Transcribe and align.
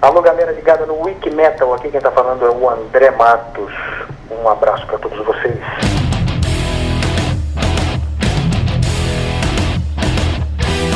Alô, 0.00 0.22
galera 0.22 0.52
ligada 0.52 0.86
no 0.86 1.02
Wiki 1.02 1.28
Metal. 1.28 1.74
Aqui 1.74 1.88
quem 1.88 2.00
tá 2.00 2.12
falando 2.12 2.46
é 2.46 2.50
o 2.50 2.70
André 2.70 3.10
Matos. 3.10 3.72
Um 4.30 4.48
abraço 4.48 4.86
para 4.86 4.96
todos 4.98 5.18
vocês. 5.26 5.58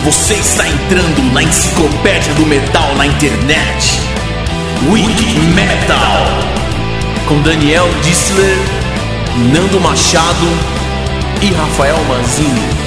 Você 0.05 0.35
está 0.35 0.69
entrando 0.69 1.35
na 1.35 1.43
enciclopédia 1.43 2.33
do 2.35 2.47
metal 2.47 2.95
na 2.95 3.07
internet. 3.07 3.99
Wiki 4.89 5.41
Metal. 5.53 6.23
Com 7.29 7.43
Daniel 7.43 7.89
Dissler, 8.03 8.57
Nando 9.53 9.81
Machado 9.81 10.47
e 11.43 11.53
Rafael 11.53 11.99
Manzini. 12.05 12.82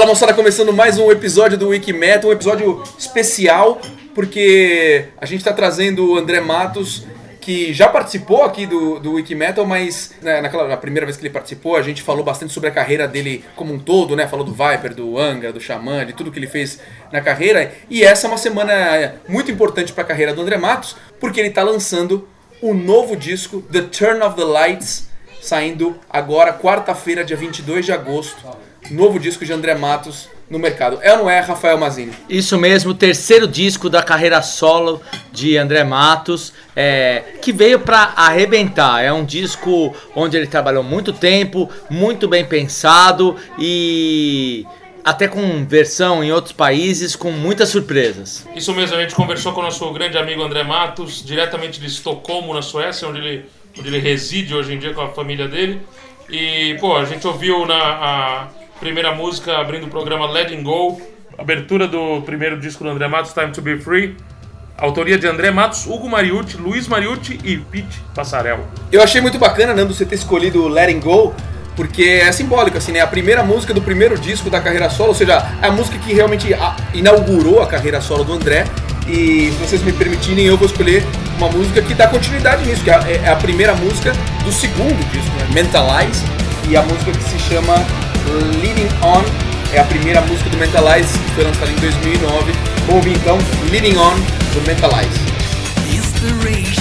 Fala 0.00 0.12
moçada, 0.12 0.32
começando 0.32 0.72
mais 0.72 0.96
um 0.96 1.12
episódio 1.12 1.58
do 1.58 1.68
Wikimeta, 1.68 2.26
um 2.26 2.32
episódio 2.32 2.82
especial, 2.98 3.78
porque 4.14 5.08
a 5.20 5.26
gente 5.26 5.40
está 5.40 5.52
trazendo 5.52 6.12
o 6.12 6.16
André 6.16 6.40
Matos, 6.40 7.04
que 7.38 7.74
já 7.74 7.86
participou 7.86 8.42
aqui 8.42 8.64
do, 8.64 8.98
do 8.98 9.12
Wikimetal, 9.16 9.66
mas 9.66 10.14
né, 10.22 10.40
naquela, 10.40 10.66
na 10.66 10.76
primeira 10.78 11.04
vez 11.04 11.18
que 11.18 11.22
ele 11.22 11.30
participou, 11.30 11.76
a 11.76 11.82
gente 11.82 12.00
falou 12.00 12.24
bastante 12.24 12.50
sobre 12.50 12.70
a 12.70 12.72
carreira 12.72 13.06
dele 13.06 13.44
como 13.54 13.74
um 13.74 13.78
todo, 13.78 14.16
né? 14.16 14.26
Falou 14.26 14.42
do 14.42 14.52
Viper, 14.52 14.94
do 14.94 15.18
Angra, 15.18 15.52
do 15.52 15.60
Xamã, 15.60 16.06
de 16.06 16.14
tudo 16.14 16.32
que 16.32 16.38
ele 16.38 16.46
fez 16.46 16.80
na 17.12 17.20
carreira. 17.20 17.70
E 17.90 18.02
essa 18.02 18.26
é 18.26 18.28
uma 18.28 18.38
semana 18.38 19.16
muito 19.28 19.50
importante 19.50 19.92
para 19.92 20.04
a 20.04 20.06
carreira 20.06 20.32
do 20.32 20.40
André 20.40 20.56
Matos, 20.56 20.96
porque 21.20 21.38
ele 21.38 21.50
está 21.50 21.62
lançando 21.62 22.26
o 22.62 22.72
novo 22.72 23.14
disco, 23.14 23.60
The 23.70 23.82
Turn 23.82 24.22
of 24.22 24.34
the 24.34 24.44
Lights, 24.44 25.10
saindo 25.42 26.00
agora, 26.08 26.54
quarta-feira, 26.54 27.22
dia 27.22 27.36
22 27.36 27.84
de 27.84 27.92
agosto. 27.92 28.69
Novo 28.90 29.18
disco 29.18 29.44
de 29.44 29.52
André 29.52 29.74
Matos 29.74 30.28
no 30.50 30.58
mercado. 30.58 30.98
É 31.00 31.12
ou 31.12 31.18
não 31.18 31.30
é, 31.30 31.38
Rafael 31.38 31.78
Mazini? 31.78 32.12
Isso 32.28 32.58
mesmo, 32.58 32.90
o 32.90 32.94
terceiro 32.94 33.46
disco 33.46 33.88
da 33.88 34.02
carreira 34.02 34.42
solo 34.42 35.00
de 35.30 35.56
André 35.56 35.84
Matos, 35.84 36.52
é, 36.74 37.22
que 37.40 37.52
veio 37.52 37.78
pra 37.78 38.12
arrebentar. 38.16 39.02
É 39.02 39.12
um 39.12 39.24
disco 39.24 39.94
onde 40.14 40.36
ele 40.36 40.48
trabalhou 40.48 40.82
muito 40.82 41.12
tempo, 41.12 41.70
muito 41.88 42.26
bem 42.26 42.44
pensado 42.44 43.36
e 43.56 44.66
até 45.04 45.28
com 45.28 45.64
versão 45.64 46.22
em 46.22 46.32
outros 46.32 46.52
países, 46.52 47.14
com 47.14 47.30
muitas 47.30 47.68
surpresas. 47.68 48.46
Isso 48.54 48.74
mesmo, 48.74 48.96
a 48.96 49.00
gente 49.00 49.14
conversou 49.14 49.52
com 49.52 49.60
o 49.60 49.64
nosso 49.64 49.88
grande 49.92 50.18
amigo 50.18 50.42
André 50.42 50.64
Matos, 50.64 51.24
diretamente 51.24 51.80
de 51.80 51.86
Estocolmo, 51.86 52.52
na 52.52 52.60
Suécia, 52.60 53.08
onde 53.08 53.18
ele, 53.18 53.44
onde 53.78 53.88
ele 53.88 53.98
reside 53.98 54.54
hoje 54.54 54.74
em 54.74 54.78
dia 54.78 54.92
com 54.92 55.00
a 55.00 55.08
família 55.08 55.46
dele. 55.46 55.80
E, 56.28 56.76
pô, 56.80 56.96
a 56.96 57.04
gente 57.04 57.26
ouviu 57.26 57.66
na 57.66 57.74
a 57.74 58.48
primeira 58.80 59.14
música 59.14 59.58
abrindo 59.58 59.86
o 59.86 59.90
programa 59.90 60.26
Letting 60.26 60.62
Go, 60.62 61.00
abertura 61.36 61.86
do 61.86 62.22
primeiro 62.22 62.58
disco 62.58 62.82
do 62.82 62.88
André 62.88 63.06
Matos, 63.06 63.34
Time 63.34 63.52
to 63.52 63.60
Be 63.60 63.78
Free. 63.78 64.16
Autoria 64.78 65.18
de 65.18 65.26
André 65.26 65.50
Matos, 65.50 65.86
Hugo 65.86 66.08
Mariucci, 66.08 66.56
Luiz 66.56 66.88
Mariucci 66.88 67.38
e 67.44 67.58
Pete 67.58 68.02
Passarel. 68.14 68.66
Eu 68.90 69.02
achei 69.02 69.20
muito 69.20 69.38
bacana, 69.38 69.74
Nando, 69.74 69.92
você 69.92 70.06
ter 70.06 70.14
escolhido 70.14 70.66
Letting 70.66 71.00
Go, 71.00 71.34
porque 71.76 72.02
é 72.02 72.32
simbólico, 72.32 72.78
assim, 72.78 72.92
né? 72.92 73.00
A 73.00 73.06
primeira 73.06 73.42
música 73.42 73.74
do 73.74 73.82
primeiro 73.82 74.18
disco 74.18 74.48
da 74.48 74.58
carreira 74.58 74.88
solo, 74.88 75.10
ou 75.10 75.14
seja, 75.14 75.36
a 75.60 75.70
música 75.70 75.98
que 75.98 76.14
realmente 76.14 76.48
inaugurou 76.94 77.60
a 77.62 77.66
carreira 77.66 78.00
solo 78.00 78.24
do 78.24 78.32
André. 78.32 78.64
E 79.06 79.52
se 79.52 79.58
vocês 79.60 79.82
me 79.82 79.92
permitirem, 79.92 80.46
eu 80.46 80.56
vou 80.56 80.66
escolher 80.66 81.04
uma 81.36 81.50
música 81.50 81.82
que 81.82 81.92
dá 81.92 82.08
continuidade 82.08 82.64
nisso, 82.64 82.82
que 82.82 82.90
é 82.90 83.20
é 83.22 83.28
a 83.28 83.36
primeira 83.36 83.74
música 83.74 84.14
do 84.42 84.50
segundo 84.50 84.98
disco, 85.12 85.36
né? 85.36 85.48
Mentalize, 85.52 86.24
e 86.70 86.74
a 86.74 86.80
música 86.80 87.12
que 87.12 87.22
se 87.24 87.38
chama 87.40 87.74
Leading 88.60 88.88
On, 89.02 89.22
é 89.72 89.78
a 89.78 89.84
primeira 89.84 90.20
música 90.22 90.50
do 90.50 90.56
Mentalize, 90.56 91.18
que 91.18 91.30
foi 91.32 91.44
lançada 91.44 91.70
em 91.70 91.76
2009. 91.76 92.52
Vamos 92.86 92.94
ouvir 92.96 93.16
então 93.16 93.38
Leading 93.70 93.96
On, 93.96 94.14
do. 94.54 95.20
Inspiration, 95.92 96.79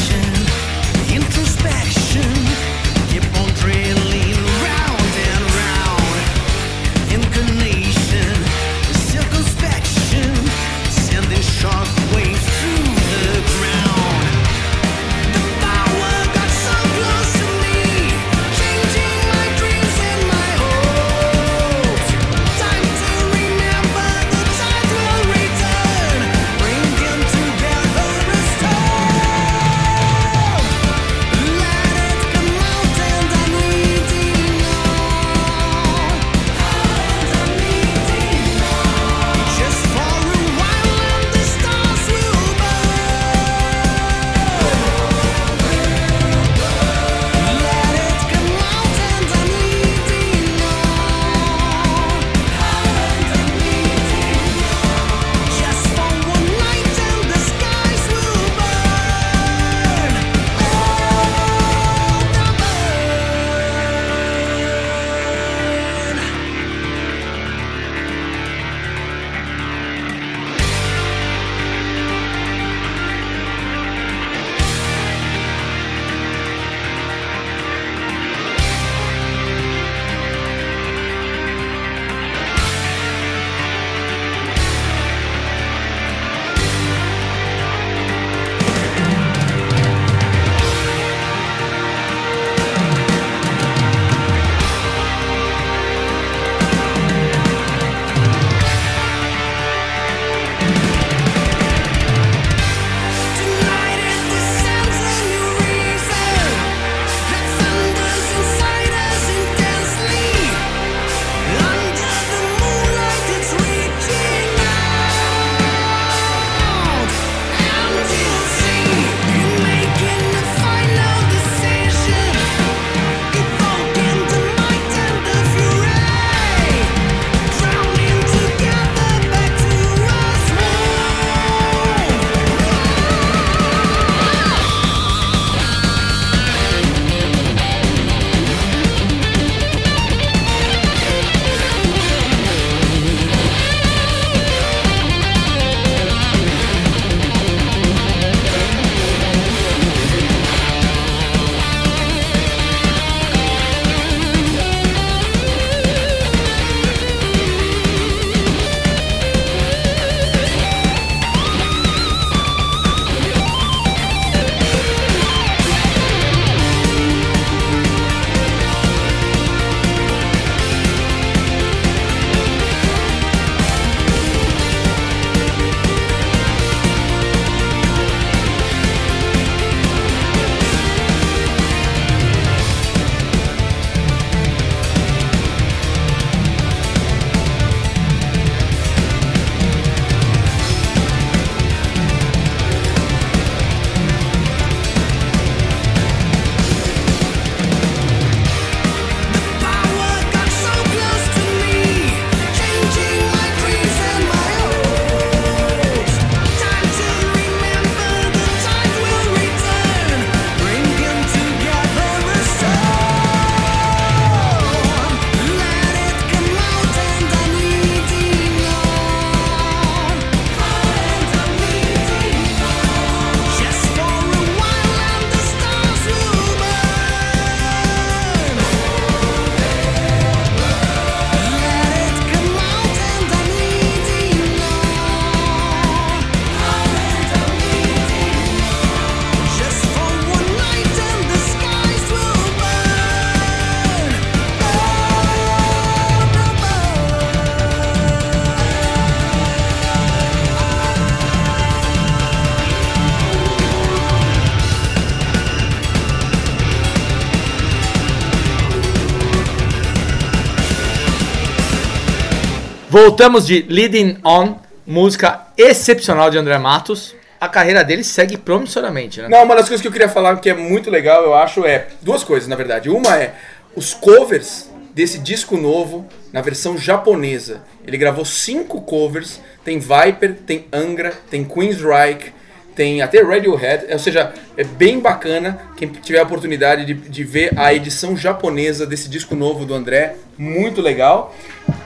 Voltamos 262.92 263.46
de 263.46 263.68
Leading 263.70 264.18
On, 264.26 264.56
música 264.84 265.46
excepcional 265.56 266.32
de 266.32 266.40
André 266.40 266.58
Matos. 266.58 267.16
A 267.40 267.48
carreira 267.48 267.84
dele 267.84 268.04
segue 268.04 268.36
promissoriamente, 268.36 269.22
né? 269.22 269.30
Não, 269.30 269.44
uma 269.44 269.56
das 269.56 269.68
coisas 269.68 269.80
que 269.80 269.88
eu 269.88 269.92
queria 269.92 270.10
falar 270.10 270.36
que 270.38 270.50
é 270.50 270.56
muito 270.56 270.90
legal, 270.90 271.24
eu 271.24 271.36
acho, 271.36 271.64
é 271.64 271.86
duas 272.02 272.24
coisas, 272.24 272.50
na 272.50 272.56
verdade. 272.56 272.90
Uma 272.90 273.16
é 273.16 273.36
os 273.76 273.94
covers 273.94 274.72
desse 274.92 275.20
disco 275.20 275.56
novo 275.56 276.08
na 276.34 276.42
versão 276.42 276.80
japonesa. 276.80 277.62
Ele 277.86 277.96
gravou 277.96 278.26
cinco 278.26 278.82
covers, 278.82 279.40
tem 279.64 279.78
Viper, 279.78 280.38
tem 280.48 280.66
Angra, 280.74 281.14
tem 281.30 281.46
Queensryche, 281.46 282.34
tem 282.76 283.02
até 283.02 283.22
Radiohead, 283.22 283.92
ou 283.92 284.00
seja, 284.00 284.34
é 284.56 284.64
bem 284.64 285.00
bacana 285.00 285.60
quem 285.76 285.88
tiver 285.88 286.20
a 286.20 286.24
oportunidade 286.24 286.86
de, 286.86 286.94
de 286.94 287.24
ver 287.24 287.52
a 287.58 287.74
edição 287.74 288.16
japonesa 288.16 288.86
desse 288.86 289.10
disco 289.10 289.36
novo 289.36 289.66
do 289.66 289.74
André, 289.74 290.16
muito 290.38 290.82
legal. 290.82 291.36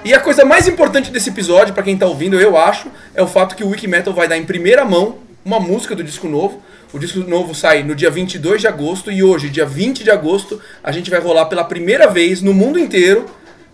E 0.05 0.13
a 0.13 0.19
coisa 0.19 0.45
mais 0.45 0.67
importante 0.67 1.11
desse 1.11 1.29
episódio, 1.29 1.73
pra 1.73 1.83
quem 1.83 1.97
tá 1.97 2.05
ouvindo, 2.05 2.39
eu 2.39 2.57
acho, 2.57 2.89
é 3.15 3.21
o 3.21 3.27
fato 3.27 3.55
que 3.55 3.63
o 3.63 3.69
Wiki 3.69 3.87
Metal 3.87 4.13
vai 4.13 4.27
dar 4.27 4.37
em 4.37 4.45
primeira 4.45 4.85
mão 4.85 5.17
uma 5.45 5.59
música 5.59 5.95
do 5.95 6.03
disco 6.03 6.27
novo. 6.27 6.61
O 6.93 6.99
disco 6.99 7.19
novo 7.19 7.55
sai 7.55 7.83
no 7.83 7.95
dia 7.95 8.11
22 8.11 8.61
de 8.61 8.67
agosto 8.67 9.11
e 9.11 9.23
hoje, 9.23 9.49
dia 9.49 9.65
20 9.65 10.03
de 10.03 10.11
agosto, 10.11 10.61
a 10.83 10.91
gente 10.91 11.09
vai 11.09 11.19
rolar 11.19 11.45
pela 11.45 11.63
primeira 11.63 12.07
vez 12.07 12.41
no 12.41 12.53
mundo 12.53 12.77
inteiro, 12.77 13.25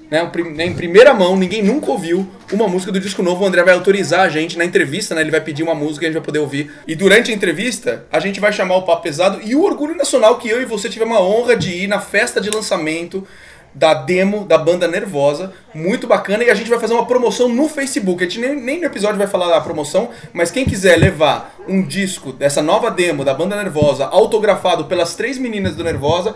né, 0.10 0.30
né, 0.56 0.66
em 0.66 0.74
primeira 0.74 1.13
mão, 1.13 1.36
ninguém 1.36 1.62
nunca 1.62 1.92
ouviu 1.92 2.28
uma 2.51 2.68
música 2.68 2.92
do 2.92 3.00
disco 3.00 3.22
novo. 3.22 3.44
O 3.44 3.48
André 3.48 3.63
vai 3.63 3.74
autorizar 3.75 4.22
a 4.22 4.30
gente 4.30 4.58
na 4.58 4.66
entrevista, 4.66 5.13
né, 5.13 5.22
ele 5.22 5.32
vai 5.32 5.42
pedir 5.42 5.62
uma 5.62 5.75
música 5.75 6.04
e 6.04 6.08
a 6.08 6.10
gente 6.10 6.18
vai 6.18 6.25
poder 6.25 6.39
ouvir. 6.39 6.72
E 6.88 6.96
durante 6.96 7.32
a 7.32 7.34
entrevista, 7.34 8.06
a 8.12 8.20
gente 8.20 8.39
vai 8.39 8.51
chamar 8.51 8.78
o 8.78 8.84
Papo 8.84 9.04
Pesado 9.04 9.39
e 9.44 9.56
o 9.56 9.63
Orgulho 9.63 9.96
Nacional, 9.96 10.38
que 10.38 10.50
eu 10.50 10.62
e 10.62 10.66
você 10.66 10.89
tivemos 10.89 11.16
a 11.16 11.22
honra 11.22 11.56
de 11.56 11.72
ir 11.72 11.88
na 11.88 12.00
festa 12.00 12.42
de 12.42 12.50
lançamento 12.50 13.28
da 13.74 13.94
demo 13.94 14.46
da 14.46 14.58
banda 14.58 14.88
Nervosa, 14.88 15.54
muito 15.74 16.08
bacana, 16.08 16.44
e 16.44 16.50
a 16.50 16.56
gente 16.56 16.70
vai 16.70 16.80
fazer 16.80 16.94
uma 16.94 17.06
promoção 17.06 17.48
no 17.48 17.70
Facebook. 17.70 18.24
A 18.24 18.28
gente 18.28 18.39
nem, 18.39 18.56
nem 18.56 18.80
no 18.80 18.86
episódio 18.86 19.18
vai 19.18 19.28
falar 19.28 19.48
da 19.48 19.62
promoção, 19.62 20.10
mas 20.34 20.50
quem 20.50 20.66
quiser 20.66 20.98
levar 20.98 21.56
um 21.68 21.84
disco 21.84 22.34
dessa 22.34 22.62
nova 22.63 22.89
demo 22.89 23.24
da 23.24 23.34
banda 23.34 23.56
Nervosa, 23.56 24.06
autografado 24.08 24.86
pelas 24.86 25.16
três 25.16 25.38
meninas 25.38 25.75
do 25.75 25.84
Nervosa, 25.84 26.36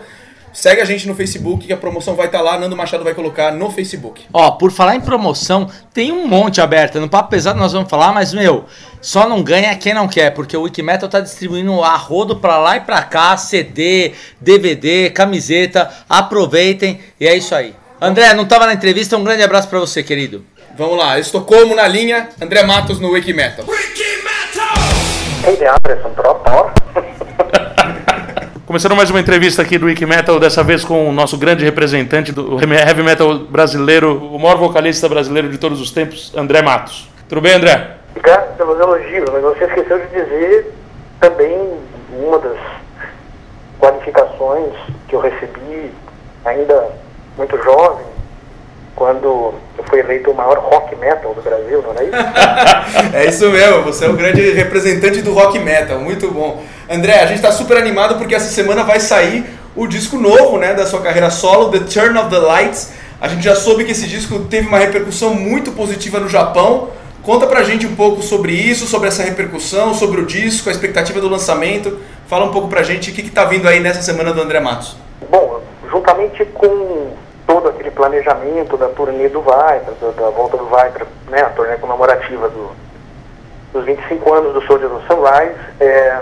segue 0.54 0.80
a 0.80 0.84
gente 0.86 1.06
no 1.06 1.14
Facebook, 1.14 1.66
que 1.66 1.72
a 1.72 1.76
promoção 1.76 2.14
vai 2.14 2.26
estar 2.26 2.40
lá, 2.40 2.58
Nando 2.58 2.74
Machado 2.74 3.04
vai 3.04 3.12
colocar 3.12 3.52
no 3.52 3.70
Facebook. 3.70 4.24
Ó, 4.32 4.52
por 4.52 4.70
falar 4.72 4.96
em 4.96 5.00
promoção, 5.02 5.68
tem 5.92 6.10
um 6.10 6.26
monte 6.26 6.62
aberto. 6.62 6.98
No 6.98 7.08
Papo 7.08 7.28
Pesado 7.28 7.58
nós 7.58 7.72
vamos 7.74 7.90
falar, 7.90 8.12
mas, 8.12 8.32
meu, 8.32 8.64
só 9.02 9.28
não 9.28 9.42
ganha 9.42 9.76
quem 9.76 9.92
não 9.92 10.08
quer, 10.08 10.30
porque 10.30 10.56
o 10.56 10.62
Wikimetal 10.62 11.08
tá 11.08 11.20
distribuindo 11.20 11.82
a 11.82 11.96
rodo 11.96 12.36
pra 12.36 12.56
lá 12.56 12.78
e 12.78 12.80
pra 12.80 13.02
cá, 13.02 13.36
CD, 13.36 14.12
DVD, 14.40 15.10
camiseta. 15.10 15.90
Aproveitem 16.08 17.00
e 17.20 17.26
é 17.26 17.36
isso 17.36 17.54
aí. 17.54 17.74
André, 18.00 18.32
não 18.32 18.46
tava 18.46 18.64
na 18.64 18.72
entrevista, 18.72 19.16
um 19.16 19.24
grande 19.24 19.42
abraço 19.42 19.68
pra 19.68 19.78
você, 19.78 20.02
querido. 20.02 20.44
Vamos 20.76 20.96
lá, 20.96 21.18
Estocolmo 21.18 21.74
na 21.74 21.86
linha, 21.86 22.30
André 22.40 22.62
Matos 22.62 22.98
no 22.98 23.10
Wiki 23.10 23.32
Metal. 23.32 23.64
Hej, 25.46 25.56
det 25.56 25.64
är 25.64 25.70
Andres 25.72 26.02
som 26.02 26.14
pratar. 26.14 26.72
Começando 28.74 28.96
mais 28.96 29.08
uma 29.08 29.20
entrevista 29.20 29.62
aqui 29.62 29.78
do 29.78 29.86
Wiki 29.86 30.04
Metal, 30.04 30.40
dessa 30.40 30.60
vez 30.64 30.84
com 30.84 31.08
o 31.08 31.12
nosso 31.12 31.38
grande 31.38 31.64
representante 31.64 32.32
do 32.32 32.58
heavy 32.58 33.04
metal 33.04 33.38
brasileiro, 33.38 34.16
o 34.16 34.36
maior 34.36 34.56
vocalista 34.56 35.08
brasileiro 35.08 35.48
de 35.48 35.58
todos 35.58 35.80
os 35.80 35.92
tempos, 35.92 36.36
André 36.36 36.60
Matos. 36.60 37.08
Tudo 37.28 37.40
bem, 37.40 37.54
André? 37.54 37.98
Obrigado 38.10 38.56
pelos 38.56 38.80
elogios, 38.80 39.30
mas 39.32 39.42
você 39.42 39.66
esqueceu 39.66 39.96
de 40.00 40.06
dizer 40.08 40.74
também 41.20 41.56
uma 42.18 42.36
das 42.40 42.58
qualificações 43.78 44.72
que 45.06 45.14
eu 45.14 45.20
recebi 45.20 45.92
ainda 46.44 46.88
muito 47.38 47.56
jovem, 47.62 48.04
quando 49.04 49.52
eu 49.76 49.84
fui 49.84 50.00
eleito 50.00 50.30
o 50.30 50.34
maior 50.34 50.56
rock 50.56 50.96
metal 50.96 51.34
do 51.34 51.42
Brasil, 51.42 51.82
não 51.82 51.92
é 51.92 52.04
isso? 52.04 53.12
É 53.12 53.26
isso 53.26 53.50
mesmo, 53.50 53.82
você 53.82 54.06
é 54.06 54.08
o 54.08 54.14
grande 54.14 54.52
representante 54.52 55.20
do 55.20 55.34
rock 55.34 55.58
metal, 55.58 55.98
muito 55.98 56.30
bom. 56.30 56.62
André, 56.88 57.20
a 57.20 57.26
gente 57.26 57.42
tá 57.42 57.52
super 57.52 57.76
animado 57.76 58.16
porque 58.16 58.34
essa 58.34 58.50
semana 58.50 58.82
vai 58.82 58.98
sair 59.00 59.44
o 59.76 59.86
disco 59.86 60.16
novo, 60.16 60.56
né, 60.56 60.72
da 60.72 60.86
sua 60.86 61.02
carreira 61.02 61.28
solo, 61.28 61.70
The 61.70 61.80
Turn 61.80 62.18
of 62.18 62.30
the 62.30 62.38
Lights. 62.38 62.92
A 63.20 63.28
gente 63.28 63.44
já 63.44 63.54
soube 63.54 63.84
que 63.84 63.92
esse 63.92 64.06
disco 64.06 64.38
teve 64.44 64.68
uma 64.68 64.78
repercussão 64.78 65.34
muito 65.34 65.72
positiva 65.72 66.18
no 66.18 66.28
Japão. 66.30 66.88
Conta 67.22 67.46
pra 67.46 67.62
gente 67.62 67.86
um 67.86 67.94
pouco 67.94 68.22
sobre 68.22 68.52
isso, 68.52 68.86
sobre 68.86 69.08
essa 69.08 69.22
repercussão, 69.22 69.92
sobre 69.92 70.22
o 70.22 70.24
disco, 70.24 70.70
a 70.70 70.72
expectativa 70.72 71.20
do 71.20 71.28
lançamento. 71.28 71.98
Fala 72.26 72.46
um 72.46 72.52
pouco 72.52 72.68
pra 72.68 72.82
gente 72.82 73.10
o 73.10 73.14
que, 73.14 73.22
que 73.22 73.30
tá 73.30 73.44
vindo 73.44 73.68
aí 73.68 73.80
nessa 73.80 74.00
semana 74.00 74.32
do 74.32 74.40
André 74.40 74.60
Matos. 74.60 74.96
Bom, 75.30 75.60
juntamente 75.90 76.42
com 76.46 77.12
todo 77.46 77.68
aquele 77.68 77.90
planejamento 77.90 78.76
da 78.76 78.88
turnê 78.88 79.28
do 79.28 79.40
Viper, 79.40 79.94
da, 80.00 80.10
da 80.10 80.30
volta 80.30 80.56
do 80.56 80.64
Viper, 80.64 81.06
né, 81.28 81.42
a 81.42 81.50
turnê 81.50 81.76
comemorativa 81.76 82.48
do, 82.48 82.70
dos 83.72 83.84
25 83.84 84.32
anos 84.32 84.54
do 84.54 84.62
Soldier 84.62 84.92
of 84.92 85.06
Sunrise, 85.06 85.58
é, 85.80 86.20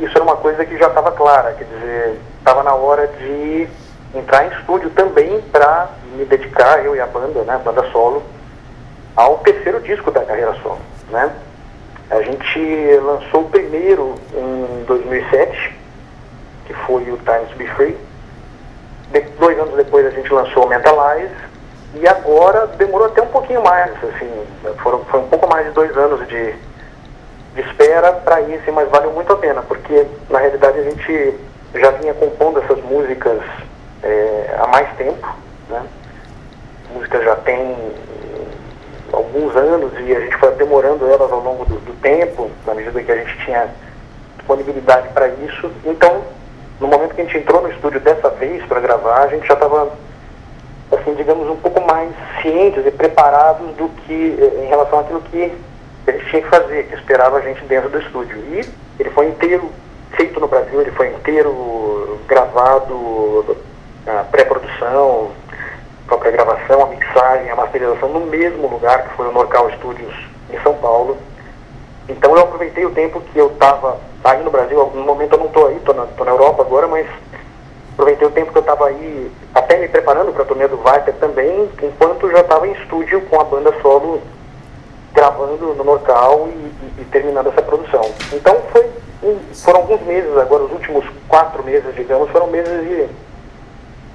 isso 0.00 0.16
era 0.16 0.22
uma 0.22 0.36
coisa 0.36 0.64
que 0.64 0.76
já 0.76 0.88
estava 0.88 1.12
clara, 1.12 1.52
quer 1.54 1.64
dizer, 1.64 2.20
estava 2.38 2.62
na 2.62 2.74
hora 2.74 3.06
de 3.06 3.68
entrar 4.14 4.46
em 4.46 4.58
estúdio 4.58 4.90
também 4.90 5.40
para 5.52 5.88
me 6.16 6.24
dedicar, 6.24 6.84
eu 6.84 6.94
e 6.94 7.00
a 7.00 7.06
banda, 7.06 7.42
né, 7.42 7.54
a 7.54 7.58
banda 7.58 7.84
solo, 7.90 8.22
ao 9.16 9.38
terceiro 9.38 9.80
disco 9.80 10.10
da 10.10 10.24
carreira 10.24 10.54
solo, 10.62 10.80
né. 11.10 11.30
A 12.10 12.20
gente 12.20 12.98
lançou 13.02 13.42
o 13.42 13.48
primeiro 13.48 14.14
em 14.34 14.84
2007, 14.84 15.74
que 16.66 16.74
foi 16.74 17.10
o 17.10 17.16
Times 17.16 17.50
Be 17.56 17.66
Free, 17.68 17.96
de- 19.10 19.20
dois 19.38 19.58
anos 19.58 19.74
depois 19.74 20.06
a 20.06 20.10
gente 20.10 20.32
lançou 20.32 20.68
Mentalize 20.68 21.34
e 21.94 22.08
agora 22.08 22.66
demorou 22.66 23.06
até 23.06 23.22
um 23.22 23.26
pouquinho 23.28 23.62
mais, 23.62 23.90
assim, 24.04 24.30
foram, 24.82 25.04
foi 25.04 25.20
um 25.20 25.28
pouco 25.28 25.48
mais 25.48 25.66
de 25.66 25.72
dois 25.72 25.96
anos 25.96 26.26
de, 26.28 26.52
de 27.54 27.60
espera 27.60 28.12
para 28.12 28.40
isso, 28.40 28.72
mas 28.72 28.88
valeu 28.90 29.12
muito 29.12 29.32
a 29.32 29.36
pena, 29.36 29.62
porque 29.62 30.06
na 30.28 30.38
realidade 30.40 30.78
a 30.78 30.82
gente 30.82 31.34
já 31.74 31.90
vinha 31.90 32.14
compondo 32.14 32.60
essas 32.60 32.82
músicas 32.82 33.40
é, 34.02 34.56
há 34.58 34.66
mais 34.66 34.88
tempo, 34.96 35.26
né? 35.68 35.82
A 36.90 36.94
música 36.94 37.22
já 37.22 37.36
tem 37.36 37.76
alguns 39.12 39.54
anos 39.56 39.92
e 40.00 40.14
a 40.16 40.20
gente 40.20 40.36
foi 40.36 40.50
demorando 40.52 41.06
elas 41.06 41.30
ao 41.30 41.40
longo 41.40 41.64
do, 41.64 41.76
do 41.76 41.92
tempo, 42.00 42.50
na 42.66 42.74
medida 42.74 43.02
que 43.02 43.10
a 43.12 43.16
gente 43.16 43.38
tinha 43.44 43.68
disponibilidade 44.36 45.08
para 45.08 45.28
isso. 45.28 45.70
Então, 45.84 46.22
no 46.80 46.88
momento 46.88 47.14
que 47.14 47.20
a 47.20 47.24
gente 47.24 47.38
entrou 47.38 47.62
no 47.62 47.70
estúdio 47.70 48.00
dessa 48.00 48.28
vez 48.30 48.64
para 48.66 48.80
gravar, 48.80 49.22
a 49.22 49.28
gente 49.28 49.46
já 49.46 49.54
estava, 49.54 49.92
assim, 50.92 51.14
digamos, 51.14 51.48
um 51.48 51.56
pouco 51.56 51.80
mais 51.86 52.10
cientes 52.42 52.84
e 52.86 52.90
preparados 52.90 53.74
do 53.76 53.88
que 53.88 54.36
eh, 54.38 54.64
em 54.64 54.68
relação 54.68 55.00
àquilo 55.00 55.20
que 55.22 55.52
a 56.06 56.12
gente 56.12 56.30
tinha 56.30 56.42
que 56.42 56.48
fazer, 56.48 56.84
que 56.88 56.94
esperava 56.94 57.38
a 57.38 57.40
gente 57.40 57.64
dentro 57.64 57.88
do 57.88 57.98
estúdio. 57.98 58.36
E 58.36 58.68
ele 58.98 59.10
foi 59.10 59.28
inteiro 59.28 59.70
feito 60.12 60.40
no 60.40 60.48
Brasil, 60.48 60.80
ele 60.80 60.90
foi 60.92 61.08
inteiro 61.08 62.20
gravado, 62.26 63.56
a 64.06 64.24
pré-produção, 64.24 65.30
própria 66.06 66.32
gravação, 66.32 66.82
a 66.82 66.86
mixagem, 66.86 67.50
a 67.50 67.56
masterização 67.56 68.08
no 68.08 68.20
mesmo 68.26 68.68
lugar 68.68 69.04
que 69.04 69.14
foi 69.16 69.28
o 69.28 69.32
Norcal 69.32 69.70
Studios 69.72 70.14
em 70.50 70.60
São 70.62 70.74
Paulo. 70.74 71.16
Então 72.08 72.36
eu 72.36 72.42
aproveitei 72.42 72.84
o 72.84 72.90
tempo 72.90 73.20
que 73.20 73.38
eu 73.38 73.48
estava 73.48 73.98
aí 74.24 74.42
no 74.42 74.50
Brasil, 74.50 74.90
no 74.94 75.04
momento 75.04 75.34
eu 75.34 75.38
não 75.38 75.46
estou 75.46 75.66
aí, 75.68 75.76
estou 75.76 75.94
na, 75.94 76.06
na 76.24 76.30
Europa 76.30 76.62
agora, 76.62 76.86
mas 76.88 77.06
aproveitei 77.92 78.26
o 78.26 78.30
tempo 78.30 78.50
que 78.52 78.58
eu 78.58 78.60
estava 78.62 78.86
aí, 78.88 79.30
até 79.54 79.76
me 79.78 79.86
preparando 79.88 80.32
para 80.32 80.42
a 80.42 80.46
turnê 80.46 80.66
do 80.66 80.78
Viper 80.78 81.14
também, 81.20 81.68
enquanto 81.82 82.30
já 82.30 82.40
estava 82.40 82.66
em 82.66 82.72
estúdio 82.72 83.20
com 83.22 83.40
a 83.40 83.44
banda 83.44 83.72
solo 83.82 84.20
gravando 85.12 85.74
no 85.74 85.84
Norcal 85.84 86.48
e, 86.48 86.50
e- 86.50 86.94
e 87.02 87.04
terminando 87.04 87.48
essa 87.50 87.62
produção. 87.62 88.02
Então 88.32 88.56
foi, 88.72 88.90
foram 89.62 89.80
alguns 89.80 90.00
meses 90.02 90.36
agora, 90.36 90.64
os 90.64 90.72
últimos 90.72 91.04
quatro 91.28 91.62
meses, 91.62 91.94
digamos, 91.94 92.28
foram 92.30 92.48
meses 92.48 92.80
de, 92.82 93.06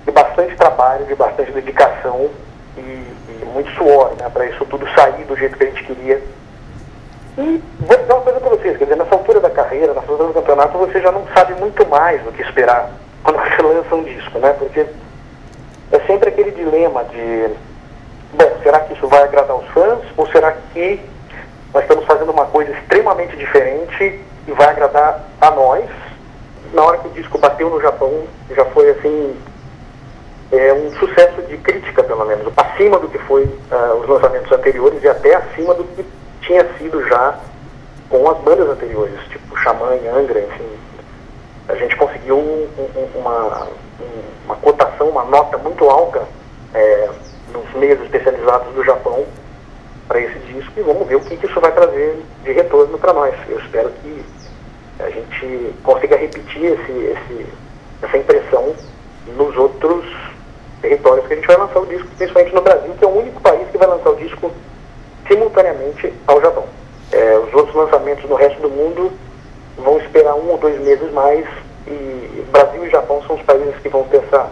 de 0.05 0.11
bastante 0.11 0.55
trabalho, 0.57 1.05
de 1.05 1.15
bastante 1.15 1.51
dedicação 1.53 2.29
e, 2.77 2.81
e 2.81 3.45
muito 3.53 3.69
suor, 3.75 4.11
né, 4.19 4.29
para 4.29 4.45
isso 4.47 4.65
tudo 4.65 4.85
sair 4.93 5.23
do 5.23 5.37
jeito 5.37 5.55
que 5.57 5.63
a 5.63 5.67
gente 5.67 5.83
queria. 5.85 6.21
E 7.37 7.61
vou 7.79 7.97
dizer 7.97 8.13
uma 8.13 8.21
coisa 8.21 8.39
para 8.39 8.49
vocês, 8.49 8.77
quer 8.77 8.83
dizer, 8.85 8.97
nessa 8.97 9.15
altura 9.15 9.39
da 9.39 9.49
carreira, 9.49 9.93
nessa 9.93 10.11
altura 10.11 10.29
do 10.29 10.33
campeonato, 10.33 10.77
você 10.77 10.99
já 11.01 11.11
não 11.11 11.25
sabe 11.33 11.53
muito 11.53 11.85
mais 11.87 12.21
do 12.23 12.31
que 12.31 12.41
esperar 12.41 12.91
quando 13.23 13.37
você 13.37 13.61
lança 13.61 13.95
um 13.95 14.03
disco, 14.03 14.39
né? 14.39 14.53
Porque 14.57 14.85
é 15.91 15.99
sempre 16.05 16.29
aquele 16.29 16.51
dilema 16.51 17.03
de, 17.05 17.49
bom, 18.33 18.51
será 18.63 18.79
que 18.81 18.93
isso 18.93 19.07
vai 19.07 19.23
agradar 19.23 19.55
os 19.55 19.67
fãs 19.69 19.99
ou 20.17 20.27
será 20.27 20.51
que 20.73 20.99
nós 21.73 21.83
estamos 21.83 22.05
fazendo 22.05 22.31
uma 22.31 22.45
coisa 22.45 22.71
extremamente 22.71 23.35
diferente 23.37 24.19
e 24.47 24.51
vai 24.51 24.67
agradar 24.67 25.23
a 25.39 25.51
nós? 25.51 25.85
Na 26.73 26.83
hora 26.83 26.97
que 26.99 27.07
o 27.07 27.11
disco 27.11 27.37
bateu 27.37 27.69
no 27.69 27.81
Japão, 27.81 28.25
já 28.55 28.65
foi 28.65 28.91
assim, 28.91 29.35
é 30.51 30.73
um 30.73 30.91
sucesso 30.99 31.41
de 31.43 31.57
crítica, 31.57 32.03
pelo 32.03 32.25
menos, 32.25 32.51
acima 32.57 32.99
do 32.99 33.07
que 33.07 33.17
foi 33.19 33.47
ah, 33.71 33.95
os 33.99 34.07
lançamentos 34.07 34.51
anteriores 34.51 35.03
e 35.03 35.07
até 35.07 35.35
acima 35.35 35.73
do 35.73 35.83
que 35.83 36.05
tinha 36.49 36.65
sido 36.79 37.07
já 37.07 37.37
com 38.09 38.27
as 38.27 38.39
bandas 38.39 38.67
anteriores, 38.69 39.13
tipo 39.29 39.55
Xamã 39.55 39.95
e 39.95 40.07
Angra, 40.07 40.39
enfim. 40.41 40.67
A 41.67 41.75
gente 41.75 41.95
conseguiu 41.95 42.37
um- 42.39 42.67
um- 42.79 43.19
uma, 43.19 43.65
um- 44.01 44.45
uma 44.45 44.55
cotação, 44.55 45.09
uma 45.09 45.23
nota 45.25 45.59
muito 45.59 45.87
alta 45.87 46.23
é, 46.73 47.07
nos 47.53 47.71
meios 47.75 48.01
especializados 48.01 48.73
do 48.73 48.83
Japão 48.83 49.25
para 50.07 50.19
esse 50.21 50.39
disco 50.39 50.71
e 50.75 50.81
vamos 50.81 51.07
ver 51.07 51.17
o 51.17 51.19
que, 51.21 51.37
que 51.37 51.45
isso 51.45 51.61
vai 51.61 51.71
trazer 51.71 52.19
de 52.43 52.51
retorno 52.51 52.97
para 52.97 53.13
nós. 53.13 53.35
Eu 53.47 53.59
espero 53.59 53.91
que 54.01 54.25
a 54.99 55.09
gente 55.11 55.75
consiga 55.83 56.15
repetir 56.17 56.63
esse, 56.65 56.91
esse, 56.91 57.45
essa 58.01 58.17
impressão 58.17 58.73
nos 59.37 59.55
outros 59.55 60.03
territórios 60.81 61.27
que 61.27 61.33
a 61.33 61.35
gente 61.35 61.47
vai 61.47 61.57
lançar 61.57 61.79
o 61.79 61.85
disco, 61.85 62.07
principalmente 62.17 62.55
no 62.55 62.61
Brasil, 62.61 62.91
que 62.97 63.05
é 63.05 63.07
o 63.07 63.17
único 63.19 63.39
país 63.39 63.67
que 63.71 63.77
vai 63.77 63.87
lançar 63.87 64.09
o 64.09 64.15
disco 64.15 64.51
simultaneamente 65.29 66.11
ao 66.27 66.41
Japão. 66.41 66.65
É, 67.11 67.37
os 67.39 67.53
outros 67.53 67.75
lançamentos 67.75 68.29
no 68.29 68.35
resto 68.35 68.61
do 68.61 68.69
mundo 68.69 69.11
vão 69.77 69.97
esperar 69.99 70.35
um 70.35 70.49
ou 70.49 70.57
dois 70.57 70.79
meses 70.81 71.11
mais 71.13 71.45
e 71.87 72.43
Brasil 72.51 72.85
e 72.85 72.89
Japão 72.89 73.21
são 73.25 73.35
os 73.35 73.41
países 73.43 73.75
que 73.81 73.89
vão 73.89 74.03
ter 74.03 74.17
essa, 74.17 74.47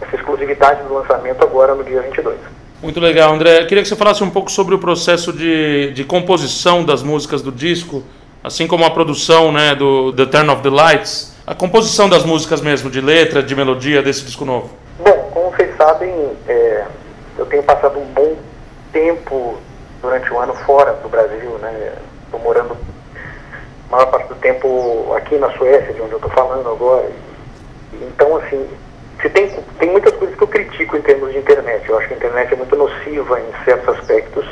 essa 0.00 0.16
exclusividade 0.16 0.82
do 0.84 0.94
lançamento 0.94 1.42
agora 1.42 1.74
no 1.74 1.82
dia 1.82 2.02
22. 2.02 2.36
Muito 2.82 3.00
legal, 3.00 3.32
André. 3.32 3.64
Queria 3.64 3.82
que 3.82 3.88
você 3.88 3.96
falasse 3.96 4.22
um 4.24 4.30
pouco 4.30 4.50
sobre 4.50 4.74
o 4.74 4.78
processo 4.78 5.32
de, 5.32 5.92
de 5.92 6.04
composição 6.04 6.84
das 6.84 7.02
músicas 7.02 7.40
do 7.40 7.52
disco, 7.52 8.02
assim 8.42 8.66
como 8.66 8.84
a 8.84 8.90
produção 8.90 9.52
né, 9.52 9.74
do 9.74 10.12
The 10.12 10.26
Turn 10.26 10.50
of 10.50 10.62
the 10.62 10.70
Lights, 10.70 11.36
a 11.46 11.54
composição 11.54 12.08
das 12.08 12.24
músicas 12.24 12.60
mesmo, 12.60 12.90
de 12.90 13.00
letra, 13.00 13.42
de 13.42 13.54
melodia 13.54 14.02
desse 14.02 14.24
disco 14.24 14.44
novo. 14.44 14.70
Bom, 14.98 15.30
como 15.32 15.50
vocês 15.50 15.76
sabem, 15.76 16.12
é, 16.48 16.84
eu 17.38 17.46
tenho 17.46 17.62
passado 17.62 17.98
um 17.98 18.04
bom 18.06 18.36
tempo 18.92 19.58
durante 20.02 20.30
o 20.32 20.38
ano 20.38 20.52
fora 20.66 20.92
do 20.94 21.08
Brasil, 21.08 21.50
né? 21.58 21.94
Estou 22.24 22.40
morando 22.40 22.76
a 23.88 23.96
maior 23.96 24.10
parte 24.10 24.28
do 24.28 24.34
tempo 24.34 25.14
aqui 25.16 25.36
na 25.36 25.50
Suécia, 25.52 25.94
de 25.94 26.02
onde 26.02 26.12
eu 26.12 26.18
estou 26.18 26.30
falando 26.32 26.68
agora. 26.68 27.08
Então, 27.92 28.36
assim, 28.36 28.68
se 29.20 29.30
tem, 29.30 29.48
tem 29.78 29.90
muitas 29.90 30.12
coisas 30.16 30.36
que 30.36 30.42
eu 30.42 30.48
critico 30.48 30.96
em 30.96 31.02
termos 31.02 31.32
de 31.32 31.38
internet. 31.38 31.88
Eu 31.88 31.98
acho 31.98 32.08
que 32.08 32.14
a 32.14 32.16
internet 32.16 32.52
é 32.52 32.56
muito 32.56 32.76
nociva 32.76 33.40
em 33.40 33.64
certos 33.64 33.96
aspectos. 33.96 34.44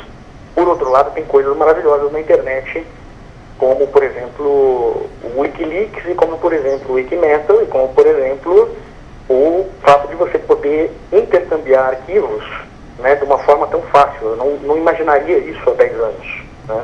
Por 0.55 0.67
outro 0.67 0.89
lado, 0.89 1.13
tem 1.13 1.25
coisas 1.25 1.55
maravilhosas 1.57 2.11
na 2.11 2.21
internet, 2.21 2.85
como, 3.57 3.87
por 3.87 4.03
exemplo, 4.03 5.09
o 5.23 5.39
Wikileaks 5.39 6.05
e 6.07 6.15
como, 6.15 6.37
por 6.37 6.53
exemplo, 6.53 6.91
o 6.91 6.93
Wikimetal 6.93 7.61
e 7.61 7.65
como, 7.65 7.89
por 7.89 8.05
exemplo, 8.05 8.69
o 9.29 9.69
fato 9.81 10.07
de 10.07 10.15
você 10.15 10.39
poder 10.39 10.91
intercambiar 11.11 11.89
arquivos 11.89 12.43
né, 12.99 13.15
de 13.15 13.23
uma 13.23 13.37
forma 13.39 13.67
tão 13.67 13.81
fácil. 13.83 14.29
Eu 14.29 14.35
não, 14.35 14.51
não 14.57 14.77
imaginaria 14.77 15.37
isso 15.37 15.69
há 15.69 15.73
10 15.73 15.99
anos. 15.99 16.43
Né? 16.67 16.83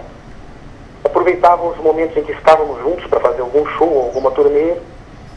Aproveitava 1.04 1.66
os 1.68 1.78
momentos 1.78 2.18
em 2.18 2.24
que 2.24 2.32
estávamos 2.32 2.80
juntos 2.82 3.06
para 3.08 3.20
fazer 3.20 3.42
algum 3.42 3.66
show, 3.78 4.00
alguma 4.00 4.32
turnê, 4.32 4.76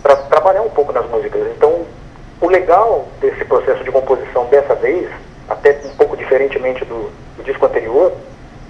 para 0.03 0.17
trabalhar 0.17 0.63
um 0.63 0.71
pouco 0.71 0.93
nas 0.93 1.09
músicas. 1.09 1.47
Então, 1.57 1.85
o 2.41 2.49
legal 2.49 3.07
desse 3.21 3.45
processo 3.45 3.85
de 3.85 3.93
composição 3.93 4.47
dessa 4.47 4.75
vez, 4.75 5.11
até 5.49 5.79
um 5.85 5.97
pouco 5.97 6.17
diferentemente 6.17 6.85
do, 6.85 7.11
do 7.37 7.43
disco 7.45 7.67
anterior, 7.67 8.13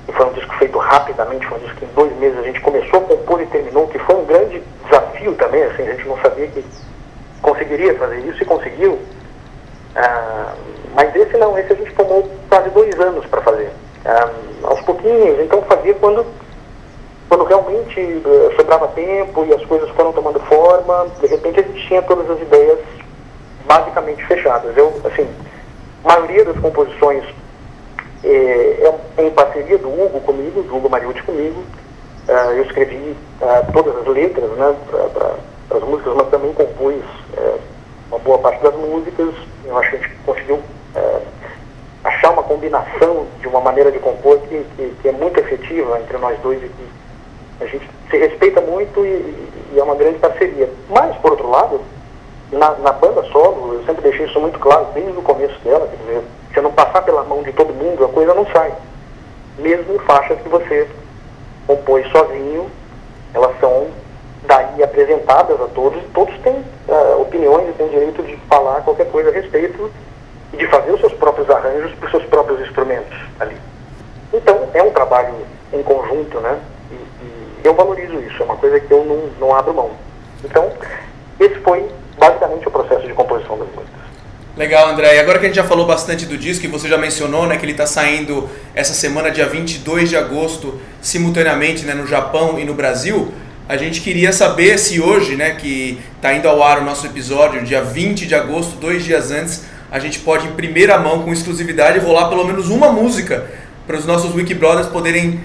que 0.06 0.12
foi 0.12 0.26
um 0.26 0.32
disco 0.32 0.54
feito 0.56 0.78
rapidamente, 0.78 1.46
foi 1.46 1.58
um 1.58 1.60
disco 1.60 1.76
que 1.78 1.84
em 1.84 1.94
dois 1.94 2.12
meses 2.16 2.38
a 2.38 2.42
gente 2.42 2.60
começou 2.60 3.00
a 3.00 3.02
compor 3.02 3.40
e 3.40 3.46
terminou, 3.46 3.86
que 3.86 3.98
foi 4.00 4.16
um 4.16 4.24
grande 4.24 4.62
desafio 4.84 5.34
também, 5.34 5.62
assim, 5.62 5.82
a 5.82 5.92
gente 5.92 6.08
não 6.08 6.18
sabia 6.18 6.48
que 6.48 6.64
conseguiria 7.40 7.94
fazer 7.96 8.18
isso 8.20 8.42
e 8.42 8.46
conseguiu. 8.46 8.98
Ah, 9.94 10.54
mas 10.94 11.14
esse 11.14 11.36
não, 11.36 11.58
esse 11.58 11.72
a 11.72 11.76
gente 11.76 11.94
tomou 11.94 12.28
quase 12.48 12.70
dois 12.70 12.98
anos 13.00 13.24
para 13.26 13.40
fazer. 13.42 13.70
Ah, 14.04 14.30
aos 14.64 14.80
pouquinhos, 14.82 15.40
então 15.40 15.62
fazia 15.62 15.94
quando, 15.94 16.24
quando 17.28 17.44
realmente 17.44 18.00
eh, 18.00 18.54
sobrava 18.56 18.88
tempo 18.88 19.44
e 19.44 19.54
as 19.54 19.64
coisas 19.66 19.88
foram 19.90 20.12
tomando 20.12 20.40
forma, 20.40 21.06
de 21.20 21.26
repente 21.26 21.60
a 21.60 21.62
gente 21.62 21.86
tinha 21.86 22.02
todas 22.02 22.30
as 22.30 22.40
ideias 22.40 22.78
basicamente 23.66 24.24
fechadas. 24.26 24.76
Eu, 24.76 24.92
assim, 25.04 25.28
a 26.04 26.08
maioria 26.08 26.44
das 26.44 26.58
composições 26.58 27.24
é, 28.24 28.92
é 29.16 29.26
em 29.26 29.30
parceria 29.30 29.78
do 29.78 29.88
Hugo 29.88 30.20
comigo, 30.20 30.62
do 30.62 30.76
Hugo 30.76 30.90
Mariucci 30.90 31.22
comigo. 31.22 31.62
Ah, 32.28 32.52
eu 32.52 32.62
escrevi 32.64 33.16
ah, 33.42 33.64
todas 33.72 33.96
as 33.96 34.06
letras 34.06 34.50
né, 34.50 34.74
para 34.88 35.78
as 35.78 35.82
músicas, 35.84 36.14
mas 36.14 36.28
também 36.28 36.52
compus 36.52 37.02
eh, 37.36 37.58
uma 38.10 38.18
boa 38.18 38.38
parte 38.38 38.62
das 38.62 38.74
músicas. 38.74 39.34
Eu 39.64 39.78
acho 39.78 39.90
que 39.90 39.96
a 39.96 39.98
gente 40.00 40.14
conseguiu 40.26 40.60
eh, 40.94 41.20
achar 42.04 42.30
uma 42.32 42.42
combinação 42.42 43.26
de 43.40 43.48
uma 43.48 43.60
maneira 43.60 43.92
de 43.92 43.98
compor 43.98 44.38
que, 44.40 44.64
que, 44.76 44.94
que 45.02 45.08
é 45.08 45.12
muito 45.12 45.38
efetiva 45.38 46.00
entre 46.00 46.16
nós 46.18 46.38
dois 46.40 46.62
e 46.62 46.68
que 46.68 46.88
a 47.60 47.66
gente 47.66 47.88
se 48.10 48.16
respeita 48.16 48.60
muito 48.60 49.04
e, 49.04 49.08
e 49.72 49.78
é 49.78 49.82
uma 49.82 49.94
grande 49.94 50.18
parceria. 50.18 50.68
Mas, 50.88 51.14
por 51.16 51.32
outro 51.32 51.48
lado, 51.50 51.80
na, 52.50 52.70
na 52.76 52.92
banda 52.92 53.22
solo, 53.24 53.74
eu 53.74 53.84
sempre 53.84 54.02
deixei 54.02 54.26
isso 54.26 54.40
muito 54.40 54.58
claro 54.58 54.86
desde 54.94 55.12
o 55.12 55.22
começo 55.22 55.58
dela, 55.60 55.86
quer 55.86 55.96
dizer, 55.96 56.22
se 56.54 56.60
não 56.60 56.72
passar 56.72 57.02
pela 57.02 57.22
mão 57.24 57.42
de 57.42 57.52
todo 57.52 57.72
mundo, 57.72 58.04
a 58.04 58.08
coisa 58.08 58.34
não 58.34 58.46
sai. 58.46 58.72
Mesmo 59.58 59.98
faixas 60.00 60.40
que 60.40 60.48
você 60.48 60.88
compôs 61.66 62.10
sozinho, 62.10 62.68
elas 63.34 63.52
são 63.60 63.88
daí 64.44 64.82
apresentadas 64.82 65.60
a 65.60 65.66
todos, 65.68 66.02
e 66.02 66.06
todos 66.08 66.36
têm 66.40 66.64
ah, 66.88 67.16
opiniões 67.18 67.68
e 67.68 67.72
têm 67.72 67.88
direito 67.88 68.22
de 68.22 68.36
falar 68.48 68.80
qualquer 68.80 69.08
coisa 69.10 69.28
a 69.30 69.32
respeito 69.32 69.90
e 70.52 70.56
de 70.56 70.66
fazer 70.68 70.90
os 70.92 71.00
seus 71.00 71.12
próprios 71.14 71.48
arranjos 71.50 71.92
para 71.94 72.06
os 72.06 72.10
seus 72.10 72.24
próprios 72.24 72.60
instrumentos 72.60 73.16
ali. 73.38 73.56
Então, 74.32 74.68
é 74.74 74.82
um 74.82 74.90
trabalho 74.90 75.34
em 75.72 75.82
conjunto, 75.82 76.40
né? 76.40 76.58
E, 76.90 76.94
e 76.94 77.60
eu 77.64 77.74
valorizo 77.74 78.18
isso, 78.20 78.42
é 78.42 78.44
uma 78.44 78.56
coisa 78.56 78.80
que 78.80 78.92
eu 78.92 79.04
não, 79.04 79.48
não 79.48 79.54
abro 79.54 79.74
mão. 79.74 79.90
Então, 80.44 80.72
esse 81.38 81.56
foi 81.60 81.88
basicamente 82.18 82.66
o 82.68 82.70
processo 82.70 83.06
de 83.06 83.12
composição 83.12 83.58
das 83.58 83.68
músicas. 83.68 84.00
Legal, 84.56 84.88
André. 84.88 85.16
E 85.16 85.18
agora 85.20 85.38
que 85.38 85.46
a 85.46 85.48
gente 85.48 85.56
já 85.56 85.64
falou 85.64 85.86
bastante 85.86 86.26
do 86.26 86.36
disco 86.36 86.66
e 86.66 86.68
você 86.68 86.88
já 86.88 86.98
mencionou, 86.98 87.46
né, 87.46 87.56
que 87.56 87.64
ele 87.64 87.72
está 87.72 87.86
saindo 87.86 88.48
essa 88.74 88.92
semana, 88.92 89.30
dia 89.30 89.46
22 89.46 90.10
de 90.10 90.16
agosto, 90.16 90.78
simultaneamente, 91.00 91.86
né, 91.86 91.94
no 91.94 92.06
Japão 92.06 92.58
e 92.58 92.64
no 92.64 92.74
Brasil, 92.74 93.32
a 93.68 93.76
gente 93.76 94.00
queria 94.00 94.32
saber 94.32 94.78
se 94.78 95.00
hoje, 95.00 95.36
né, 95.36 95.54
que 95.54 96.00
está 96.16 96.34
indo 96.34 96.48
ao 96.48 96.62
ar 96.62 96.80
o 96.80 96.84
nosso 96.84 97.06
episódio, 97.06 97.64
dia 97.64 97.80
20 97.80 98.26
de 98.26 98.34
agosto, 98.34 98.76
dois 98.76 99.04
dias 99.04 99.30
antes, 99.30 99.64
a 99.90 99.98
gente 99.98 100.20
pode, 100.20 100.46
em 100.46 100.52
primeira 100.52 100.98
mão, 100.98 101.22
com 101.22 101.32
exclusividade, 101.32 101.98
rolar 101.98 102.28
pelo 102.28 102.44
menos 102.44 102.68
uma 102.68 102.90
música 102.90 103.46
para 103.86 103.96
os 103.96 104.06
nossos 104.06 104.34
Wiki 104.34 104.54
Brothers 104.54 104.86
poderem 104.86 105.40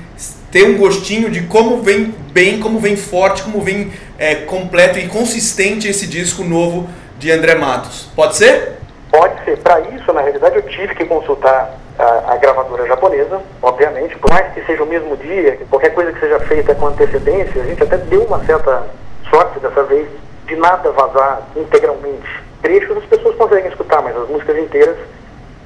ter 0.51 0.63
um 0.63 0.77
gostinho 0.77 1.29
de 1.29 1.41
como 1.41 1.81
vem 1.81 2.13
bem, 2.31 2.59
como 2.59 2.79
vem 2.79 2.95
forte, 2.95 3.41
como 3.41 3.59
vem 3.61 3.91
é, 4.17 4.35
completo 4.35 4.99
e 4.99 5.07
consistente 5.07 5.87
esse 5.87 6.07
disco 6.07 6.43
novo 6.43 6.87
de 7.17 7.31
André 7.31 7.55
Matos. 7.55 8.09
Pode 8.15 8.37
ser? 8.37 8.77
Pode 9.11 9.43
ser. 9.43 9.57
Para 9.57 9.79
isso, 9.81 10.13
na 10.13 10.21
realidade, 10.21 10.55
eu 10.55 10.61
tive 10.63 10.93
que 10.93 11.05
consultar 11.05 11.77
a, 11.97 12.33
a 12.33 12.37
gravadora 12.37 12.85
japonesa, 12.85 13.41
obviamente, 13.61 14.17
por 14.17 14.29
mais 14.29 14.53
que 14.53 14.63
seja 14.65 14.83
o 14.83 14.85
mesmo 14.85 15.17
dia, 15.17 15.55
que 15.57 15.65
qualquer 15.65 15.93
coisa 15.93 16.11
que 16.11 16.19
seja 16.19 16.39
feita 16.41 16.75
com 16.75 16.87
antecedência, 16.87 17.61
a 17.61 17.65
gente 17.65 17.81
até 17.81 17.97
deu 17.97 18.23
uma 18.23 18.43
certa 18.45 18.83
sorte 19.29 19.59
dessa 19.59 19.83
vez 19.83 20.07
de 20.45 20.55
nada 20.55 20.91
vazar 20.91 21.41
integralmente. 21.55 22.45
Trechos 22.65 22.97
as 22.97 23.05
pessoas 23.05 23.35
conseguem 23.35 23.69
escutar, 23.69 24.01
mas 24.01 24.17
as 24.17 24.27
músicas 24.27 24.57
inteiras, 24.57 24.97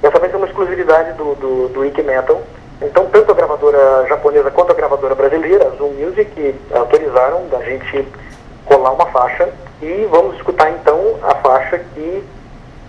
dessa 0.02 0.20
vez 0.20 0.34
é 0.34 0.36
uma 0.36 0.48
exclusividade 0.48 1.14
do, 1.14 1.34
do, 1.36 1.70
do 1.70 1.80
Wiki 1.80 2.04
Metal. 2.04 2.42
Então, 2.82 3.06
tanto 3.06 3.32
a 3.32 3.36
gravadora 3.36 4.06
japonesa 4.10 4.52
quanto 4.52 4.74
a 4.74 4.76
gravadora 4.76 5.16
brasileira, 5.16 5.66
a 5.66 5.78
Zoom 5.78 5.94
Music, 5.94 6.56
autorizaram 6.74 7.48
da 7.48 7.64
gente 7.64 8.06
colar 8.66 8.92
uma 8.92 9.06
faixa 9.06 9.48
e 9.82 10.10
vamos 10.12 10.36
escutar 10.36 10.72
então 10.72 11.16
a 11.24 11.36
faixa 11.36 11.80
que 11.80 12.22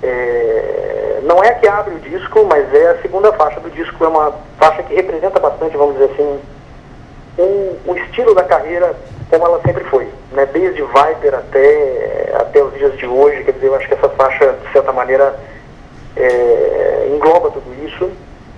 é, 0.02 1.20
não 1.22 1.44
é 1.44 1.50
a 1.50 1.54
que 1.54 1.68
abre 1.68 1.94
o 1.94 2.00
disco, 2.00 2.44
mas 2.46 2.74
é 2.74 2.90
a 2.90 3.02
segunda 3.02 3.32
faixa 3.34 3.60
do 3.60 3.70
disco. 3.70 4.04
É 4.04 4.08
uma 4.08 4.32
faixa 4.58 4.82
que 4.82 4.92
representa 4.92 5.38
bastante, 5.38 5.76
vamos 5.76 5.94
dizer 5.94 6.10
assim, 6.14 6.40
o, 7.38 7.78
o 7.86 7.96
estilo 7.96 8.34
da 8.34 8.42
carreira 8.42 8.92
como 9.30 9.46
ela 9.46 9.60
sempre 9.64 9.84
foi. 9.84 10.08
Né? 10.32 10.44
Desde 10.46 10.82
Viper 10.82 11.34
até, 11.34 12.32
até 12.34 12.62
os 12.62 12.74
dias 12.74 12.96
de 12.98 13.06
hoje. 13.06 13.44
Quer 13.44 13.52
dizer, 13.52 13.68
eu 13.68 13.74
acho 13.76 13.86
que 13.86 13.94
essa 13.94 14.08
faixa, 14.10 14.52
de 14.64 14.72
certa 14.72 14.92
maneira, 14.92 15.38
é, 16.16 17.08
engloba 17.14 17.50
tudo 17.50 17.72
isso. 17.86 18.10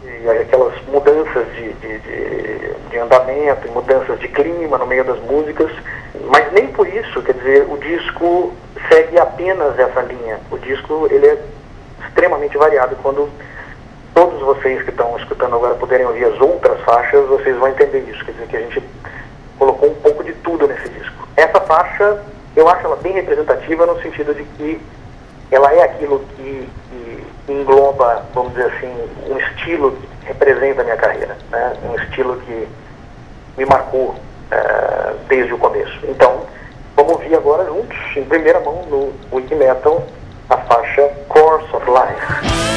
E 0.04 0.28
aquelas 0.28 0.72
mudanças 0.87 1.46
de, 1.54 1.72
de, 1.74 1.98
de, 1.98 2.74
de 2.90 2.98
andamento, 2.98 3.70
mudanças 3.72 4.18
de 4.20 4.28
clima 4.28 4.78
no 4.78 4.87
meio 4.87 5.04
das 5.04 5.18
músicas. 5.20 5.70
Mas 6.30 6.50
nem 6.52 6.68
por 6.68 6.88
isso, 6.88 7.20
quer 7.22 7.35
dizer, 7.35 7.66
o 7.68 7.76
disco 7.76 8.52
segue 8.88 9.18
apenas 9.18 9.78
essa 9.78 10.00
linha. 10.00 10.40
O 10.50 10.58
disco 10.58 11.06
ele 11.11 11.26
é 11.26 11.38
extremamente 12.06 12.56
variado. 12.56 12.96
Quando 13.02 13.28
todos 14.14 14.40
vocês 14.40 14.82
que 14.82 14.90
estão 14.90 15.16
escutando 15.18 15.56
agora 15.56 15.74
puderem 15.74 16.06
ouvir 16.06 16.24
as 16.24 16.40
outras 16.40 16.80
faixas, 16.82 17.26
vocês 17.26 17.56
vão 17.58 17.68
entender 17.68 18.00
isso. 18.08 18.24
Quer 18.24 18.32
dizer, 18.32 18.46
que 18.46 18.56
a 18.56 18.61
gente 18.61 18.82
colocou 19.58 19.90
um 19.90 19.94
pouco 19.94 20.24
de 20.24 20.32
tudo 20.35 20.66
nesse 20.66 20.88
disco. 20.88 21.28
Essa 21.42 21.61
faixa, 21.62 22.22
eu 22.55 22.68
acho 22.68 22.87
ela 22.87 22.94
bem 22.94 23.14
representativa 23.14 23.85
no 23.85 24.00
sentido 24.00 24.33
de 24.33 24.44
que 24.44 24.81
ela 25.50 25.74
é 25.74 25.83
aquilo 25.83 26.20
que, 26.37 26.68
que 26.88 27.52
engloba, 27.52 28.24
vamos 28.33 28.52
dizer 28.52 28.66
assim, 28.66 29.11
um 29.28 29.37
estilo 29.38 29.90
que 29.90 30.26
representa 30.28 30.83
a 30.83 30.85
minha 30.85 30.96
carreira, 30.96 31.37
né? 31.50 31.72
um 31.83 31.96
estilo 31.96 32.37
que 32.42 32.68
me 33.59 33.64
marcou 33.64 34.14
eh, 34.52 35.14
desde 35.26 35.52
o 35.52 35.59
começo. 35.59 35.98
Então, 36.05 36.42
vamos 36.94 37.14
ouvir 37.14 37.35
agora 37.35 37.64
juntos, 37.64 37.98
em 38.16 38.24
primeira 38.24 38.61
mão, 38.61 38.85
no 38.88 39.12
Wiki 39.33 39.57
Metal, 39.57 40.00
a 40.48 40.57
faixa 40.59 41.09
Course 41.28 41.66
of 41.74 41.85
Life. 41.90 42.71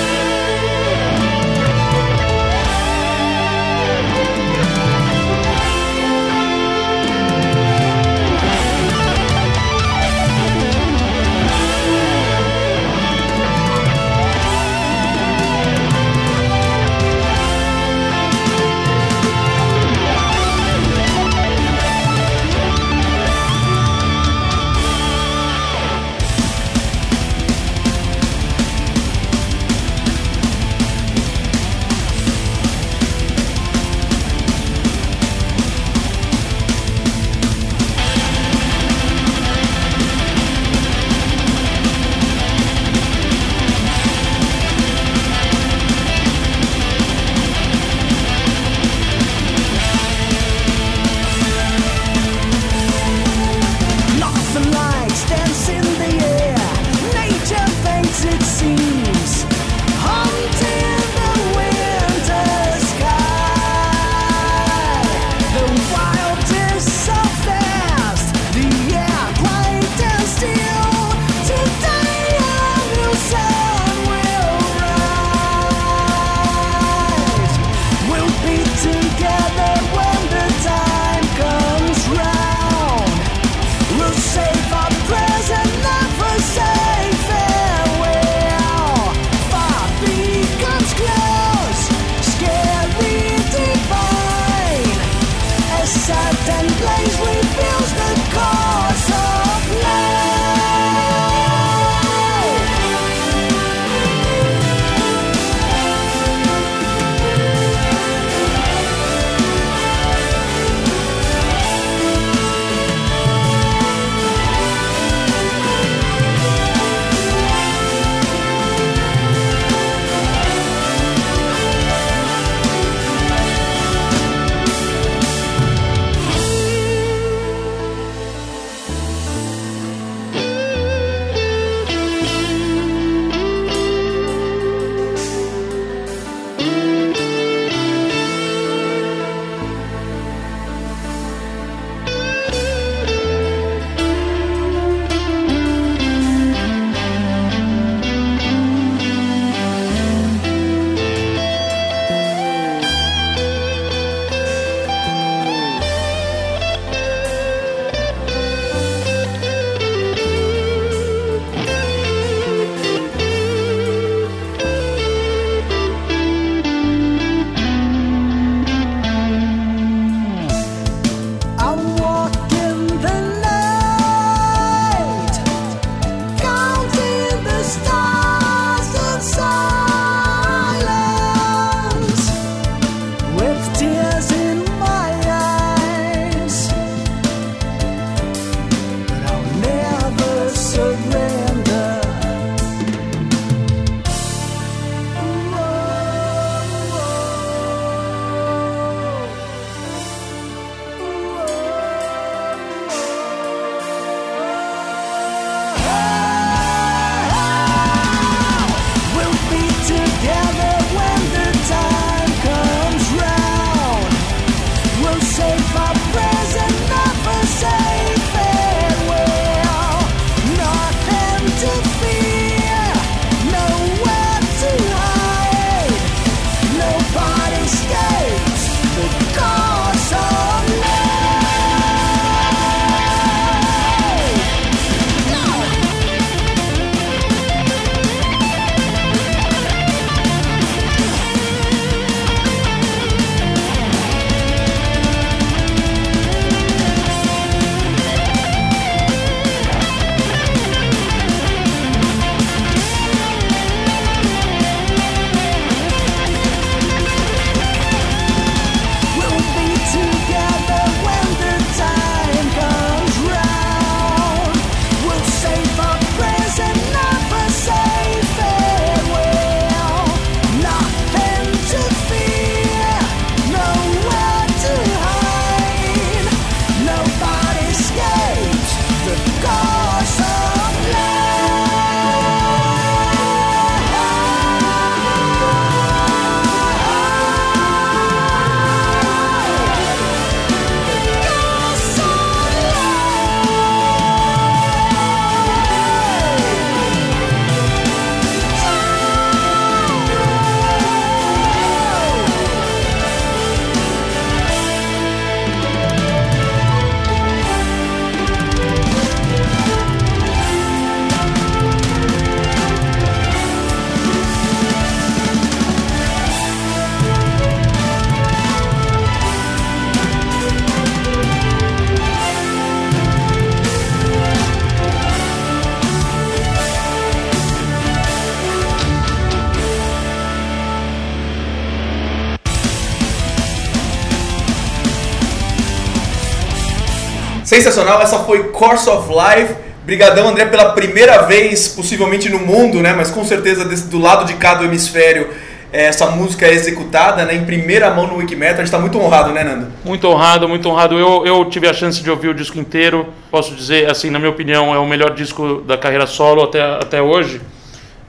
Sensacional, 337.85 338.01
essa 338.01 338.19
foi 338.19 338.45
Course 338.49 338.89
of 338.89 339.09
Life. 339.13 339.55
Brigadão, 339.83 340.27
André, 340.29 340.45
pela 340.45 340.71
primeira 340.71 341.21
vez, 341.23 341.67
possivelmente 341.67 342.27
no 342.29 342.39
mundo, 342.39 342.81
né? 342.81 342.93
Mas 342.93 343.11
com 343.11 343.23
certeza 343.23 343.63
desse- 343.63 343.87
do 343.87 343.99
lado 343.99 344.25
de 344.25 344.33
cá 344.33 344.55
do 344.55 344.63
hemisfério, 344.65 345.29
eh, 345.71 345.85
essa 345.85 346.07
música 346.07 346.47
é 346.47 346.51
executada 346.53 347.23
né, 347.23 347.35
em 347.35 347.45
primeira 347.45 347.91
mão 347.91 348.07
no 348.07 348.15
Wikimetal. 348.17 348.55
A 348.55 348.65
gente 348.65 348.71
tá 348.71 348.79
muito 348.79 348.99
honrado, 348.99 349.31
né, 349.31 349.43
Nando? 349.43 349.67
Muito 349.83 350.07
honrado, 350.07 350.49
muito 350.49 350.67
honrado. 350.67 350.97
Eu, 350.97 351.23
eu 351.27 351.45
tive 351.45 351.67
a 351.69 351.73
chance 351.73 352.01
de 352.01 352.09
ouvir 352.09 352.29
o 352.29 352.33
disco 352.33 352.57
inteiro. 352.57 353.05
Posso 353.29 353.53
dizer, 353.53 353.87
assim, 353.91 354.09
na 354.09 354.17
minha 354.17 354.31
opinião, 354.31 354.73
é 354.73 354.79
o 354.79 354.87
melhor 354.87 355.11
disco 355.11 355.61
da 355.61 355.77
carreira 355.77 356.07
solo 356.07 356.41
até, 356.43 356.63
até 356.63 356.99
hoje. 356.99 357.39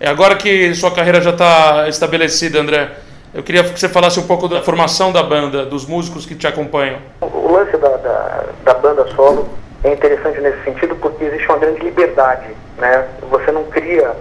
É 0.00 0.08
agora 0.08 0.34
que 0.36 0.74
sua 0.74 0.90
carreira 0.90 1.20
já 1.20 1.30
está 1.30 1.86
estabelecida, 1.88 2.58
André. 2.58 2.88
Eu 3.34 3.42
queria 3.42 3.62
que 3.62 3.78
você 3.78 3.86
falasse 3.90 4.18
um 4.18 4.26
pouco 4.26 4.48
da 4.48 4.62
formação 4.62 5.12
da 5.12 5.22
banda, 5.22 5.66
dos 5.66 5.84
músicos 5.84 6.24
que 6.24 6.34
te 6.34 6.46
acompanham. 6.46 6.96
O 7.20 7.52
lance 7.52 7.72
da, 7.76 7.88
da, 7.98 8.44
da 8.64 8.74
banda 8.74 9.06
solo 9.14 9.46
é 9.86 9.92
interessante 9.92 10.40
nesse 10.40 10.62
sentido 10.64 10.96
porque 10.96 11.24
existe 11.24 11.46
uma 11.48 11.58
grande 11.58 11.80
liberdade, 11.80 12.48
né? 12.78 13.06
Você 13.30 13.52
não 13.52 13.64
cria 13.64 14.14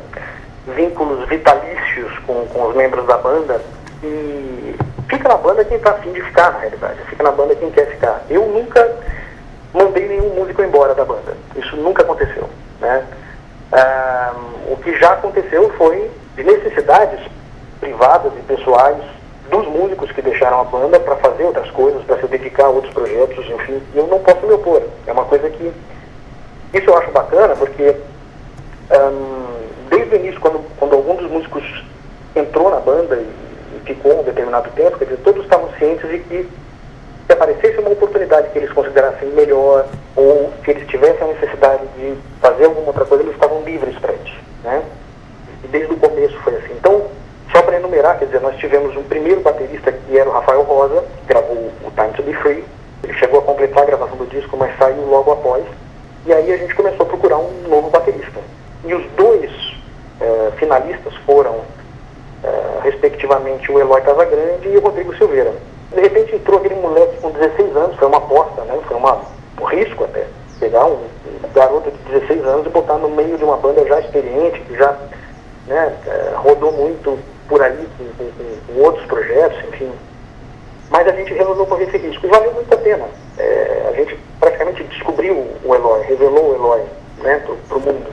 vínculos 0.76 1.28
vitalícios 1.28 2.18
com, 2.20 2.46
com 2.48 2.68
os 2.68 2.76
membros 2.76 3.06
da 3.08 3.18
banda 3.18 3.60
e 4.04 4.76
fica 5.10 5.28
na 5.28 5.38
banda 5.38 5.66
quem 5.66 5.78
está 5.78 5.92
afim 5.92 6.12
de 6.12 6.22
ficar, 6.22 6.52
na 6.54 6.60
realidade. 6.60 7.00
Fica 7.10 7.24
na 7.24 7.32
banda 7.32 7.56
quem 7.56 7.72
quer 7.72 7.88
ficar. 7.88 8.24
Eu 8.30 8.46
nunca 8.46 8.96
mandei 9.74 10.08
nenhum 10.08 10.36
músico 10.36 10.62
embora 10.62 10.94
da 10.94 11.04
banda. 11.04 11.36
Isso 11.56 11.76
nunca 11.78 12.04
aconteceu, 12.04 12.48
né? 12.80 13.04
Ah, 13.72 14.34
o 14.68 14.78
que 14.78 14.96
já 15.00 15.14
aconteceu 15.14 15.72
foi 15.78 16.12
de 16.36 16.44
necessidades 16.44 17.20
privadas 17.80 18.32
e 18.38 18.42
pessoais 18.44 19.04
dos 19.50 19.68
músicos 19.68 20.12
que 20.12 20.22
deixaram 20.22 20.62
a 20.62 20.64
banda 20.64 21.00
para 21.00 21.16
fazer 21.18 21.44
outras 21.44 21.70
coisas, 21.72 22.04
para 22.04 22.20
se 22.20 22.28
dedicar 22.28 22.66
a 22.66 22.70
outros 22.70 22.94
projetos, 22.94 23.46
enfim, 23.50 23.82
eu 23.94 24.08
não 24.08 24.20
posso 24.20 24.46
me 24.46 24.54
opor. 24.54 24.82
É 25.06 25.12
uma 25.12 25.26
coisa 25.26 25.50
que. 25.50 25.72
Isso 26.74 26.90
eu 26.90 26.98
acho 26.98 27.12
bacana, 27.12 27.56
porque 27.56 27.96
desde 29.90 30.16
o 30.16 30.20
início, 30.20 30.40
quando, 30.40 30.60
quando 30.78 30.96
algum 30.96 31.16
dos 31.16 31.30
músicos 31.30 31.64
entrou 32.36 32.70
na 32.70 32.80
banda 32.80 33.16
e, 33.16 33.78
e 33.78 33.82
ficou 33.86 34.20
um 34.20 34.24
determinado 34.24 34.70
tempo, 34.72 34.98
quer 34.98 35.06
dizer, 35.06 35.20
todos 35.24 35.44
estavam 35.44 35.70
cientes 35.78 36.10
de 36.10 36.20
que 36.20 36.50
se 37.26 37.34
aparecesse 37.34 37.80
uma 37.80 37.92
oportunidade 37.92 38.50
que 38.50 38.60
eles 38.60 38.72
considerassem 38.72 39.30
melhor 39.30 39.88
ou 40.16 40.52
que 40.64 40.72
eles 40.72 40.88
tivessem 40.88 41.24
a 41.24 41.34
necessidade 41.34 41.84
de 41.98 42.16
fazer 42.40 42.66
alguma 42.66 42.88
outra 42.88 43.06
coisa, 43.06 43.24
eles 43.24 43.34
estavam 43.34 43.64
livres 43.64 43.98
para 43.98 44.14
isso, 44.14 44.40
né? 44.64 44.84
E 45.64 45.68
desde 45.68 45.94
o 45.94 45.98
começo 45.98 46.38
foi 46.40 46.56
assim. 46.56 46.74
Então, 46.74 47.08
só 47.52 47.62
para 47.62 47.78
enumerar, 47.78 48.18
quer 48.18 48.26
dizer, 48.26 48.42
nós 48.42 48.58
tivemos 48.58 48.96
um 48.98 49.04
primeiro 49.04 49.42
baterista 49.42 49.92
que 49.92 50.18
era 50.18 50.30
o 50.30 50.34
Rafael 50.34 50.64
Rosa, 50.64 51.04
que 51.22 51.28
gravou 51.28 51.72
o 51.84 51.92
Time 51.92 52.14
to 52.14 52.24
Be 52.24 52.34
Free. 52.34 52.64
Ele 53.04 53.14
chegou 53.14 53.40
a 53.40 53.44
completar 53.44 53.84
a 53.84 53.86
gravação 53.86 54.18
do 54.18 54.26
disco, 54.26 54.58
mas 54.58 54.76
saiu 54.78 55.06
logo 55.06 55.32
após. 55.32 55.64
E 56.26 56.34
aí 56.34 56.52
a 56.52 56.58
gente 56.58 56.74
começou 56.74 57.06
a 57.06 57.10
procurar 57.10 57.38
um 57.38 57.68
novo 57.70 57.90
baterista. 57.90 58.40
E 58.84 58.94
os 58.94 59.06
dois 59.12 59.52
eh, 60.20 60.52
finalistas 60.58 61.14
foram, 61.26 61.62
eh, 62.44 62.80
respectivamente, 62.84 63.72
o 63.72 63.80
Eloy 63.80 64.02
Casagrande 64.02 64.68
e 64.68 64.78
o 64.78 64.82
Rodrigo 64.82 65.16
Silveira. 65.16 65.54
De 65.94 66.02
repente 66.02 66.36
entrou 66.36 66.60
aquele 66.60 66.76
moleque 66.76 67.18
com 67.22 67.30
16 67.30 67.76
anos, 67.76 67.96
foi 67.96 68.08
uma 68.08 68.18
aposta, 68.18 68.64
né? 68.64 68.80
foi 68.88 68.98
uma, 68.98 69.22
um 69.62 69.66
risco 69.66 70.04
até. 70.04 70.26
Pegar 70.60 70.86
um, 70.86 70.94
um 70.96 71.54
garoto 71.54 71.92
de 71.92 72.20
16 72.20 72.44
anos 72.46 72.66
e 72.66 72.70
botar 72.70 72.96
no 72.96 73.10
meio 73.10 73.38
de 73.38 73.44
uma 73.44 73.58
banda 73.58 73.86
já 73.86 74.00
experiente, 74.00 74.60
que 74.62 74.76
já 74.76 74.98
né, 75.68 75.94
eh, 76.08 76.34
rodou 76.36 76.72
muito 76.72 77.20
por 77.48 77.62
aí 77.62 77.88
com, 77.98 78.06
com- 78.18 78.32
com- 78.32 78.82
outros 78.82 79.06
projetos, 79.06 79.58
enfim. 79.70 79.92
Mas 80.90 81.08
a 81.08 81.12
gente 81.12 81.34
resolveu 81.34 81.66
correr 81.66 81.86
esse 81.86 81.98
risco 81.98 82.26
e 82.26 82.30
valeu 82.30 82.54
muito 82.54 82.74
a 82.74 82.78
pena. 82.78 83.06
Eh, 83.38 83.86
a 83.90 83.92
gente 83.94 84.18
praticamente 84.40 84.84
descobriu 84.84 85.48
o 85.64 85.76
Eloy, 85.76 86.04
revelou 86.04 86.52
o 86.52 86.56
Eloy 86.56 86.82
né, 87.24 87.42
para 87.68 87.78
o 87.78 87.82
mundo. 87.82 88.08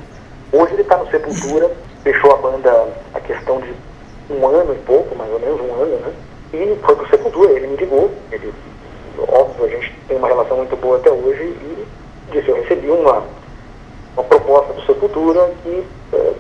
Hoje 0.53 0.73
ele 0.75 0.83
está 0.83 0.97
no 0.97 1.11
Sepultura, 1.11 1.71
fechou 2.03 2.33
a 2.33 2.37
banda 2.37 2.89
a 3.15 3.21
questão 3.21 3.61
de 3.61 3.73
um 4.31 4.47
ano 4.47 4.75
e 4.75 4.79
pouco, 4.79 5.15
mais 5.17 5.31
ou 5.33 5.39
menos 5.41 5.61
um 5.61 5.73
ano, 5.83 5.97
né? 5.99 6.13
E 6.55 6.77
foi 6.85 6.97
pro 6.97 7.09
Sepultura, 7.09 7.53
ele 7.53 7.67
me 7.69 7.77
ligou, 7.77 8.11
ele, 8.31 8.53
óbvio, 9.29 9.65
a 9.65 9.69
gente 9.69 9.95
tem 10.09 10.17
uma 10.17 10.29
relação 10.29 10.57
muito 10.59 10.77
boa 10.77 10.97
até 10.99 11.11
hoje 11.11 11.43
e 11.43 11.87
disse, 12.33 12.49
eu 12.49 12.57
recebi 12.57 12.91
uma, 12.91 13.23
uma 14.17 14.25
proposta 14.25 14.73
do 14.75 14.83
Sepultura 14.87 15.51
que 15.63 15.85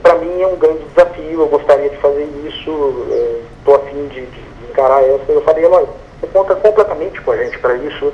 para 0.02 0.16
mim 0.16 0.42
é 0.42 0.46
um 0.46 0.56
grande 0.56 0.84
desafio, 0.94 1.40
eu 1.40 1.46
gostaria 1.48 1.88
de 1.88 1.96
fazer 1.96 2.24
isso, 2.46 3.06
estou 3.58 3.76
afim 3.76 4.06
de, 4.08 4.26
de- 4.26 4.42
encarar 4.70 5.02
essa. 5.02 5.30
Eu 5.30 5.42
falei, 5.42 5.64
Eloy, 5.64 5.86
você 6.20 6.26
conta 6.28 6.54
completamente 6.56 7.20
com 7.20 7.30
a 7.32 7.36
gente 7.36 7.58
para 7.58 7.74
isso. 7.76 8.12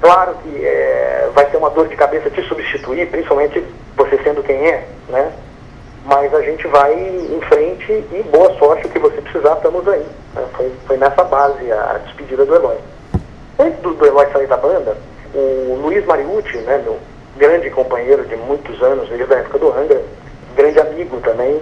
Claro 0.00 0.34
que 0.42 0.64
eh, 0.64 1.28
vai 1.34 1.50
ser 1.50 1.56
uma 1.58 1.70
dor 1.70 1.88
de 1.88 1.96
cabeça 1.96 2.30
te 2.30 2.42
substituir, 2.48 3.08
principalmente 3.10 3.62
você 3.96 4.18
sendo 4.22 4.42
quem 4.42 4.56
é, 4.68 4.86
né? 5.08 5.32
Mas 6.04 6.32
a 6.34 6.40
gente 6.42 6.66
vai 6.68 6.94
em 6.94 7.40
frente 7.48 7.92
e 7.92 8.22
boa 8.30 8.54
sorte, 8.58 8.86
o 8.86 8.90
que 8.90 8.98
você 8.98 9.20
precisar, 9.20 9.54
estamos 9.54 9.86
aí. 9.88 10.04
né? 10.34 10.44
Foi, 10.56 10.72
foi 10.86 10.96
nessa 10.98 11.24
base 11.24 11.70
a 11.72 11.98
despedida 12.04 12.44
do 12.44 12.54
Eloy. 12.54 12.76
Antes 13.58 13.80
do, 13.80 13.94
do 13.94 14.06
Eloy 14.06 14.26
sair 14.32 14.46
da 14.46 14.56
banda, 14.56 14.96
o 15.34 15.78
Luiz 15.82 16.04
Mariucci, 16.06 16.58
né, 16.58 16.80
meu 16.84 16.98
grande 17.36 17.70
companheiro 17.70 18.24
de 18.24 18.36
muitos 18.36 18.80
anos, 18.82 19.08
desde 19.08 19.32
a 19.32 19.38
época 19.38 19.58
do 19.58 19.72
Angra, 19.72 20.02
grande 20.54 20.80
amigo 20.80 21.18
também, 21.20 21.60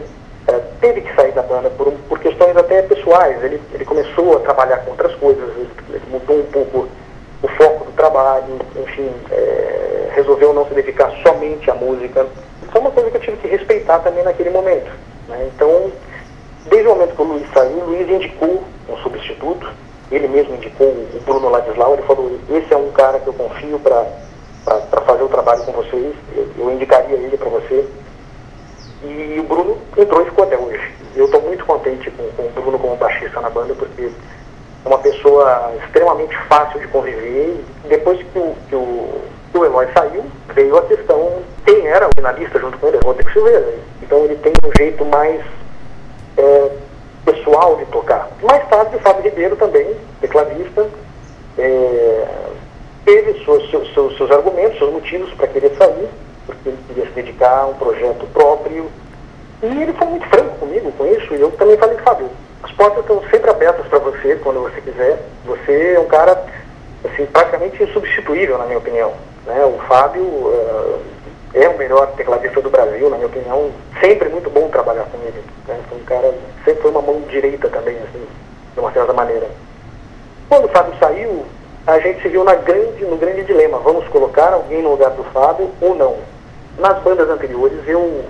eh, 0.48 0.60
teve 0.80 1.00
que 1.02 1.14
sair 1.14 1.32
da 1.32 1.42
banda 1.42 1.70
por, 1.70 1.92
por 2.08 2.18
questões 2.18 2.56
até 2.56 2.82
pessoais. 2.82 3.42
Ele, 3.42 3.60
ele 3.72 3.84
começou 3.84 4.36
a 4.36 4.40
trabalhar 4.40 4.78
com 4.78 4.90
outras 4.92 5.14
coisas, 5.16 5.48
ele, 5.56 5.70
ele 5.90 6.04
mudou 6.10 6.38
um 6.38 6.46
pouco 6.46 6.88
o 7.42 7.48
foco 7.48 7.84
do 7.86 7.92
trabalho, 7.92 8.58
enfim, 8.76 9.10
eh, 9.30 10.10
resolveu 10.14 10.52
não 10.52 10.66
se 10.66 10.74
dedicar 10.74 11.10
somente 11.22 11.70
à 11.70 11.74
música. 11.74 12.26
É 12.74 12.78
uma 12.78 12.90
coisa 12.90 13.10
que 13.10 13.16
eu 13.16 13.20
tive 13.20 13.36
que 13.36 13.48
respeitar 13.48 14.00
também 14.00 14.24
naquele 14.24 14.50
momento. 14.50 14.90
né? 15.28 15.48
Então, 15.54 15.92
Desde 16.66 16.88
o 16.88 16.94
momento 16.94 17.14
que 17.14 17.20
o 17.20 17.24
Luiz 17.24 17.46
saiu, 17.52 17.76
o 17.76 17.84
Luiz 17.90 18.08
indicou 18.08 18.64
um 18.88 18.96
substituto, 18.98 19.70
ele 20.10 20.26
mesmo 20.28 20.54
indicou 20.54 20.86
o 20.86 21.20
Bruno 21.26 21.50
Ladislau, 21.50 21.92
ele 21.92 22.02
falou, 22.02 22.38
esse 22.50 22.72
é 22.72 22.76
um 22.76 22.90
cara 22.92 23.20
que 23.20 23.26
eu 23.26 23.34
confio 23.34 23.78
para 23.80 24.06
fazer 24.64 25.22
o 25.22 25.28
trabalho 25.28 25.62
com 25.64 25.72
vocês, 25.72 26.14
eu, 26.34 26.48
eu 26.58 26.72
indicaria 26.72 27.16
ele 27.16 27.36
para 27.36 27.48
você. 27.48 27.86
E 29.02 29.38
o 29.38 29.42
Bruno 29.42 29.78
entrou 29.96 30.22
e 30.22 30.24
ficou 30.24 30.44
até 30.44 30.56
hoje. 30.56 30.94
Eu 31.14 31.26
estou 31.26 31.40
muito 31.42 31.64
contente 31.64 32.10
com, 32.10 32.24
com 32.30 32.42
o 32.42 32.62
Bruno 32.62 32.78
como 32.78 32.96
baixista 32.96 33.40
na 33.40 33.50
banda, 33.50 33.74
porque 33.74 34.10
é 34.84 34.88
uma 34.88 34.98
pessoa 34.98 35.72
extremamente 35.84 36.36
fácil 36.48 36.80
de 36.80 36.88
conviver. 36.88 37.62
Depois 37.88 38.18
que 38.18 38.38
o, 38.38 38.56
que 38.68 38.74
o, 38.74 39.20
que 39.52 39.58
o 39.58 39.64
Eloy 39.64 39.86
saiu, 39.92 40.24
veio 40.54 40.76
a 40.76 40.82
questão 40.82 41.42
quem 41.64 41.86
era 41.86 42.06
o 42.06 42.10
finalista 42.16 42.58
junto 42.58 42.78
com 42.78 42.88
ele, 42.88 42.98
é 42.98 43.00
Rodrigo 43.04 43.30
Silveira. 43.30 43.74
Então 44.02 44.24
ele 44.24 44.36
tem 44.36 44.52
um 44.64 44.70
jeito 44.76 45.04
mais 45.04 45.42
é, 46.36 46.70
pessoal 47.24 47.76
de 47.76 47.86
tocar. 47.86 48.28
Mais 48.42 48.66
tarde, 48.68 48.96
o 48.96 49.00
Fábio 49.00 49.22
Ribeiro 49.22 49.56
também, 49.56 49.94
tecladista, 50.20 50.86
é, 51.58 52.24
teve 53.04 53.44
seus, 53.44 53.70
seus, 53.70 53.92
seus, 53.94 54.16
seus 54.16 54.30
argumentos, 54.30 54.78
seus 54.78 54.92
motivos 54.92 55.32
para 55.34 55.48
querer 55.48 55.74
sair, 55.76 56.08
porque 56.46 56.68
ele 56.68 56.78
queria 56.88 57.06
se 57.06 57.12
dedicar 57.12 57.60
a 57.60 57.66
um 57.66 57.74
projeto 57.74 58.26
próprio. 58.32 58.90
E 59.62 59.66
ele 59.66 59.92
foi 59.92 60.06
muito 60.06 60.28
franco 60.28 60.58
comigo 60.58 60.92
com 60.92 61.06
isso, 61.06 61.34
e 61.34 61.40
eu 61.40 61.50
também 61.52 61.76
falei, 61.76 61.96
Fábio, 61.98 62.28
as 62.62 62.72
portas 62.72 63.00
estão 63.00 63.22
sempre 63.30 63.50
abertas 63.50 63.86
para 63.86 63.98
você 63.98 64.36
quando 64.36 64.62
você 64.62 64.80
quiser. 64.80 65.22
Você 65.44 65.94
é 65.96 66.00
um 66.00 66.06
cara 66.06 66.42
assim, 67.04 67.26
praticamente 67.26 67.82
insubstituível, 67.82 68.58
na 68.58 68.64
minha 68.64 68.78
opinião. 68.78 69.12
Né? 69.46 69.64
O 69.64 69.78
Fábio 69.86 70.24
eh, 71.54 71.64
é 71.64 71.68
o 71.68 71.76
melhor 71.76 72.06
tecladista 72.12 72.60
do 72.62 72.70
Brasil, 72.70 73.10
na 73.10 73.16
minha 73.16 73.28
opinião. 73.28 73.70
Sempre 74.00 74.30
muito 74.30 74.48
bom 74.48 74.68
trabalhar 74.68 75.04
com 75.04 75.18
ele. 75.18 75.44
Né? 75.68 75.78
Foi 75.88 75.98
um 75.98 76.04
cara, 76.04 76.34
sempre 76.64 76.82
foi 76.82 76.90
uma 76.90 77.02
mão 77.02 77.20
direita 77.28 77.68
também, 77.68 77.96
assim, 77.96 78.26
de 78.72 78.80
uma 78.80 78.92
certa 78.92 79.12
maneira. 79.12 79.48
Quando 80.48 80.64
o 80.64 80.68
Fábio 80.68 80.94
saiu, 80.98 81.44
a 81.86 81.98
gente 81.98 82.22
se 82.22 82.28
viu 82.28 82.44
na 82.44 82.54
grande, 82.54 83.04
no 83.04 83.16
grande 83.16 83.44
dilema. 83.44 83.78
Vamos 83.78 84.06
colocar 84.08 84.52
alguém 84.52 84.82
no 84.82 84.92
lugar 84.92 85.10
do 85.10 85.24
Fábio 85.24 85.70
ou 85.80 85.94
não? 85.94 86.16
Nas 86.78 86.98
bandas 87.02 87.28
anteriores, 87.28 87.78
eu, 87.86 88.24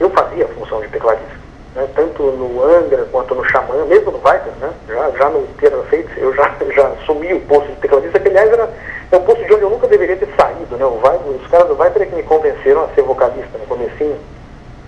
eu 0.00 0.10
fazia 0.10 0.44
a 0.44 0.48
função 0.48 0.80
de 0.80 0.88
tecladista. 0.88 1.38
Né? 1.74 1.88
Tanto 1.94 2.22
no 2.22 2.62
Angra 2.64 3.06
quanto 3.12 3.34
no 3.34 3.44
Xamã, 3.44 3.84
mesmo 3.86 4.10
no 4.10 4.18
Viper, 4.18 4.52
né? 4.60 4.72
já, 4.88 5.10
já 5.10 5.30
no 5.30 5.46
Terra 5.58 5.82
Fates, 5.88 6.10
eu 6.16 6.34
já, 6.34 6.52
já 6.74 6.88
assumi 6.88 7.32
o 7.32 7.40
posto 7.42 7.68
de 7.68 7.76
tecladista, 7.76 8.18
que 8.18 8.28
aliás 8.28 8.52
era 8.52 8.68
é 9.10 9.16
um 9.16 9.22
posto 9.22 9.44
de 9.44 9.54
onde 9.54 9.62
eu 9.62 9.70
nunca 9.70 9.86
deveria 9.86 10.16
ter 10.16 10.28
saído. 10.36 10.76
Né? 10.76 10.84
O 10.84 10.96
Viper, 10.96 11.42
os 11.42 11.46
caras 11.48 11.68
do 11.68 11.76
Viper 11.76 12.02
é 12.02 12.06
que 12.06 12.14
me 12.16 12.22
convenceram 12.24 12.84
a 12.84 12.88
ser 12.88 13.02
vocalista 13.02 13.56
no 13.58 13.66
comecinho, 13.66 14.18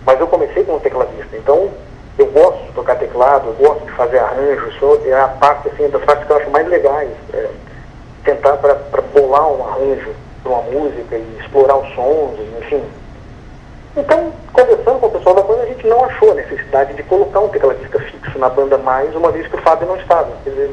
mas 0.04 0.18
eu 0.18 0.26
comecei 0.26 0.64
como 0.64 0.80
tecladista. 0.80 1.36
Então, 1.36 1.70
eu 2.18 2.26
gosto 2.26 2.66
de 2.66 2.72
tocar 2.72 2.96
teclado, 2.96 3.48
eu 3.48 3.66
gosto 3.66 3.84
de 3.86 3.92
fazer 3.92 4.18
arranjo, 4.18 4.68
isso 4.68 5.00
é 5.06 5.20
a 5.20 5.28
parte 5.28 5.68
assim, 5.68 5.88
das 5.88 6.04
partes 6.04 6.26
que 6.26 6.32
eu 6.32 6.36
acho 6.36 6.50
mais 6.50 6.68
legais. 6.68 7.08
É, 7.32 7.48
tentar 8.24 8.56
para 8.58 8.74
bolar 9.14 9.50
um 9.52 9.66
arranjo 9.68 10.10
para 10.42 10.52
uma 10.52 10.62
música 10.62 11.16
e 11.16 11.36
explorar 11.40 11.76
os 11.76 11.94
sons, 11.94 12.38
enfim. 12.60 12.82
Então, 13.96 14.32
conversando 14.52 15.00
com 15.00 15.06
o 15.06 15.10
pessoal 15.10 15.34
da 15.34 15.42
banda, 15.42 15.62
a 15.62 15.66
gente 15.66 15.86
não 15.86 16.04
achou 16.04 16.30
a 16.30 16.34
necessidade 16.34 16.94
de 16.94 17.02
colocar 17.02 17.40
um 17.40 17.48
tecladista 17.48 17.98
fixo 17.98 18.38
na 18.38 18.48
banda 18.48 18.78
mais, 18.78 19.14
uma 19.16 19.30
vez 19.30 19.46
que 19.48 19.56
o 19.56 19.62
Fábio 19.62 19.86
não 19.88 19.96
estava. 19.96 20.30
Quer 20.44 20.50
dizer, 20.50 20.70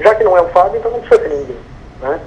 já 0.00 0.14
que 0.14 0.24
não 0.24 0.36
é 0.36 0.42
o 0.42 0.48
Fábio, 0.48 0.78
então 0.78 0.90
não 0.90 1.00
precisa 1.00 1.22
ser 1.28 1.34
ninguém. 1.34 1.56
Né? 2.00 2.20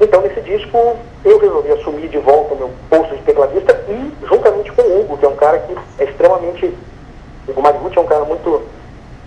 Então, 0.00 0.20
nesse 0.22 0.40
disco, 0.40 0.96
eu 1.24 1.38
resolvi 1.38 1.72
assumir 1.72 2.08
de 2.08 2.18
volta 2.18 2.54
o 2.54 2.56
meu 2.56 2.70
posto 2.88 3.14
de 3.16 3.22
tecladista 3.22 3.72
e, 3.88 4.12
juntamente 4.26 4.72
com 4.72 4.82
o 4.82 5.00
Hugo, 5.00 5.18
que 5.18 5.24
é 5.26 5.28
um 5.28 5.36
cara 5.36 5.58
que 5.58 5.76
é 5.98 6.04
extremamente. 6.04 6.74
O 7.48 7.60
Mariucci 7.60 7.98
é 7.98 8.00
um 8.00 8.06
cara 8.06 8.24
muito 8.24 8.62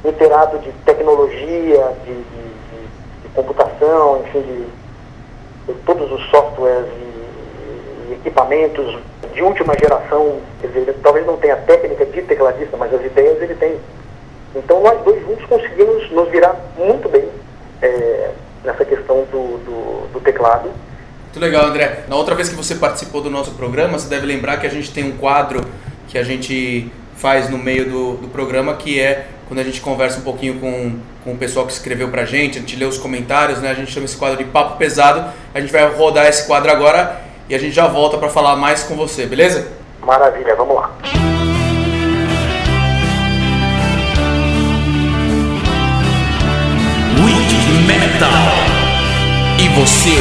inteirado 0.03 0.57
de 0.59 0.71
tecnologia, 0.85 1.91
de, 2.05 2.13
de, 2.13 2.23
de- 2.23 2.44
de 2.44 2.44
computação, 3.35 4.23
enfim, 4.25 4.41
de, 4.41 5.73
de 5.73 5.79
todos 5.81 6.11
os 6.11 6.29
softwares 6.29 6.87
e, 6.87 8.11
e 8.11 8.13
equipamentos 8.13 8.97
de 9.33 9.41
última 9.41 9.77
geração. 9.77 10.39
Quer 10.61 10.67
dizer, 10.67 10.79
ele 10.79 10.93
talvez 11.03 11.25
não 11.25 11.37
tenha 11.37 11.57
técnica 11.57 12.05
de 12.05 12.21
tecladista, 12.21 12.77
mas 12.77 12.93
as 12.93 13.03
ideias 13.03 13.41
ele 13.41 13.55
tem. 13.55 13.77
Então, 14.55 14.81
nós 14.81 15.01
dois 15.03 15.21
juntos 15.25 15.45
conseguimos 15.45 16.09
nos 16.11 16.29
virar 16.29 16.55
muito 16.77 17.09
bem 17.09 17.27
eh, 17.81 18.31
nessa 18.63 18.85
questão 18.85 19.25
do, 19.31 19.57
do, 19.57 20.07
do 20.13 20.19
teclado. 20.21 20.69
Muito 21.25 21.39
legal, 21.39 21.65
André. 21.65 22.05
Na 22.07 22.15
outra 22.15 22.33
vez 22.33 22.47
que 22.47 22.55
você 22.55 22.75
participou 22.75 23.21
do 23.21 23.29
nosso 23.29 23.51
programa, 23.51 23.99
você 23.99 24.07
deve 24.07 24.25
lembrar 24.25 24.57
que 24.57 24.65
a 24.65 24.69
gente 24.69 24.93
tem 24.93 25.03
um 25.03 25.17
quadro 25.17 25.61
que 26.07 26.17
a 26.17 26.23
gente 26.23 26.89
faz 27.17 27.49
no 27.49 27.57
meio 27.57 27.89
do, 27.89 28.13
do 28.17 28.27
programa, 28.29 28.75
que 28.75 29.01
é 29.01 29.27
quando 29.47 29.59
a 29.59 29.63
gente 29.63 29.81
conversa 29.81 30.19
um 30.19 30.23
pouquinho 30.23 30.59
com, 30.59 30.99
com 31.23 31.33
o 31.33 31.37
pessoal 31.37 31.65
que 31.65 31.73
escreveu 31.73 32.09
pra 32.09 32.25
gente, 32.25 32.57
a 32.57 32.61
gente 32.61 32.75
lê 32.75 32.85
os 32.85 32.97
comentários, 32.97 33.59
né? 33.59 33.71
A 33.71 33.73
gente 33.73 33.91
chama 33.91 34.05
esse 34.05 34.17
quadro 34.17 34.37
de 34.37 34.45
Papo 34.45 34.77
Pesado. 34.77 35.31
A 35.53 35.59
gente 35.59 35.71
vai 35.71 35.87
rodar 35.93 36.25
esse 36.25 36.47
quadro 36.47 36.71
agora 36.71 37.21
e 37.47 37.55
a 37.55 37.59
gente 37.59 37.73
já 37.73 37.87
volta 37.87 38.17
pra 38.17 38.29
falar 38.29 38.55
mais 38.55 38.83
com 38.83 38.95
você, 38.95 39.25
beleza? 39.25 39.67
Maravilha, 40.01 40.55
vamos 40.55 40.75
lá. 40.75 40.91
Metal. 47.85 48.29
você 49.75 50.15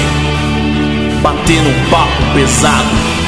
batendo 1.23 1.71
um 1.71 1.91
papo 1.91 2.35
pesado. 2.35 3.24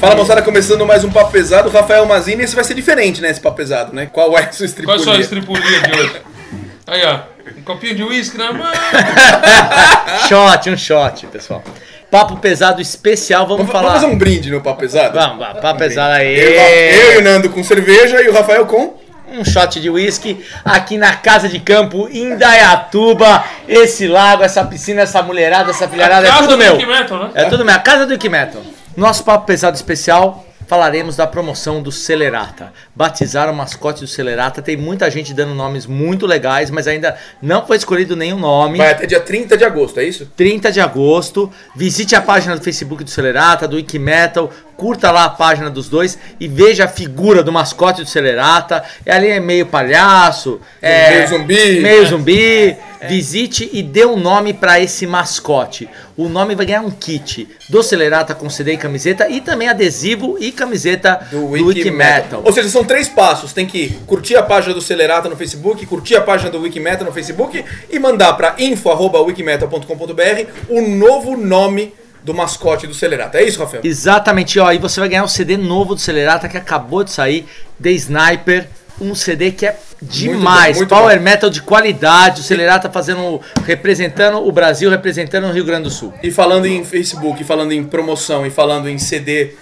Fala 0.00 0.14
moçada, 0.14 0.42
começando 0.42 0.86
mais 0.86 1.02
um 1.02 1.10
papo 1.10 1.32
pesado, 1.32 1.68
Rafael 1.70 2.06
Mazini, 2.06 2.44
esse 2.44 2.54
vai 2.54 2.62
ser 2.62 2.74
diferente, 2.74 3.20
né, 3.20 3.30
esse 3.30 3.40
papo 3.40 3.56
pesado, 3.56 3.92
né? 3.92 4.08
Qual 4.12 4.36
é 4.38 4.44
a 4.44 4.52
sua 4.52 4.58
Qual 4.58 4.62
é 4.62 4.64
estripulia? 4.66 4.94
a 4.94 4.98
sua 5.00 5.18
estripulia 5.18 5.80
de 5.80 5.98
hoje? 5.98 6.22
Aí, 6.86 7.04
ó. 7.04 7.18
Um 7.58 7.62
copinho 7.62 7.96
de 7.96 8.02
uísque 8.04 8.38
na 8.38 8.52
mão. 8.52 8.66
Shot, 10.28 10.70
um 10.70 10.76
shot, 10.76 11.26
pessoal. 11.26 11.62
Papo 12.10 12.36
pesado 12.36 12.80
especial, 12.80 13.42
vamos, 13.46 13.66
Vamos, 13.66 13.72
falar. 13.72 13.88
vamos 13.88 14.00
fazer 14.02 14.14
um 14.14 14.16
brinde 14.18 14.50
no 14.50 14.60
papo 14.60 14.80
pesado? 14.80 15.18
Vamos, 15.18 15.38
vamos, 15.38 15.60
papo 15.60 15.78
pesado 15.78 16.14
aí. 16.14 16.38
Eu, 16.38 16.50
eu 16.52 17.14
e 17.14 17.18
o 17.18 17.22
Nando 17.22 17.50
com 17.50 17.62
cerveja 17.64 18.22
e 18.22 18.28
o 18.28 18.32
Rafael 18.32 18.64
com... 18.66 18.96
Um 19.30 19.44
shot 19.44 19.78
de 19.78 19.90
uísque 19.90 20.42
aqui 20.64 20.96
na 20.96 21.14
casa 21.16 21.50
de 21.50 21.60
campo, 21.60 22.08
em 22.10 22.32
Indaiatuba. 22.32 23.44
Esse 23.68 24.06
lago, 24.06 24.42
essa 24.42 24.64
piscina, 24.64 25.02
essa 25.02 25.20
mulherada, 25.22 25.70
essa 25.70 25.86
filharada, 25.86 26.26
é 26.26 26.32
tudo 26.32 26.48
do 26.48 26.56
meu. 26.56 26.76
Metal, 26.78 27.18
né? 27.24 27.30
É 27.34 27.44
tudo 27.44 27.62
meu. 27.62 27.74
A 27.74 27.78
casa 27.78 28.06
do 28.06 28.14
Ike 28.14 28.28
Metal. 28.30 28.62
Nosso 28.98 29.22
papo 29.22 29.46
pesado 29.46 29.76
especial. 29.76 30.44
Falaremos 30.66 31.14
da 31.16 31.24
promoção 31.24 31.80
do 31.80 31.90
Celerata. 31.92 32.72
Batizaram 32.94 33.52
o 33.52 33.56
mascote 33.56 34.00
do 34.00 34.08
Celerata. 34.08 34.60
Tem 34.60 34.76
muita 34.76 35.08
gente 35.08 35.32
dando 35.32 35.54
nomes 35.54 35.86
muito 35.86 36.26
legais, 36.26 36.68
mas 36.68 36.88
ainda 36.88 37.16
não 37.40 37.64
foi 37.64 37.76
escolhido 37.76 38.16
nenhum 38.16 38.38
nome. 38.40 38.76
Vai 38.76 38.90
até 38.90 39.06
dia 39.06 39.20
30 39.20 39.56
de 39.56 39.64
agosto, 39.64 40.00
é 40.00 40.04
isso? 40.04 40.26
30 40.36 40.72
de 40.72 40.80
agosto. 40.80 41.50
Visite 41.76 42.16
a 42.16 42.20
página 42.20 42.56
do 42.56 42.62
Facebook 42.62 43.04
do 43.04 43.08
Celerata, 43.08 43.68
do 43.68 43.76
Wiki 43.76 44.00
Metal. 44.00 44.50
Curta 44.76 45.10
lá 45.12 45.24
a 45.24 45.30
página 45.30 45.70
dos 45.70 45.88
dois 45.88 46.18
e 46.38 46.46
veja 46.48 46.84
a 46.84 46.88
figura 46.88 47.42
do 47.42 47.52
mascote 47.52 48.02
do 48.02 48.08
Celerata. 48.08 48.82
Ali 49.08 49.28
é 49.28 49.40
meio 49.40 49.64
palhaço, 49.64 50.60
é 50.82 51.10
Meio 51.18 51.28
zumbi. 51.28 51.80
meio 51.80 52.06
zumbi. 52.06 52.76
Visite 53.06 53.68
e 53.72 53.82
dê 53.82 54.04
um 54.04 54.16
nome 54.16 54.52
para 54.52 54.80
esse 54.80 55.06
mascote. 55.06 55.88
O 56.16 56.28
nome 56.28 56.54
vai 56.54 56.66
ganhar 56.66 56.80
um 56.80 56.90
kit 56.90 57.48
do 57.68 57.82
Celerata 57.82 58.34
com 58.34 58.50
CD 58.50 58.72
e 58.72 58.76
camiseta 58.76 59.28
e 59.28 59.40
também 59.40 59.68
adesivo 59.68 60.36
e 60.40 60.50
camiseta 60.50 61.26
do, 61.30 61.46
Wiki, 61.46 61.90
Metal. 61.90 62.42
Ou 62.44 62.52
seja, 62.52 62.68
são 62.68 62.84
três 62.84 63.08
passos. 63.08 63.52
Tem 63.52 63.66
que 63.66 63.90
curtir 64.06 64.36
a 64.36 64.42
página 64.42 64.74
do 64.74 64.80
Celerata 64.80 65.28
no 65.28 65.36
Facebook, 65.36 65.84
curtir 65.86 66.16
a 66.16 66.20
página 66.20 66.50
do 66.50 66.60
Wikimetal 66.60 67.06
no 67.06 67.12
Facebook 67.12 67.64
e 67.88 67.98
mandar 67.98 68.32
para 68.32 68.54
info.wikimetal.com.br 68.58 70.50
o 70.68 70.80
novo 70.80 71.36
nome 71.36 71.94
do 72.22 72.34
mascote 72.34 72.86
do 72.86 72.94
Celerata. 72.94 73.38
É 73.38 73.44
isso, 73.44 73.58
Rafael? 73.58 73.82
Exatamente, 73.84 74.58
ó. 74.58 74.72
E 74.72 74.78
você 74.78 75.00
vai 75.00 75.08
ganhar 75.08 75.24
um 75.24 75.28
CD 75.28 75.56
novo 75.56 75.94
do 75.94 76.00
Celerata 76.00 76.48
que 76.48 76.56
acabou 76.56 77.04
de 77.04 77.10
sair, 77.10 77.46
The 77.82 77.90
Sniper. 77.92 78.68
Um 79.00 79.14
CD 79.14 79.52
que 79.52 79.66
é 79.66 79.76
demais, 80.02 80.72
bom, 80.72 80.80
muito 80.80 80.88
power 80.88 81.16
bom. 81.16 81.22
metal 81.22 81.50
de 81.50 81.62
qualidade. 81.62 82.40
O 82.40 82.44
Celerata 82.44 82.90
fazendo, 82.90 83.40
representando 83.64 84.38
o 84.38 84.50
Brasil, 84.50 84.90
representando 84.90 85.46
o 85.46 85.52
Rio 85.52 85.64
Grande 85.64 85.84
do 85.84 85.90
Sul. 85.90 86.12
E 86.22 86.30
falando 86.30 86.66
em 86.66 86.84
Facebook, 86.84 87.42
falando 87.44 87.72
em 87.72 87.84
promoção 87.84 88.46
e 88.46 88.50
falando 88.50 88.88
em 88.88 88.98
CD 88.98 89.54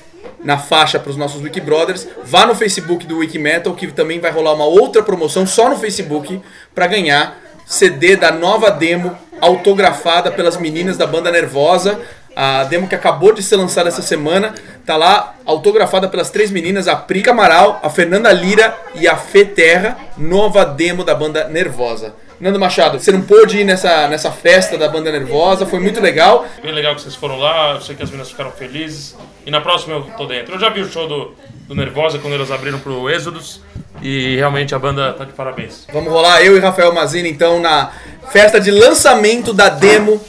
na 0.42 0.58
faixa 0.58 0.98
para 0.98 1.10
os 1.10 1.16
nossos 1.16 1.42
Wiki 1.42 1.60
Brothers, 1.60 2.06
vá 2.24 2.46
no 2.46 2.54
Facebook 2.54 3.06
do 3.06 3.18
Wikimetal 3.18 3.74
que 3.74 3.86
também 3.88 4.20
vai 4.20 4.30
rolar 4.30 4.54
uma 4.54 4.64
outra 4.64 5.02
promoção 5.02 5.46
só 5.46 5.68
no 5.68 5.76
Facebook 5.76 6.40
para 6.74 6.86
ganhar 6.86 7.38
CD 7.66 8.16
da 8.16 8.30
nova 8.30 8.70
demo 8.70 9.16
autografada 9.40 10.30
pelas 10.30 10.56
meninas 10.56 10.96
da 10.96 11.06
banda 11.06 11.30
Nervosa. 11.30 12.00
A 12.34 12.64
demo 12.64 12.86
que 12.86 12.94
acabou 12.94 13.32
de 13.32 13.42
ser 13.42 13.56
lançada 13.56 13.88
essa 13.88 14.02
semana 14.02 14.54
tá 14.86 14.96
lá 14.96 15.34
autografada 15.44 16.08
pelas 16.08 16.30
três 16.30 16.50
meninas, 16.50 16.86
a 16.86 16.94
Pri 16.94 17.20
Camaral, 17.20 17.80
a 17.82 17.90
Fernanda 17.90 18.32
Lira 18.32 18.74
e 18.94 19.08
a 19.08 19.16
Fê 19.16 19.44
Terra, 19.44 19.98
nova 20.16 20.64
demo 20.64 21.02
da 21.02 21.14
banda 21.14 21.48
Nervosa. 21.48 22.14
Nando 22.38 22.60
Machado, 22.60 23.00
você 23.00 23.10
não 23.10 23.22
pôde 23.22 23.58
ir 23.58 23.64
nessa, 23.64 24.06
nessa 24.08 24.30
festa 24.30 24.76
da 24.76 24.88
banda 24.88 25.10
Nervosa, 25.10 25.64
foi 25.64 25.80
muito 25.80 26.00
legal. 26.00 26.46
Bem 26.62 26.72
legal 26.72 26.94
que 26.94 27.00
vocês 27.00 27.14
foram 27.14 27.38
lá, 27.38 27.72
eu 27.72 27.80
sei 27.80 27.96
que 27.96 28.02
as 28.02 28.10
meninas 28.10 28.30
ficaram 28.30 28.52
felizes. 28.52 29.16
E 29.44 29.50
na 29.50 29.60
próxima 29.60 29.94
eu 29.94 30.02
tô 30.16 30.26
dentro. 30.26 30.54
Eu 30.54 30.58
já 30.60 30.68
vi 30.68 30.82
o 30.82 30.88
show 30.88 31.08
do, 31.08 31.34
do 31.66 31.74
Nervosa 31.74 32.18
quando 32.18 32.34
eles 32.34 32.50
abriram 32.50 32.78
pro 32.78 33.08
Êxodos. 33.08 33.62
E 34.02 34.36
realmente 34.36 34.74
a 34.74 34.78
banda 34.78 35.14
tá 35.14 35.24
de 35.24 35.32
parabéns. 35.32 35.86
Vamos 35.90 36.12
rolar 36.12 36.42
eu 36.42 36.54
e 36.56 36.60
Rafael 36.60 36.92
Mazini 36.92 37.30
então 37.30 37.58
na 37.58 37.90
festa 38.30 38.60
de 38.60 38.70
lançamento 38.70 39.54
da 39.54 39.70
demo. 39.70 40.20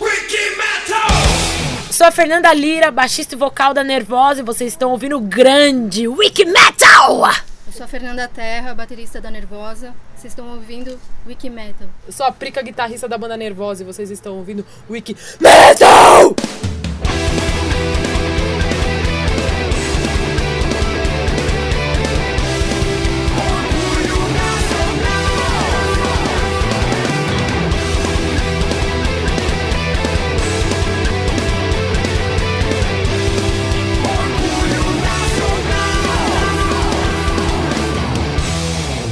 Sou 1.97 2.05
a 2.05 2.11
Fernanda 2.11 2.53
Lira, 2.53 2.91
baixista 2.91 3.33
e 3.33 3.37
vocal 3.39 3.73
da 3.73 3.83
Nervosa 3.83 4.41
e 4.41 4.43
vocês 4.43 4.71
estão 4.71 4.91
ouvindo 4.91 5.17
o 5.17 5.19
grande 5.19 6.07
Wiki 6.07 6.45
Metal! 6.45 7.23
Eu 7.65 7.73
sou 7.73 7.85
a 7.85 7.87
Fernanda 7.87 8.27
Terra, 8.27 8.75
baterista 8.75 9.19
da 9.19 9.31
Nervosa. 9.31 9.95
Vocês 10.15 10.31
estão 10.31 10.47
ouvindo 10.47 10.99
Wiki 11.25 11.49
Metal. 11.49 11.89
Eu 12.05 12.13
sou 12.13 12.27
a 12.27 12.31
Prica, 12.31 12.61
guitarrista 12.61 13.07
da 13.07 13.17
banda 13.17 13.35
Nervosa, 13.35 13.81
e 13.81 13.85
vocês 13.87 14.11
estão 14.11 14.37
ouvindo 14.37 14.63
Wiki 14.87 15.17
Metal! 15.41 16.35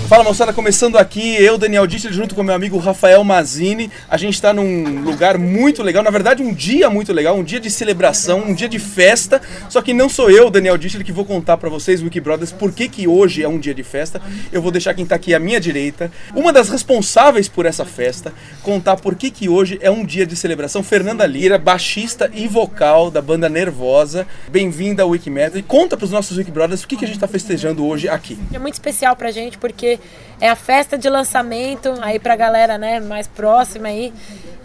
Fala 0.08 0.24
moçada, 0.24 0.54
começando 0.54 0.98
aqui, 0.98 1.36
eu, 1.42 1.58
Daniel 1.58 1.88
Dissel, 1.88 2.14
junto 2.14 2.36
com 2.36 2.44
meu 2.44 2.54
amigo 2.54 2.78
Rafael 2.78 3.24
Mazini. 3.24 3.90
A 4.08 4.18
gente 4.18 4.40
tá 4.40 4.54
num 4.54 5.02
lugar 5.02 5.36
muito 5.36 5.82
legal, 5.82 6.04
na 6.04 6.12
verdade 6.12 6.44
um 6.44 6.54
dia 6.54 6.92
muito 6.92 7.12
legal, 7.12 7.36
um 7.36 7.44
dia 7.44 7.60
de 7.60 7.72
celebração, 7.72 8.44
um 8.46 8.54
dia 8.54 8.70
de 8.70 8.78
festa. 8.78 9.42
Só 9.68 9.82
que 9.82 9.96
não 9.96 10.08
sou 10.08 10.30
eu, 10.30 10.52
Daniel 10.52 10.78
Dissel, 10.78 11.04
que 11.04 11.12
vou 11.12 11.26
contar 11.26 11.58
pra 11.58 11.72
vocês, 11.72 12.04
Wiki 12.04 12.22
Brothers, 12.22 12.52
por 12.52 12.72
que 12.72 12.88
que 12.88 13.08
hoje 13.08 13.42
é 13.42 13.48
um 13.48 13.58
dia 13.58 13.74
de 13.74 13.82
festa. 13.82 14.22
Eu 14.52 14.62
vou 14.62 14.72
deixar 14.72 14.94
quem 14.94 15.08
tá 15.08 15.16
aqui 15.16 15.34
à 15.34 15.40
minha 15.40 15.60
direita, 15.60 16.12
uma 16.36 16.54
das 16.54 16.70
responsáveis 16.70 17.50
por 17.50 17.66
essa 17.66 17.84
festa, 17.84 18.32
contar 18.62 18.98
por 18.98 19.16
que 19.16 19.32
que 19.32 19.50
hoje 19.50 19.80
é 19.82 19.90
um 19.90 20.06
dia 20.06 20.28
de 20.28 20.36
celebração. 20.36 20.84
Fernanda 20.84 21.26
Lira, 21.26 21.58
baixista 21.58 22.30
e 22.32 22.48
vocal 22.48 23.10
da 23.10 23.24
banda 23.24 23.50
Nervosa. 23.50 24.28
Bem-vinda 24.50 25.02
ao 25.02 25.10
Wiki 25.10 25.32
Metal 25.32 25.58
e 25.58 25.64
conta 25.64 25.98
pros 25.98 26.12
nossos 26.12 26.38
Wiki 26.38 26.52
Brothers 26.52 26.84
o 26.84 26.88
que 26.88 26.96
que 26.96 27.06
a 27.06 27.08
gente 27.08 27.20
tá 27.20 27.28
festejando 27.28 27.84
hoje 27.84 28.08
aqui. 28.08 28.38
É 28.54 28.60
muito 28.60 28.76
especial 28.76 29.16
pra 29.16 29.32
gente 29.32 29.58
porque 29.58 29.95
é 30.40 30.50
a 30.50 30.56
festa 30.56 30.98
de 30.98 31.10
lançamento 31.10 31.94
aí 32.02 32.20
pra 32.20 32.36
galera, 32.36 32.78
né, 32.78 33.00
mais 33.00 33.28
próxima 33.28 33.88
aí, 33.88 34.14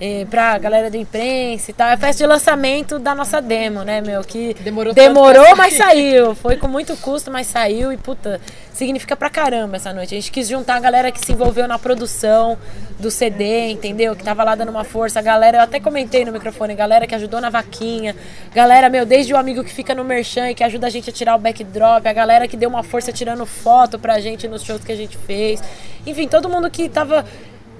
eh, 0.00 0.26
pra 0.30 0.56
galera 0.58 0.90
da 0.90 0.96
imprensa 0.96 1.70
e 1.70 1.74
tal. 1.74 1.88
É 1.88 1.92
a 1.92 1.96
festa 1.96 2.24
de 2.24 2.26
lançamento 2.26 2.98
da 2.98 3.14
nossa 3.14 3.40
demo, 3.40 3.82
né, 3.82 4.00
meu, 4.00 4.22
que 4.22 4.54
Demorou 4.54 4.94
demorou 4.94 5.56
mas 5.56 5.74
saiu. 5.74 6.34
Foi 6.34 6.56
com 6.56 6.66
muito 6.66 6.96
custo, 6.96 7.30
mas 7.30 7.46
saiu 7.46 7.92
e 7.92 7.96
puta, 7.98 8.40
significa 8.72 9.14
pra 9.14 9.28
caramba 9.28 9.76
essa 9.76 9.92
noite. 9.92 10.14
A 10.14 10.18
gente 10.18 10.32
quis 10.32 10.48
juntar 10.48 10.76
a 10.76 10.80
galera 10.80 11.12
que 11.12 11.20
se 11.24 11.32
envolveu 11.32 11.68
na 11.68 11.78
produção 11.78 12.56
do 12.98 13.10
CD, 13.10 13.70
entendeu? 13.70 14.16
Que 14.16 14.24
tava 14.24 14.42
lá 14.42 14.54
dando 14.54 14.70
uma 14.70 14.84
força. 14.84 15.18
A 15.18 15.22
galera, 15.22 15.58
eu 15.58 15.62
até 15.62 15.78
comentei 15.78 16.24
no 16.24 16.32
microfone, 16.32 16.74
galera 16.74 17.06
que 17.06 17.14
ajudou 17.14 17.40
na 17.40 17.50
vaquinha. 17.50 18.16
Galera, 18.54 18.88
meu, 18.88 19.04
desde 19.04 19.34
o 19.34 19.36
amigo 19.36 19.62
que 19.62 19.72
fica 19.72 19.94
no 19.94 20.04
merchan 20.04 20.50
e 20.50 20.54
que 20.54 20.64
ajuda 20.64 20.86
a 20.86 20.90
gente 20.90 21.10
a 21.10 21.12
tirar 21.12 21.36
o 21.36 21.38
backdrop, 21.38 22.06
a 22.06 22.12
galera 22.12 22.48
que 22.48 22.56
deu 22.56 22.68
uma 22.68 22.82
força 22.82 23.12
tirando 23.12 23.44
foto 23.44 23.98
pra 23.98 24.18
gente 24.20 24.48
nos 24.48 24.62
shows 24.62 24.82
que 24.82 24.92
a 24.92 24.96
gente 24.96 25.18
fez. 25.18 25.62
Enfim, 26.06 26.26
todo 26.26 26.48
mundo 26.48 26.70
que 26.70 26.88
tava 26.88 27.24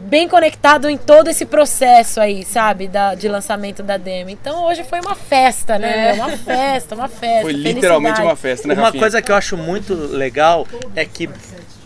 bem 0.01 0.29
conectado 0.29 0.89
em 0.89 0.97
todo 0.97 1.29
esse 1.29 1.45
processo 1.45 2.21
aí, 2.21 2.45
sabe, 2.45 2.89
da, 2.89 3.15
de 3.15 3.29
lançamento 3.29 3.83
da 3.83 3.97
demo. 3.97 4.31
Então 4.31 4.65
hoje 4.65 4.83
foi 4.85 5.01
uma 5.01 5.15
festa, 5.15 5.79
né? 5.79 6.11
É. 6.11 6.13
Uma 6.15 6.31
festa, 6.37 6.95
uma 6.95 7.09
festa. 7.09 7.43
Foi 7.43 7.53
literalmente 7.53 8.17
felicidade. 8.17 8.29
uma 8.29 8.37
festa, 8.37 8.69
né, 8.69 8.75
Uma 8.75 8.85
Rafinha? 8.85 9.01
coisa 9.03 9.23
que 9.23 9.31
eu 9.31 9.37
acho 9.37 9.57
muito 9.57 9.95
legal 9.95 10.67
é 10.97 11.05
que 11.05 11.29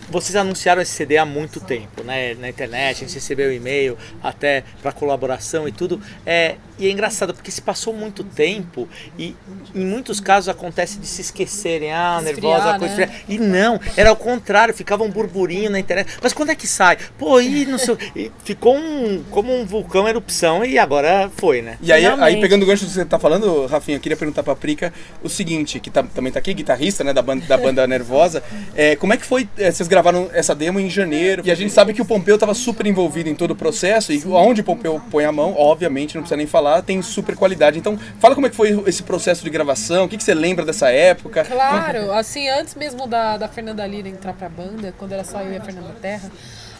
vocês 0.09 0.35
anunciaram 0.35 0.81
esse 0.81 0.91
CD 0.91 1.17
há 1.17 1.25
muito 1.25 1.59
tempo, 1.59 2.03
né? 2.03 2.35
Na 2.35 2.47
internet, 2.47 2.97
a 2.97 2.99
gente 3.07 3.15
recebeu 3.15 3.51
e-mail 3.51 3.97
até 4.21 4.63
para 4.81 4.91
colaboração 4.91 5.67
e 5.67 5.71
tudo. 5.71 5.99
É, 6.25 6.55
e 6.77 6.87
é 6.87 6.91
engraçado 6.91 7.33
porque 7.33 7.51
se 7.51 7.61
passou 7.61 7.93
muito 7.93 8.23
tempo 8.23 8.87
e 9.17 9.35
em 9.73 9.85
muitos 9.85 10.19
casos 10.19 10.49
acontece 10.49 10.97
de 10.99 11.07
se 11.07 11.21
esquecerem, 11.21 11.91
ah, 11.91 12.19
Esfriar, 12.23 12.51
nervosa, 12.59 12.79
coisa 12.79 12.95
né? 12.97 13.21
E 13.27 13.37
não, 13.37 13.79
era 13.95 14.09
ao 14.09 14.15
contrário, 14.15 14.73
ficava 14.73 15.03
um 15.03 15.09
burburinho 15.09 15.69
na 15.69 15.79
internet. 15.79 16.17
Mas 16.21 16.33
quando 16.33 16.49
é 16.51 16.55
que 16.55 16.67
sai? 16.67 16.97
Pô, 17.17 17.39
e 17.39 17.65
não 17.65 17.77
sei. 17.77 17.97
e 18.15 18.31
ficou 18.43 18.75
um, 18.75 19.23
como 19.31 19.53
um 19.55 19.65
vulcão 19.65 20.07
erupção 20.07 20.63
e 20.65 20.77
agora 20.77 21.29
foi, 21.35 21.61
né? 21.61 21.77
E 21.81 21.91
aí, 21.91 22.01
Finalmente. 22.03 22.35
aí, 22.35 22.41
pegando 22.41 22.63
o 22.63 22.65
gancho 22.65 22.85
que 22.85 22.91
você 22.91 23.05
tá 23.05 23.17
falando, 23.19 23.65
Rafinha, 23.67 23.97
eu 23.97 24.01
queria 24.01 24.17
perguntar 24.17 24.43
pra 24.43 24.55
Prica 24.55 24.93
o 25.23 25.29
seguinte, 25.29 25.79
que 25.79 25.89
tá- 25.89 26.03
também 26.03 26.31
tá 26.31 26.39
aqui, 26.39 26.53
guitarrista, 26.53 27.03
né, 27.03 27.13
da 27.13 27.21
banda, 27.21 27.45
da 27.45 27.57
banda 27.57 27.85
Nervosa. 27.87 28.43
É, 28.75 28.95
como 28.95 29.13
é 29.13 29.17
que 29.17 29.25
foi, 29.25 29.47
é, 29.57 29.71
vocês 29.71 29.87
gravaram 29.87 30.29
essa 30.33 30.53
demo 30.55 30.79
em 30.79 30.89
janeiro, 30.89 31.41
e 31.45 31.51
a 31.51 31.55
gente 31.55 31.71
sabe 31.71 31.93
que 31.93 32.01
o 32.01 32.05
Pompeu 32.05 32.37
tava 32.37 32.53
super 32.53 32.85
envolvido 32.85 33.29
em 33.29 33.35
todo 33.35 33.51
o 33.51 33.55
processo, 33.55 34.11
e 34.11 34.21
onde 34.25 34.61
o 34.61 34.63
Pompeu 34.63 35.01
põe 35.11 35.25
a 35.25 35.31
mão, 35.31 35.53
obviamente, 35.57 36.15
não 36.15 36.21
precisa 36.21 36.37
nem 36.37 36.47
falar, 36.47 36.64
tem 36.81 37.01
super 37.01 37.35
qualidade. 37.35 37.77
Então, 37.77 37.97
fala 38.19 38.35
como 38.35 38.47
é 38.47 38.49
que 38.49 38.55
foi 38.55 38.83
esse 38.87 39.03
processo 39.03 39.43
de 39.43 39.49
gravação, 39.49 40.05
o 40.05 40.09
que, 40.09 40.17
que 40.17 40.23
você 40.23 40.33
lembra 40.33 40.65
dessa 40.65 40.89
época? 40.89 41.43
Claro, 41.43 42.11
assim, 42.11 42.49
antes 42.49 42.75
mesmo 42.75 43.07
da, 43.07 43.37
da 43.37 43.47
Fernanda 43.47 43.85
Lira 43.85 44.09
entrar 44.09 44.33
pra 44.33 44.49
banda, 44.49 44.93
quando 44.97 45.11
era 45.11 45.23
só 45.23 45.41
eu 45.41 45.53
e 45.53 45.57
a 45.57 45.61
Fernanda 45.61 45.95
Terra, 46.01 46.31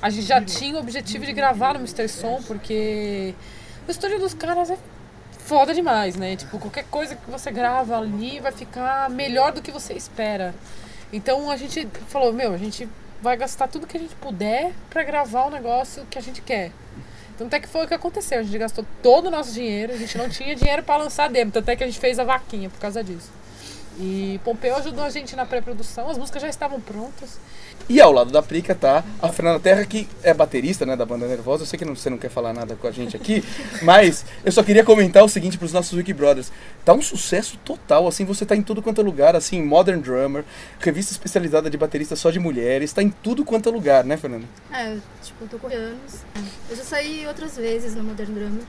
a 0.01 0.09
gente 0.09 0.25
já 0.25 0.41
tinha 0.41 0.75
o 0.75 0.79
objetivo 0.79 1.25
de 1.25 1.33
gravar 1.33 1.73
no 1.73 1.79
Mr. 1.79 2.07
Som, 2.07 2.41
porque 2.47 3.33
o 3.87 3.91
estúdio 3.91 4.19
dos 4.19 4.33
caras 4.33 4.69
é 4.69 4.77
foda 5.45 5.73
demais, 5.73 6.15
né? 6.15 6.35
Tipo, 6.35 6.57
qualquer 6.59 6.85
coisa 6.85 7.15
que 7.15 7.29
você 7.29 7.51
grava 7.51 7.97
ali 7.97 8.39
vai 8.39 8.51
ficar 8.51 9.09
melhor 9.09 9.51
do 9.51 9.61
que 9.61 9.71
você 9.71 9.93
espera. 9.93 10.53
Então 11.13 11.49
a 11.51 11.57
gente 11.57 11.87
falou, 12.07 12.33
meu, 12.33 12.53
a 12.53 12.57
gente 12.57 12.89
vai 13.21 13.37
gastar 13.37 13.67
tudo 13.67 13.87
que 13.87 13.95
a 13.95 13.99
gente 13.99 14.15
puder 14.15 14.73
pra 14.89 15.03
gravar 15.03 15.45
o 15.45 15.49
negócio 15.49 16.05
que 16.09 16.17
a 16.17 16.21
gente 16.21 16.41
quer. 16.41 16.71
Tanto 17.37 17.53
é 17.53 17.59
que 17.59 17.67
foi 17.67 17.85
o 17.85 17.87
que 17.87 17.93
aconteceu. 17.93 18.39
A 18.39 18.43
gente 18.43 18.57
gastou 18.57 18.85
todo 19.03 19.27
o 19.27 19.31
nosso 19.31 19.51
dinheiro, 19.53 19.93
a 19.93 19.97
gente 19.97 20.17
não 20.17 20.29
tinha 20.29 20.55
dinheiro 20.55 20.83
pra 20.83 20.97
lançar 20.97 21.29
demo, 21.29 21.51
tanto 21.51 21.69
é 21.69 21.75
que 21.75 21.83
a 21.83 21.87
gente 21.87 21.99
fez 21.99 22.17
a 22.19 22.23
vaquinha 22.23 22.69
por 22.69 22.79
causa 22.79 23.03
disso. 23.03 23.29
E 23.99 24.39
Pompeu 24.43 24.75
ajudou 24.75 25.03
a 25.03 25.09
gente 25.09 25.35
na 25.35 25.45
pré-produção, 25.45 26.09
as 26.09 26.17
músicas 26.17 26.41
já 26.41 26.49
estavam 26.49 26.79
prontas. 26.81 27.39
E 27.87 28.01
ao 28.01 28.11
lado 28.11 28.31
da 28.31 28.41
Prica 28.41 28.73
tá 28.73 29.03
a 29.21 29.27
Fernanda 29.29 29.59
Terra, 29.59 29.85
que 29.85 30.07
é 30.23 30.33
baterista 30.33 30.85
né, 30.85 30.95
da 30.95 31.05
banda 31.05 31.27
Nervosa. 31.27 31.63
Eu 31.63 31.67
sei 31.67 31.77
que 31.77 31.85
não- 31.85 31.95
você 31.95 32.09
não 32.09 32.17
quer 32.17 32.29
falar 32.29 32.51
nada 32.53 32.75
com 32.75 32.87
a 32.87 32.91
gente 32.91 33.15
aqui, 33.15 33.43
mas 33.83 34.25
eu 34.43 34.51
só 34.51 34.63
queria 34.63 34.83
comentar 34.83 35.23
o 35.23 35.29
seguinte 35.29 35.57
pros 35.57 35.71
nossos 35.71 35.93
Wiki 35.93 36.11
Brothers. 36.13 36.51
Tá 36.83 36.93
um 36.93 37.01
sucesso 37.01 37.57
total, 37.63 38.07
assim, 38.07 38.25
você 38.25 38.45
tá 38.45 38.55
em 38.55 38.61
tudo 38.63 38.81
quanto 38.81 39.01
é 39.01 39.03
lugar, 39.03 39.35
assim, 39.35 39.61
Modern 39.61 39.99
Drummer, 40.01 40.43
revista 40.79 41.11
especializada 41.11 41.69
de 41.69 41.77
baterista 41.77 42.15
só 42.15 42.31
de 42.31 42.39
mulheres, 42.39 42.91
tá 42.91 43.03
em 43.03 43.09
tudo 43.09 43.45
quanto 43.45 43.69
é 43.69 43.71
lugar, 43.71 44.03
né, 44.03 44.17
Fernanda? 44.17 44.45
É, 44.71 44.95
tipo, 45.23 45.43
eu 45.43 45.47
tô 45.47 45.59
com 45.59 45.67
anos. 45.67 46.23
Eu 46.69 46.75
já 46.75 46.83
saí 46.83 47.25
outras 47.27 47.55
vezes 47.55 47.95
no 47.95 48.03
Modern 48.03 48.33
Drummer. 48.33 48.63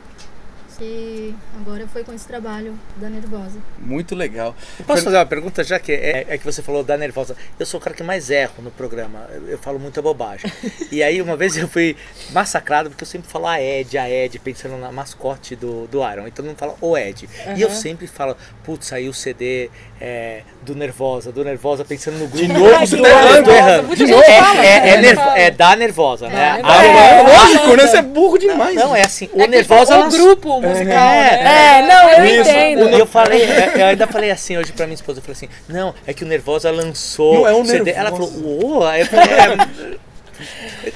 E 0.81 1.35
agora 1.59 1.87
foi 1.89 2.05
com 2.05 2.12
esse 2.12 2.27
trabalho 2.27 2.79
da 2.97 3.09
Nervosa. 3.09 3.59
Muito 3.79 4.14
legal. 4.14 4.55
Posso 4.87 5.05
fazer 5.05 5.16
uma 5.16 5.27
pergunta, 5.27 5.64
já 5.64 5.79
que 5.79 5.93
é, 5.93 6.27
é 6.29 6.39
que 6.39 6.45
você 6.45 6.62
falou 6.62 6.85
da 6.85 6.97
nervosa? 6.97 7.37
Eu 7.59 7.64
sou 7.64 7.81
o 7.81 7.83
cara 7.83 7.97
que 7.97 8.03
mais 8.03 8.31
erro 8.31 8.62
no 8.62 8.70
programa. 8.70 9.27
Eu, 9.33 9.49
eu 9.49 9.59
falo 9.59 9.79
muita 9.79 10.03
bobagem. 10.03 10.51
e 10.93 11.03
aí, 11.03 11.20
uma 11.22 11.37
vez 11.37 11.57
eu 11.57 11.66
fui 11.66 11.97
massacrado 12.31 12.91
porque 12.91 13.05
eu 13.05 13.09
sempre 13.09 13.31
falo 13.31 13.47
a 13.47 13.61
Ed, 13.61 13.97
a 13.97 14.09
Ed, 14.09 14.39
pensando 14.39 14.77
na 14.77 14.93
mascote 14.93 15.57
do, 15.57 15.87
do 15.87 15.99
Iron. 16.11 16.27
Então 16.27 16.45
não 16.45 16.55
fala 16.55 16.74
o 16.81 16.97
Ed. 16.97 17.29
E 17.57 17.62
eu 17.62 17.70
sempre 17.70 18.07
falo, 18.07 18.37
putz, 18.62 18.87
saiu 18.87 19.11
o 19.11 19.14
CD 19.14 19.70
é, 20.01 20.40
do 20.62 20.74
Nervosa, 20.74 21.32
do 21.32 21.44
Nervosa, 21.44 21.84
pensando 21.84 22.14
no 22.18 22.26
grupo. 22.28 22.36
De 22.36 22.49
novo, 22.53 22.78
você 22.80 22.97
tá 22.99 23.09
errando. 23.09 23.51
errando. 23.51 23.97
De 23.97 24.07
novo. 24.07 24.22
É, 24.22 24.36
é, 24.36 24.92
gente 24.92 25.01
nervo- 25.03 25.30
é 25.36 25.51
da 25.51 25.76
Nervosa, 25.76 26.28
né? 26.28 26.61
É, 26.62 26.66
A- 26.66 26.84
É, 26.84 27.22
lógico, 27.22 27.76
né? 27.76 27.86
Você 27.86 27.97
é 27.99 28.03
burro 28.03 28.38
demais. 28.38 28.74
Não, 28.74 28.94
é 28.94 29.03
assim, 29.03 29.28
o 29.32 29.40
É 29.40 29.47
Nervosa 29.47 29.97
o 29.97 30.01
lançou- 30.01 30.20
grupo 30.26 30.61
musical, 30.61 30.84
É, 30.92 31.42
né? 31.42 31.78
É, 31.78 31.82
não, 31.86 32.11
eu 32.11 32.40
entendo. 32.40 32.88
Eu 32.99 33.07
falei, 33.07 33.42
eu 33.76 33.86
ainda 33.86 34.07
falei 34.07 34.30
assim 34.30 34.57
hoje 34.57 34.72
pra 34.72 34.86
minha 34.86 34.94
esposa, 34.97 35.18
eu 35.18 35.22
falei 35.22 35.36
assim, 35.36 35.49
não, 35.68 35.94
é 36.07 36.12
que 36.12 36.24
o 36.24 36.26
Nervosa 36.26 36.70
lançou 36.70 37.34
Não 37.40 37.49
é 37.49 37.55
o 37.55 37.64
CD. 37.64 37.92
Nervosa. 37.92 37.99
Ela 38.01 38.11
falou, 38.11 38.32
uou, 38.42 38.90
é, 38.92 39.01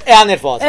é 0.07 0.15
a 0.15 0.25
Nervosa. 0.25 0.65
É, 0.65 0.69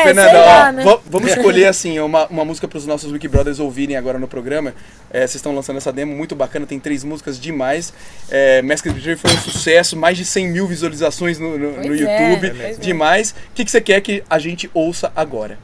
é, 0.00 0.02
Fernanda, 0.04 0.30
sei 0.30 0.38
ó, 0.40 0.44
lá, 0.44 0.72
né? 0.72 0.84
va- 0.84 1.00
vamos 1.06 1.30
escolher 1.30 1.66
assim 1.66 1.98
uma, 2.00 2.26
uma 2.26 2.44
música 2.44 2.66
para 2.68 2.78
os 2.78 2.86
nossos 2.86 3.10
Wiki 3.12 3.28
Brothers 3.28 3.58
ouvirem 3.60 3.96
agora 3.96 4.18
no 4.18 4.28
programa. 4.28 4.74
É, 5.10 5.20
vocês 5.20 5.36
estão 5.36 5.54
lançando 5.54 5.76
essa 5.76 5.92
demo 5.92 6.14
muito 6.14 6.34
bacana, 6.34 6.66
tem 6.66 6.78
três 6.80 7.04
músicas 7.04 7.38
demais. 7.40 7.92
É, 8.30 8.60
Masked 8.62 8.92
Betrayal 8.94 9.18
foi 9.18 9.30
um 9.32 9.38
sucesso, 9.38 9.96
mais 9.96 10.16
de 10.16 10.24
100 10.24 10.48
mil 10.48 10.66
visualizações 10.66 11.38
no, 11.38 11.58
no- 11.58 11.72
no 11.82 11.94
é, 11.94 12.32
YouTube. 12.32 12.60
é 12.62 12.72
demais. 12.74 13.30
O 13.30 13.34
que, 13.54 13.64
que 13.64 13.70
você 13.70 13.80
quer 13.80 14.00
que 14.00 14.22
a 14.28 14.38
gente 14.38 14.70
ouça 14.74 15.12
agora? 15.14 15.58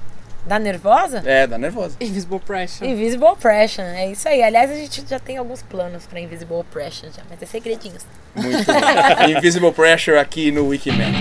Da 0.45 0.59
nervosa? 0.59 1.23
É, 1.25 1.47
da 1.47 1.57
nervosa. 1.57 1.95
Invisible 2.01 2.41
Pressure. 2.41 2.91
Invisible 2.91 3.29
Oppression, 3.29 3.85
é 3.85 4.11
isso 4.11 4.29
aí. 4.29 4.43
Aliás, 4.43 4.73
a 4.73 4.75
gente 4.75 5.05
já 5.09 5.21
tem 5.21 5.37
alguns 5.37 5.63
planos 5.63 6.05
pra 6.05 6.19
Invisible 6.19 6.57
Oppression 6.57 7.11
já, 7.17 7.23
mas 7.31 7.41
é 7.41 7.47
segredinhos. 7.47 8.03
Muito 8.35 8.65
bom. 8.67 8.73
Invisible 9.39 9.71
Pressure 9.71 10.19
aqui 10.19 10.51
no 10.51 10.67
Wikimedia. 10.67 11.21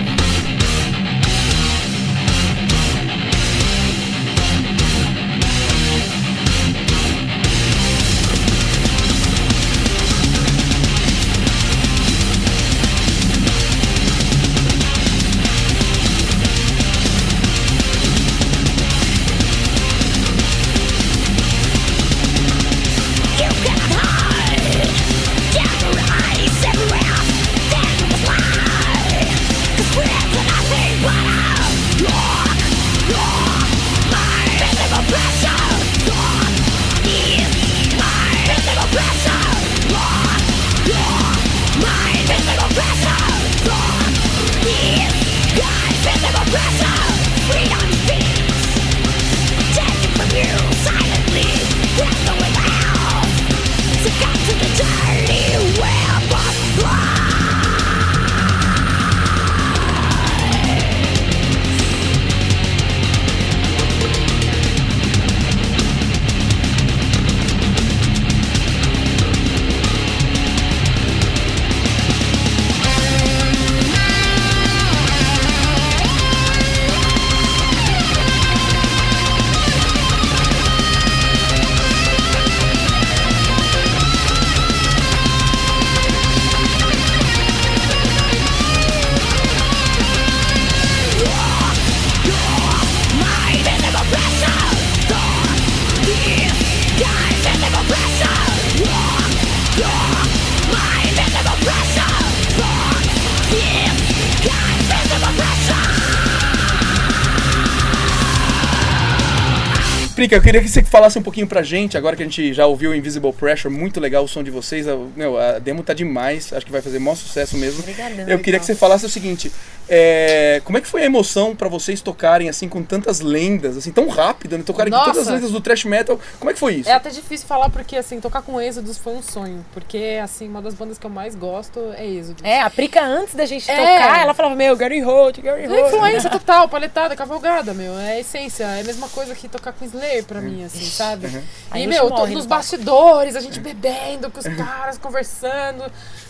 Eu 110.32 110.40
queria 110.40 110.62
que 110.62 110.68
você 110.68 110.81
falasse 110.92 111.18
um 111.18 111.22
pouquinho 111.22 111.46
pra 111.46 111.62
gente, 111.62 111.96
agora 111.96 112.14
que 112.14 112.22
a 112.22 112.26
gente 112.26 112.52
já 112.52 112.66
ouviu 112.66 112.90
o 112.90 112.94
Invisible 112.94 113.32
Pressure, 113.32 113.72
muito 113.72 113.98
legal 113.98 114.24
o 114.24 114.28
som 114.28 114.42
de 114.42 114.50
vocês. 114.50 114.86
A, 114.86 114.94
meu, 115.16 115.38
a 115.38 115.58
demo 115.58 115.82
tá 115.82 115.94
demais, 115.94 116.52
acho 116.52 116.66
que 116.66 116.70
vai 116.70 116.82
fazer 116.82 116.98
maior 116.98 117.16
sucesso 117.16 117.56
mesmo. 117.56 117.80
Obrigadão. 117.80 118.28
Eu 118.28 118.38
queria 118.38 118.60
que 118.60 118.66
você 118.66 118.74
falasse 118.74 119.06
o 119.06 119.08
seguinte: 119.08 119.50
é, 119.88 120.60
como 120.64 120.76
é 120.76 120.80
que 120.82 120.86
foi 120.86 121.02
a 121.02 121.06
emoção 121.06 121.56
pra 121.56 121.66
vocês 121.68 122.00
tocarem 122.02 122.48
assim 122.50 122.68
com 122.68 122.82
tantas 122.82 123.20
lendas, 123.20 123.76
assim, 123.78 123.90
tão 123.90 124.06
rápido, 124.08 124.58
né? 124.58 124.64
Tocarem 124.64 124.92
com 124.92 124.98
Nossa! 124.98 125.12
tantas 125.12 125.28
lendas 125.28 125.50
do 125.50 125.60
thrash 125.62 125.84
metal. 125.86 126.20
Como 126.38 126.50
é 126.50 126.54
que 126.54 126.60
foi 126.60 126.74
isso? 126.74 126.90
É 126.90 126.92
até 126.92 127.08
difícil 127.08 127.46
falar 127.48 127.70
porque, 127.70 127.96
assim, 127.96 128.20
tocar 128.20 128.42
com 128.42 128.60
Êxodos 128.60 128.98
foi 128.98 129.14
um 129.14 129.22
sonho. 129.22 129.64
Porque, 129.72 130.20
assim, 130.22 130.46
uma 130.46 130.60
das 130.60 130.74
bandas 130.74 130.98
que 130.98 131.06
eu 131.06 131.10
mais 131.10 131.34
gosto 131.34 131.80
é 131.96 132.06
Êxodos. 132.06 132.44
É, 132.44 132.60
a 132.60 132.68
Prica 132.68 133.02
antes 133.02 133.34
da 133.34 133.46
gente 133.46 133.70
É. 133.70 133.74
tocar, 133.76 134.22
ela 134.22 134.34
falava, 134.34 134.54
meu, 134.54 134.76
Gary 134.76 135.00
Holt, 135.00 135.40
Gary 135.40 135.64
É 135.64 135.68
Holt. 135.68 135.86
influência 135.94 136.28
total, 136.28 136.68
paletada, 136.68 137.16
cavalgada, 137.16 137.72
meu. 137.72 137.98
É 137.98 138.12
a 138.12 138.20
essência. 138.20 138.64
É 138.64 138.80
a 138.82 138.84
mesma 138.84 139.08
coisa 139.08 139.34
que 139.34 139.48
tocar 139.48 139.72
com 139.72 139.84
Slayer 139.86 140.24
pra 140.24 140.40
mim, 140.40 140.64
assim, 140.64 140.81
sabe? 140.90 141.42
A 141.70 141.78
E, 141.78 141.86
meu, 141.86 142.08
todos 142.10 142.32
palco. 142.32 142.48
bastidores, 142.48 143.36
a 143.36 143.40
gente 143.40 143.60
bebendo 143.60 144.30
com 144.30 144.40
os 144.40 144.46
caras, 144.46 144.98
conversando, 144.98 145.84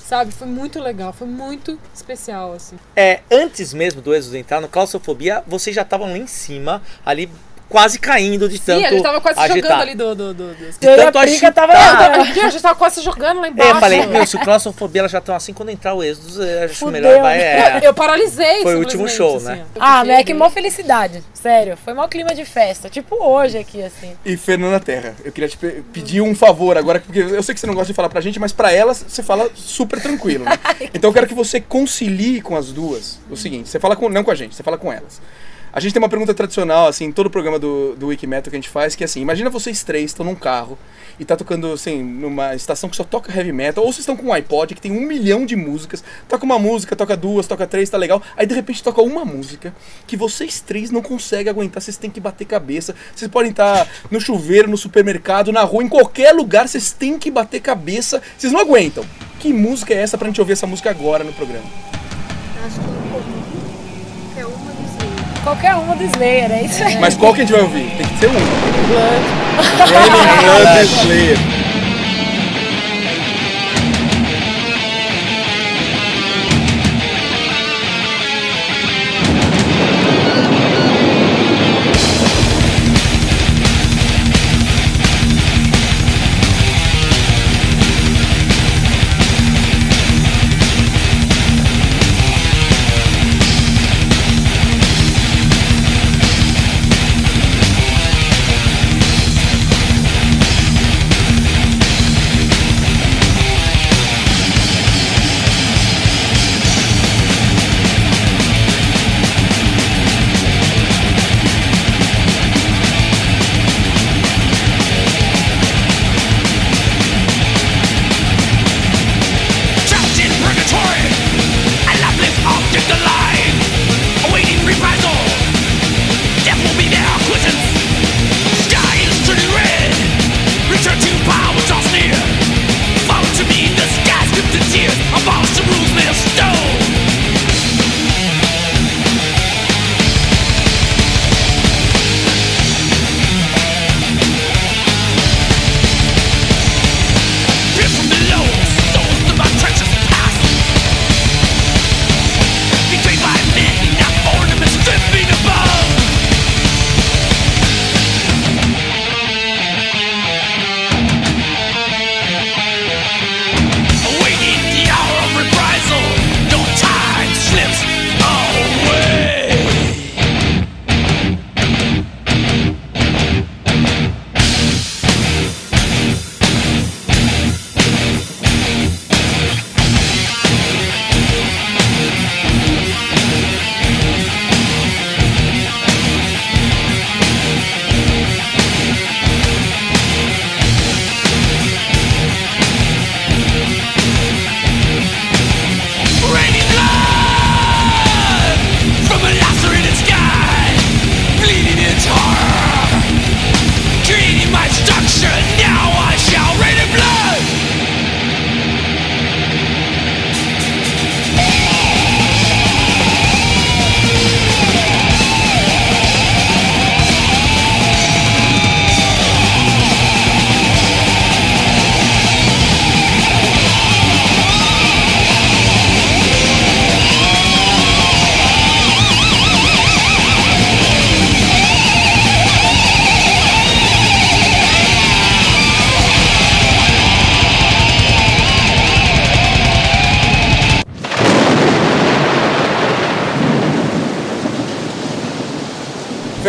sabe? 0.05 0.33
Foi 0.33 0.47
muito 0.47 0.79
legal, 0.81 1.13
foi 1.13 1.27
muito 1.27 1.79
especial, 1.95 2.53
assim. 2.53 2.77
É, 2.95 3.21
antes 3.31 3.73
mesmo 3.73 4.01
do 4.03 4.15
Êxodo 4.15 4.37
entrar 4.37 4.61
no 4.61 4.69
Claustrofobia, 4.69 5.43
vocês 5.47 5.75
já 5.75 5.83
estavam 5.83 6.11
lá 6.11 6.19
em 6.19 6.27
cima, 6.27 6.83
ali 7.05 7.31
quase 7.73 7.99
caindo 7.99 8.49
de 8.51 8.59
tanto 8.61 8.81
Sim, 8.81 8.85
a 8.87 8.91
gente 8.91 9.03
tava 9.03 9.21
quase 9.21 9.39
se 9.39 9.45
agitar. 9.45 9.63
jogando 9.71 9.81
ali 9.81 9.95
do. 9.95 10.15
do, 10.15 10.35
do, 10.35 10.55
do... 10.55 10.55
De 10.55 10.79
tanto 10.79 11.19
a 11.19 11.23
briga 11.23 11.51
tava- 11.51 11.73
agitar. 11.73 12.21
a 12.21 12.51
gente 12.51 12.63
tava 12.63 12.75
quase 12.75 12.95
se 12.97 13.01
jogando 13.03 13.41
lá 13.41 13.49
embaixo. 13.49 13.71
Eu 13.73 13.81
falei, 13.81 14.07
meu, 14.07 14.27
se 14.27 14.37
o 14.37 14.41
claustrofobia 14.41 15.01
ela 15.01 15.09
já 15.09 15.19
estão 15.19 15.35
assim, 15.35 15.55
quando 15.55 15.71
entrar 15.71 15.95
o 15.95 16.03
êxodo, 16.05 16.45
eu 16.45 16.65
acho 16.67 16.75
Fudeu. 16.75 16.93
melhor 16.93 17.23
vai. 17.23 17.41
É. 17.41 17.79
Eu, 17.79 17.81
eu 17.85 17.95
paralisei 17.95 18.63
Foi 18.63 18.77
o 18.77 18.79
último 18.81 19.09
show, 19.09 19.37
assim, 19.39 19.47
né? 19.47 19.65
Ah, 19.81 19.97
Porque 20.01 20.11
mas 20.13 20.21
é 20.21 20.25
que 20.25 20.35
mó 20.35 20.51
felicidade. 20.51 21.23
Sério. 21.33 21.77
Foi 21.83 21.95
mó 21.95 22.07
clima 22.07 22.35
de 22.35 22.45
festa. 22.45 22.91
Tipo 22.91 23.17
hoje 23.25 23.57
aqui, 23.57 23.83
assim. 23.83 24.13
E 24.25 24.37
Fernanda 24.37 24.79
Terra, 24.79 25.15
eu 25.25 25.33
queria 25.33 25.49
te 25.49 25.57
pe- 25.57 25.83
pedir 25.93 26.21
um 26.21 26.35
favor 26.35 26.77
agora, 26.77 27.01
porque 27.01 27.19
eu 27.21 27.43
sei 27.43 27.55
que 27.55 27.61
você 27.61 27.67
não 27.67 27.75
gosta 27.75 27.89
de 27.93 27.95
falar 27.97 28.09
pra 28.11 28.21
gente, 28.21 28.39
mas 28.39 28.53
pra 28.53 28.71
elas 28.71 29.05
você 29.09 29.23
fala 29.23 29.49
super 29.55 30.01
tranquilo. 30.01 30.45
né? 30.45 30.53
Então 30.95 31.09
eu 31.11 31.15
quero 31.15 31.27
que 31.27 31.35
você 31.35 31.61
concilie 31.61 32.41
com 32.43 32.55
as 32.57 32.71
duas 32.73 33.19
o 33.31 33.37
seguinte: 33.37 33.69
você 33.69 33.81
fala 33.81 33.97
com, 33.97 34.09
não 34.09 34.23
com 34.23 34.31
a 34.31 34.35
gente, 34.35 34.55
você 34.55 34.63
fala 34.63 34.77
com 34.77 34.93
elas. 34.93 35.21
A 35.75 35.81
gente 35.81 35.95
tem 35.95 36.03
uma 36.03 36.09
pergunta 36.09 36.35
tradicional, 36.35 36.87
assim, 36.87 37.07
em 37.07 37.13
todo 37.13 37.29
o 37.29 37.31
programa 37.31 37.59
do, 37.59 37.97
do 37.97 38.09
Wikimetal 38.09 38.51
que 38.51 38.57
a 38.57 38.61
gente 38.61 38.69
faz, 38.69 38.95
que 38.95 39.03
é 39.03 39.07
assim, 39.07 39.23
imagina 39.23 39.49
vocês 39.49 39.83
três 39.83 40.11
estão 40.11 40.27
num 40.27 40.35
carro 40.35 40.79
e 41.19 41.25
tá 41.25 41.35
tocando, 41.35 41.73
assim, 41.73 42.03
numa 42.03 42.55
estação 42.55 42.91
que 42.91 42.97
só 42.97 43.05
toca 43.05 43.35
heavy 43.35 43.53
metal, 43.53 43.83
ou 43.83 43.91
vocês 43.91 44.01
estão 44.01 44.15
com 44.15 44.27
um 44.27 44.33
iPod 44.35 44.75
que 44.75 44.83
tem 44.83 44.93
um 44.93 45.01
milhão 45.01 45.47
de 45.47 45.57
músicas, 45.57 46.05
toca 46.29 46.45
uma 46.45 46.59
música, 46.59 46.95
toca 46.95 47.17
duas, 47.17 47.47
toca 47.47 47.67
três, 47.67 47.89
tá 47.89 47.97
legal, 47.97 48.23
aí 48.37 48.45
de 48.45 48.55
repente 48.55 48.83
toca 48.83 49.01
uma 49.01 49.25
música 49.25 49.75
que 50.07 50.15
vocês 50.15 50.61
três 50.61 50.91
não 50.91 51.01
conseguem 51.01 51.49
aguentar, 51.49 51.83
vocês 51.83 51.97
têm 51.97 52.11
que 52.11 52.21
bater 52.21 52.45
cabeça, 52.45 52.95
vocês 53.15 53.31
podem 53.31 53.51
estar 53.51 53.89
no 54.11 54.21
chuveiro, 54.21 54.69
no 54.69 54.77
supermercado, 54.77 55.53
na 55.53 55.63
rua, 55.63 55.83
em 55.83 55.89
qualquer 55.89 56.35
lugar, 56.35 56.69
vocês 56.69 56.93
têm 56.93 57.19
que 57.19 57.31
bater 57.31 57.61
cabeça, 57.61 58.21
vocês 58.37 58.53
não 58.53 58.61
aguentam. 58.61 59.07
Que 59.41 59.55
música 59.55 59.95
é 59.95 60.03
essa 60.03 60.19
pra 60.19 60.29
gente 60.29 60.39
ouvir 60.39 60.53
essa 60.53 60.67
música 60.67 60.91
agora 60.91 61.25
no 61.25 61.33
programa? 61.33 61.65
Acho 62.63 62.79
que 62.79 63.59
é 63.59 63.62
Qualquer 65.43 65.75
uma 65.75 65.97
do 65.97 66.05
Slayer, 66.05 66.53
é 66.53 66.63
isso 66.63 66.83
aí. 66.85 66.99
Mas 66.99 67.17
qual 67.17 67.35
que 67.35 67.41
a 67.41 67.45
gente 67.45 67.53
vai 67.53 67.63
ouvir? 67.63 67.91
Tem 67.97 68.07
que 68.07 68.19
ser 68.19 68.29
um. 68.29 68.33
Raining 69.93 70.63
Blood 70.63 70.85
Slayer. 70.85 71.39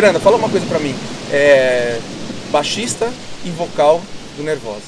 Fernanda, 0.04 0.20
fala 0.20 0.36
uma 0.36 0.49
coisa 0.49 0.66
pra 0.66 0.80
mim. 0.80 0.93
É. 1.32 1.97
Baixista 2.51 3.10
e 3.45 3.49
vocal 3.51 4.01
do 4.36 4.43
Nervosa. 4.43 4.84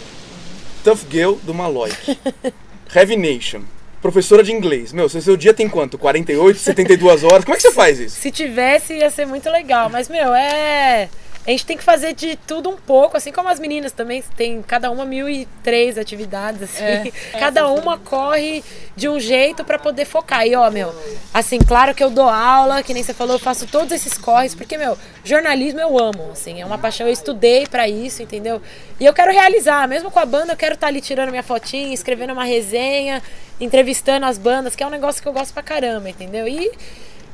Tough 0.83 0.99
Girl 1.09 1.35
do 1.43 1.53
Maloik. 1.53 1.95
Heavy 2.93 3.15
Nation. 3.15 3.61
Professora 4.01 4.43
de 4.43 4.51
inglês. 4.51 4.91
Meu, 4.91 5.07
seu 5.07 5.21
seu 5.21 5.37
dia 5.37 5.53
tem 5.53 5.69
quanto? 5.69 5.97
48, 5.97 6.59
72 6.59 7.23
horas? 7.23 7.45
Como 7.45 7.53
é 7.53 7.55
que 7.55 7.61
você 7.61 7.71
faz 7.71 7.97
isso? 7.97 8.19
Se 8.19 8.29
tivesse, 8.29 8.93
ia 8.93 9.09
ser 9.09 9.25
muito 9.25 9.49
legal. 9.49 9.89
Mas, 9.89 10.09
meu, 10.09 10.35
é. 10.35 11.07
A 11.45 11.51
gente 11.51 11.65
tem 11.65 11.77
que 11.77 11.83
fazer 11.83 12.13
de 12.13 12.35
tudo 12.35 12.69
um 12.69 12.75
pouco, 12.75 13.15
assim 13.15 13.31
como 13.31 13.47
as 13.47 13.59
meninas 13.59 13.91
também 13.91 14.23
tem 14.35 14.63
cada 14.63 14.89
uma 14.89 15.05
mil 15.05 15.29
e 15.29 15.47
três 15.63 15.95
atividades, 15.95 16.63
assim. 16.63 16.83
É. 16.83 17.11
cada 17.37 17.69
uma 17.69 17.99
corre 17.99 18.63
de 18.95 19.07
um 19.07 19.19
jeito 19.19 19.63
pra 19.63 19.77
poder 19.77 20.05
focar. 20.05 20.47
E 20.47 20.55
ó, 20.55 20.71
meu, 20.71 20.93
assim, 21.31 21.59
claro 21.59 21.93
que 21.93 22.03
eu 22.03 22.09
dou 22.09 22.27
aula, 22.27 22.81
que 22.81 22.95
nem 22.95 23.03
você 23.03 23.13
falou, 23.13 23.35
eu 23.35 23.39
faço 23.39 23.67
todos 23.67 23.91
esses 23.91 24.17
corres, 24.17 24.55
porque, 24.55 24.75
meu, 24.75 24.97
jornalismo 25.23 25.79
eu 25.79 25.99
amo, 25.99 26.31
assim, 26.31 26.61
é 26.61 26.65
uma 26.65 26.79
paixão. 26.79 27.05
Eu 27.05 27.13
estudei 27.13 27.67
pra 27.67 27.87
isso, 27.87 28.23
entendeu? 28.23 28.59
E 28.99 29.05
eu 29.05 29.13
quero 29.13 29.31
realizar, 29.31 29.87
mesmo 29.87 30.09
com 30.09 30.19
a 30.19 30.25
banda, 30.25 30.53
eu 30.53 30.57
quero 30.57 30.73
estar 30.73 30.87
ali 30.87 30.99
tirando 30.99 31.29
minha 31.29 31.43
fotinha, 31.43 31.93
escrevendo 31.93 32.33
uma 32.33 32.45
resenha, 32.45 33.21
entrevistando 33.61 34.25
as 34.25 34.39
bandas, 34.39 34.75
que 34.75 34.81
é 34.81 34.87
um 34.87 34.89
negócio 34.89 35.21
que 35.21 35.27
eu 35.27 35.33
gosto 35.33 35.53
pra 35.53 35.61
caramba, 35.61 36.09
entendeu? 36.09 36.47
E 36.47 36.71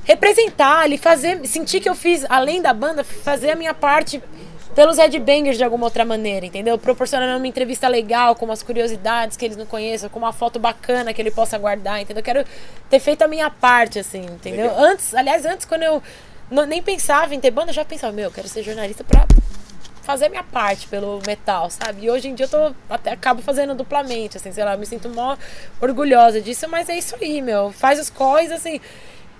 representar 0.04 0.80
ali, 0.84 0.97
fazer, 0.97 1.45
sentir 1.47 1.80
que 1.80 1.89
eu 1.89 1.95
fiz, 1.95 2.26
além 2.30 2.62
da 2.62 2.74
banda, 2.74 3.04
fazer 3.04 3.52
a 3.52 3.56
minha 3.56 3.74
parte 3.74 4.22
pelos 4.76 4.97
headbangers 4.97 5.58
de 5.58 5.64
alguma 5.64 5.86
outra 5.86 6.06
maneira, 6.06 6.45
entendeu? 6.45 6.78
Proporcionando 6.78 7.38
uma 7.38 7.47
entrevista 7.47 7.88
legal, 7.88 8.36
com 8.36 8.45
umas 8.45 8.64
curiosidades 8.64 9.36
que 9.36 9.43
eles 9.43 9.58
não 9.58 9.66
conheçam, 9.66 10.10
com 10.10 10.18
uma 10.18 10.32
foto 10.32 10.60
bacana 10.60 11.14
que 11.14 11.22
ele 11.22 11.32
possa 11.32 11.58
guardar, 11.58 12.02
entendeu? 12.02 12.22
Eu 12.22 12.24
quero 12.26 12.45
ter 12.89 12.99
feito 12.99 13.22
a 13.22 13.28
minha 13.28 13.49
parte, 13.49 13.99
assim, 13.99 14.22
entendeu? 14.22 14.72
Antes, 14.78 15.14
aliás, 15.14 15.45
antes 15.45 15.66
quando 15.66 15.84
eu 15.84 16.02
não- 16.49 16.66
nem 16.66 16.82
pensava 16.82 17.36
em 17.36 17.39
ter 17.39 17.52
banda, 17.52 17.72
eu 17.72 17.76
já 17.76 17.84
pensava, 17.84 18.14
meu, 18.14 18.26
eu 18.26 18.32
quero 18.32 18.47
ser 18.47 18.64
jornalista 18.64 19.04
pra 19.04 19.26
fazer 20.04 20.26
a 20.26 20.30
minha 20.30 20.43
parte 20.43 20.88
pelo 20.88 21.22
metal, 21.28 21.70
sabe? 21.70 22.06
E 22.06 22.10
hoje 22.10 22.30
em 22.30 22.34
dia 22.34 22.45
eu 22.45 22.49
tô 22.49 22.76
até 22.89 23.12
acabo 23.12 23.41
fazendo 23.41 23.76
duplamente, 23.76 24.38
assim, 24.38 24.52
sei 24.54 24.64
lá, 24.64 24.74
eu 24.74 24.80
me 24.80 24.86
sinto 24.86 25.10
mó 25.10 25.36
orgulhosa 25.82 26.41
disso, 26.41 26.68
mas 26.70 26.88
é 26.89 26.97
isso 26.97 27.16
aí, 27.22 27.41
meu. 27.41 27.72
Faz 27.72 27.99
as 27.99 28.10
coisas 28.10 28.60
assim. 28.60 28.80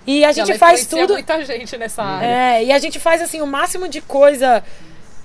E 0.06 0.24
a 0.24 0.32
gente 0.32 0.58
faz 0.58 0.86
tudo. 0.86 1.14
muita 1.14 1.44
gente 1.44 1.76
nessa 1.76 2.02
área. 2.02 2.26
É, 2.26 2.64
e 2.64 2.72
a 2.72 2.78
gente 2.78 2.98
faz 2.98 3.22
assim 3.22 3.40
o 3.40 3.46
máximo 3.46 3.88
de 3.88 4.00
coisa 4.00 4.62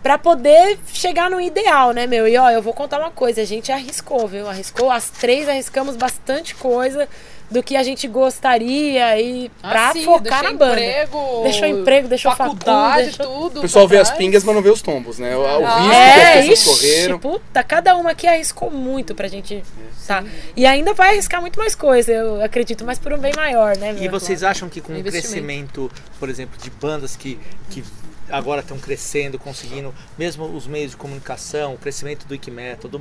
pra 0.04 0.18
poder 0.18 0.78
chegar 0.94 1.30
no 1.30 1.40
ideal, 1.42 1.92
né, 1.92 2.08
meu? 2.08 2.28
E 2.28 2.38
ó, 2.38 2.50
eu 2.50 2.62
vou 2.62 2.74
contar 2.74 3.00
uma 3.00 3.12
coisa, 3.12 3.42
a 3.42 3.46
gente 3.46 3.72
arriscou, 3.72 4.28
viu? 4.28 4.48
Arriscou, 4.48 4.90
as 4.92 5.10
três 5.10 5.48
arriscamos 5.50 5.96
bastante 5.96 6.56
coisa 6.56 7.08
do 7.50 7.64
que 7.64 7.78
a 7.78 7.84
gente 7.84 8.10
gostaria 8.10 9.20
e 9.22 9.50
pra 9.62 9.90
Ah, 9.90 9.94
sim, 9.94 10.04
focar 10.04 10.44
na 10.44 10.52
banda. 10.52 10.74
Emprego, 10.74 11.42
Deixou 11.44 11.66
emprego, 11.66 12.08
deixou 12.10 12.36
faculdade, 12.36 13.12
facul, 13.12 13.26
deixou- 13.26 13.26
tudo. 13.50 13.60
O 13.60 13.62
pessoal 13.62 13.88
pra 13.88 13.96
vê 13.96 14.02
as 14.02 14.12
pingas, 14.12 14.44
mas 14.44 14.54
não 14.56 14.62
vê 14.62 14.70
os 14.70 14.82
tombos, 14.82 15.18
né? 15.18 15.34
O, 15.36 15.40
o 15.40 15.46
Ah, 15.66 15.80
risco 15.80 15.94
É, 15.96 16.32
que 16.34 16.40
as 16.40 16.48
pessoas 16.48 16.78
ixi, 16.78 16.88
correram. 16.88 17.20
puta, 17.20 17.64
cada 17.64 17.96
uma 17.96 18.12
aqui 18.12 18.28
arriscou 18.28 18.70
muito 18.70 19.16
pra 19.16 19.30
gente, 19.30 19.64
tá? 20.06 20.26
E 20.58 20.66
ainda 20.66 20.94
vai 20.94 21.12
arriscar 21.12 21.40
muito 21.40 21.58
mais 21.58 21.74
coisa, 21.74 22.12
eu 22.12 22.44
acredito, 22.44 22.84
mas 22.84 23.00
por 23.00 23.14
um 23.14 23.18
bem 23.18 23.32
maior, 23.36 23.78
né, 23.78 23.94
meu? 23.94 24.04
E 24.04 24.08
vocês 24.10 24.44
acham 24.44 24.68
que 24.68 24.82
com 24.82 24.94
o 24.94 25.02
crescimento, 25.04 25.90
por 26.20 26.30
exemplo, 26.30 26.58
de 26.62 26.70
bandas 26.70 27.16
que, 27.16 27.40
que 27.70 27.82
agora 28.30 28.62
estão 28.62 28.78
crescendo, 28.78 29.38
conseguindo, 29.40 29.94
mesmo 30.18 30.46
os 30.46 30.68
meios 30.68 30.92
de 30.92 30.98
comunicação, 30.98 31.74
o 31.74 31.78
crescimento 31.78 32.26
do 32.28 32.36
Ikimetal, 32.36 32.90
do 32.90 33.00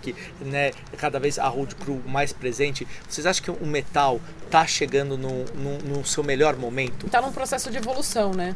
que 0.00 0.14
né, 0.40 0.72
cada 0.96 1.18
vez 1.18 1.38
a 1.38 1.48
Road 1.48 1.74
Crew 1.74 2.02
mais 2.06 2.32
presente, 2.32 2.86
vocês 3.08 3.26
acham 3.26 3.44
que 3.44 3.50
o 3.50 3.66
metal 3.66 4.20
tá 4.50 4.66
chegando 4.66 5.16
no, 5.16 5.44
no, 5.44 5.78
no 5.78 6.04
seu 6.04 6.22
melhor 6.24 6.56
momento? 6.56 7.08
Tá 7.08 7.20
num 7.20 7.32
processo 7.32 7.70
de 7.70 7.76
evolução, 7.76 8.32
né? 8.32 8.54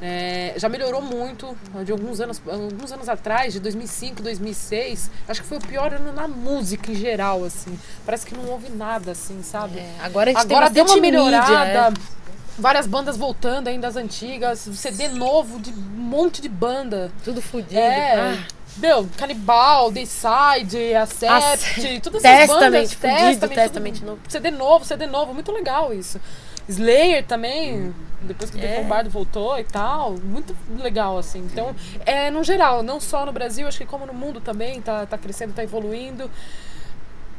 É, 0.00 0.54
já 0.56 0.68
melhorou 0.68 1.00
muito. 1.00 1.56
De 1.84 1.92
alguns 1.92 2.20
anos, 2.20 2.42
alguns 2.46 2.90
anos 2.92 3.08
atrás, 3.08 3.52
de 3.52 3.60
2005, 3.60 4.22
2006, 4.22 5.10
acho 5.28 5.42
que 5.42 5.48
foi 5.48 5.58
o 5.58 5.60
pior 5.60 5.92
ano 5.94 6.12
na 6.12 6.26
música 6.26 6.90
em 6.90 6.96
geral, 6.96 7.44
assim. 7.44 7.78
Parece 8.04 8.26
que 8.26 8.34
não 8.34 8.46
houve 8.48 8.68
nada, 8.70 9.12
assim, 9.12 9.42
sabe? 9.42 9.78
É, 9.78 9.94
agora 10.00 10.30
a 10.30 10.34
gente 10.34 10.42
Agora 10.42 10.66
tem 10.66 10.74
deu 10.74 10.84
uma 10.84 11.00
melhorada. 11.00 11.90
mídia, 11.90 12.02
Várias 12.58 12.86
bandas 12.86 13.16
voltando 13.16 13.68
ainda 13.68 13.86
das 13.88 13.96
antigas, 13.96 14.58
CD 14.74 15.08
novo 15.08 15.58
de 15.60 15.70
um 15.70 15.74
monte 15.74 16.40
de 16.42 16.48
banda. 16.48 17.10
tudo 17.24 17.40
fodido. 17.40 17.78
É. 17.78 18.14
Ah. 18.20 18.46
Meu, 18.78 19.06
Canibal, 19.18 19.90
Dayside, 19.90 20.94
Accept, 20.94 22.00
todas 22.00 22.24
essas 22.24 22.48
Testament, 22.48 22.70
bandas. 22.72 22.94
fudido, 22.94 23.40
tudo- 23.40 23.54
Testament 23.54 24.00
novo. 24.02 24.18
CD 24.28 24.50
novo, 24.50 24.84
CD 24.84 25.06
novo, 25.06 25.34
muito 25.34 25.52
legal 25.52 25.92
isso. 25.92 26.18
Slayer 26.68 27.24
também, 27.26 27.94
depois 28.22 28.48
que 28.50 28.56
o 28.56 28.60
É. 28.60 28.66
Deacon 28.66 28.88
Bardo 28.88 29.10
voltou 29.10 29.58
e 29.58 29.64
tal, 29.64 30.12
muito 30.12 30.56
legal, 30.78 31.18
assim. 31.18 31.40
Então, 31.40 31.74
é 32.06 32.30
no 32.30 32.42
geral, 32.44 32.82
não 32.82 32.98
só 33.00 33.26
no 33.26 33.32
Brasil, 33.32 33.66
acho 33.68 33.76
que 33.78 33.84
como 33.84 34.06
no 34.06 34.14
mundo 34.14 34.40
também, 34.40 34.80
tá, 34.80 35.04
tá 35.04 35.18
crescendo, 35.18 35.52
tá 35.52 35.62
evoluindo. 35.62 36.30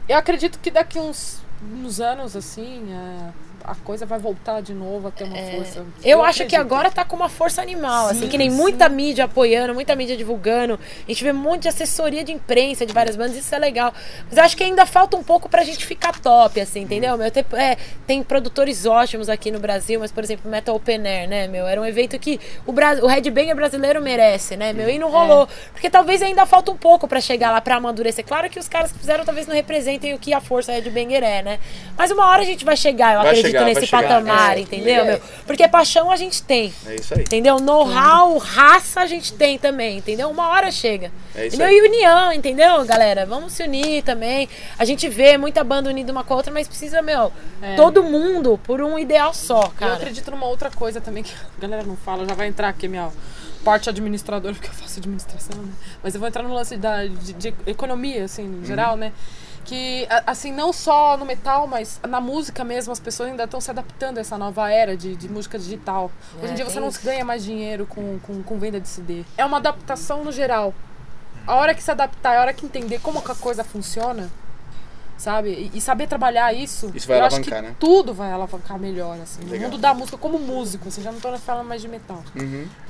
Eu 0.07 0.17
acredito 0.17 0.59
que 0.59 0.69
daqui 0.69 0.99
uns, 0.99 1.39
uns 1.63 1.99
anos, 1.99 2.35
assim, 2.35 2.93
é, 2.93 3.29
a 3.63 3.75
coisa 3.75 4.05
vai 4.05 4.19
voltar 4.19 4.61
de 4.61 4.73
novo 4.73 5.07
a 5.07 5.11
ter 5.11 5.23
uma 5.23 5.37
força. 5.37 5.85
Eu, 6.03 6.23
acho 6.23 6.39
que 6.39 6.55
acredito. 6.55 6.59
agora 6.59 6.91
tá 6.91 7.05
com 7.05 7.15
uma 7.15 7.29
força 7.29 7.61
animal, 7.61 8.07
assim, 8.09 8.21
Sim, 8.21 8.27
que 8.27 8.37
nem 8.37 8.49
sim. 8.49 8.55
muita 8.57 8.89
mídia 8.89 9.25
apoiando, 9.25 9.73
muita 9.73 9.95
mídia 9.95 10.17
divulgando. 10.17 10.77
A 11.07 11.11
gente 11.11 11.23
vê 11.23 11.31
um 11.31 11.35
monte 11.35 11.63
de 11.63 11.69
assessoria 11.69 12.23
de 12.23 12.31
imprensa 12.31 12.85
de 12.85 12.93
várias 12.93 13.15
bandas, 13.15 13.37
isso 13.37 13.53
é 13.55 13.59
legal. 13.59 13.93
Mas 14.27 14.37
eu 14.37 14.43
acho 14.43 14.57
que 14.57 14.63
ainda 14.63 14.85
falta 14.85 15.15
um 15.15 15.23
pouco 15.23 15.47
pra 15.47 15.63
gente 15.63 15.85
ficar 15.85 16.19
top, 16.19 16.59
assim, 16.59 16.81
entendeu? 16.81 17.17
Meu, 17.17 17.31
tem, 17.31 17.45
é, 17.53 17.77
tem 18.05 18.21
produtores 18.21 18.85
ótimos 18.85 19.29
aqui 19.29 19.49
no 19.49 19.59
Brasil, 19.59 19.99
mas, 19.99 20.11
por 20.11 20.23
exemplo, 20.23 20.51
Metal 20.51 20.75
Open 20.75 21.07
Air, 21.07 21.29
né, 21.29 21.47
meu? 21.47 21.65
Era 21.65 21.79
um 21.79 21.85
evento 21.85 22.19
que 22.19 22.39
o, 22.65 22.73
Bra 22.73 22.95
o 23.01 23.07
headbanger 23.07 23.55
brasileiro 23.55 24.01
merece, 24.01 24.57
né, 24.57 24.73
meu? 24.73 24.89
E 24.89 24.99
não 24.99 25.09
rolou. 25.09 25.47
Porque 25.71 25.89
talvez 25.89 26.21
ainda 26.21 26.45
falta 26.45 26.69
um 26.71 26.77
pouco 26.77 27.07
pra 27.07 27.21
chegar 27.21 27.51
lá, 27.51 27.61
pra 27.61 27.75
amadurecer. 27.75 28.25
Claro 28.25 28.49
que 28.49 28.59
os 28.59 28.67
caras 28.67 28.91
que 28.91 28.99
fizeram 28.99 29.23
talvez 29.23 29.47
não 29.47 29.55
representem 29.55 30.13
o 30.13 30.19
que 30.19 30.33
a 30.33 30.41
força 30.41 30.71
headbanger 30.73 31.23
é, 31.23 31.41
né? 31.41 31.59
Mas 31.97 32.11
uma 32.11 32.27
hora 32.27 32.41
a 32.41 32.45
gente 32.45 32.65
vai 32.65 32.75
chegar, 32.75 33.13
eu 33.15 33.21
Vai 33.21 33.29
acredito 33.29 33.52
chegar, 33.59 33.65
nesse 33.65 33.85
chegar. 33.87 34.03
patamar, 34.03 34.57
É, 34.57 34.61
entendeu, 34.61 34.85
legal. 35.03 35.05
meu? 35.05 35.21
Porque 35.45 35.67
paixão 35.67 36.11
a 36.11 36.15
gente 36.15 36.41
tem. 36.43 36.73
É 36.85 36.95
isso 36.95 37.13
aí. 37.13 37.21
Entendeu? 37.21 37.57
Know-how, 37.59 38.37
raça 38.37 39.01
a 39.01 39.07
gente 39.07 39.33
tem 39.33 39.57
também, 39.57 39.97
entendeu? 39.97 40.29
Uma 40.29 40.49
hora 40.49 40.71
chega. 40.71 41.11
É 41.35 41.47
isso 41.47 41.55
entendeu? 41.55 41.67
aí. 41.67 41.77
E 41.77 41.81
união, 41.87 42.33
entendeu, 42.33 42.85
galera? 42.85 43.25
Vamos 43.25 43.53
se 43.53 43.63
unir 43.63 44.03
também. 44.03 44.47
A 44.77 44.85
gente 44.85 45.07
vê 45.09 45.37
muita 45.37 45.63
banda 45.63 45.89
unida 45.89 46.11
uma 46.11 46.23
com 46.23 46.33
a 46.33 46.37
outra, 46.37 46.51
mas 46.53 46.67
precisa, 46.67 47.01
meu, 47.01 47.31
É. 47.61 47.75
todo 47.75 48.03
mundo 48.03 48.59
por 48.63 48.81
um 48.81 48.97
ideal 48.99 49.33
só, 49.33 49.61
Eu 49.63 49.69
cara. 49.71 49.93
acredito 49.95 50.29
numa 50.31 50.45
outra 50.47 50.69
coisa 50.69 50.99
também 51.01 51.23
que 51.23 51.33
a 51.57 51.61
galera 51.61 51.83
não 51.83 51.95
fala, 51.97 52.25
já 52.27 52.33
vai 52.35 52.47
entrar 52.47 52.69
aqui 52.69 52.87
minha 52.87 53.09
parte 53.63 53.89
administradora, 53.89 54.53
porque 54.55 54.67
eu 54.69 54.73
faço 54.73 54.99
administração, 54.99 55.55
né? 55.61 55.71
Mas 56.03 56.13
eu 56.13 56.19
vou 56.19 56.27
entrar 56.27 56.43
no 56.43 56.53
lance 56.53 56.75
da, 56.77 57.05
de, 57.05 57.33
de 57.33 57.53
economia, 57.65 58.25
assim, 58.25 58.43
Uhum. 58.43 58.61
em 58.61 58.65
geral, 58.65 58.95
né? 58.97 59.11
Que, 59.65 60.07
assim, 60.27 60.51
não 60.51 60.73
só 60.73 61.15
no 61.17 61.25
metal, 61.25 61.65
mas 61.67 61.99
na 62.07 62.19
música 62.19 62.63
mesmo, 62.63 62.91
as 62.91 62.99
pessoas 62.99 63.29
ainda 63.29 63.45
estão 63.45 63.61
se 63.61 63.71
adaptando 63.71 64.17
a 64.17 64.21
essa 64.21 64.37
nova 64.37 64.69
era 64.69 64.95
de, 64.97 65.15
de 65.15 65.29
música 65.29 65.57
digital. 65.57 66.11
Hoje 66.37 66.47
em 66.47 66.51
É, 66.51 66.55
dia 66.55 66.65
você 66.65 66.79
não 66.79 66.89
isso. 66.89 67.01
ganha 67.03 67.23
mais 67.23 67.43
dinheiro 67.43 67.85
com, 67.85 68.19
com, 68.19 68.43
com 68.43 68.59
venda 68.59 68.79
de 68.79 68.87
CD. 68.87 69.23
É 69.37 69.45
uma 69.45 69.57
adaptação 69.57 70.23
no 70.23 70.31
geral. 70.31 70.73
A 71.47 71.55
hora 71.55 71.73
que 71.73 71.81
se 71.83 71.89
adaptar, 71.91 72.37
a 72.37 72.41
hora 72.41 72.53
que 72.53 72.65
entender 72.65 72.99
como 72.99 73.21
que 73.21 73.31
a 73.31 73.35
coisa 73.35 73.63
funciona, 73.63 74.29
sabe? 75.17 75.49
E, 75.49 75.77
e 75.77 75.81
saber 75.81 76.07
trabalhar 76.07 76.53
isso, 76.53 76.91
Isso 76.93 77.07
vai 77.07 77.19
eu 77.19 77.23
acho 77.25 77.35
alavancar, 77.35 77.61
que 77.61 77.67
né? 77.69 77.75
tudo 77.79 78.13
vai 78.13 78.31
alavancar 78.31 78.79
melhor, 78.79 79.17
assim. 79.21 79.43
No 79.43 79.51
Legal. 79.51 79.69
mundo 79.69 79.79
da 79.79 79.93
música, 79.93 80.17
como 80.17 80.39
músico, 80.39 80.89
você 80.89 81.01
já 81.01 81.11
não 81.11 81.19
tô 81.19 81.35
falando 81.37 81.67
mais 81.67 81.81
de 81.81 81.87
metal. 81.87 82.23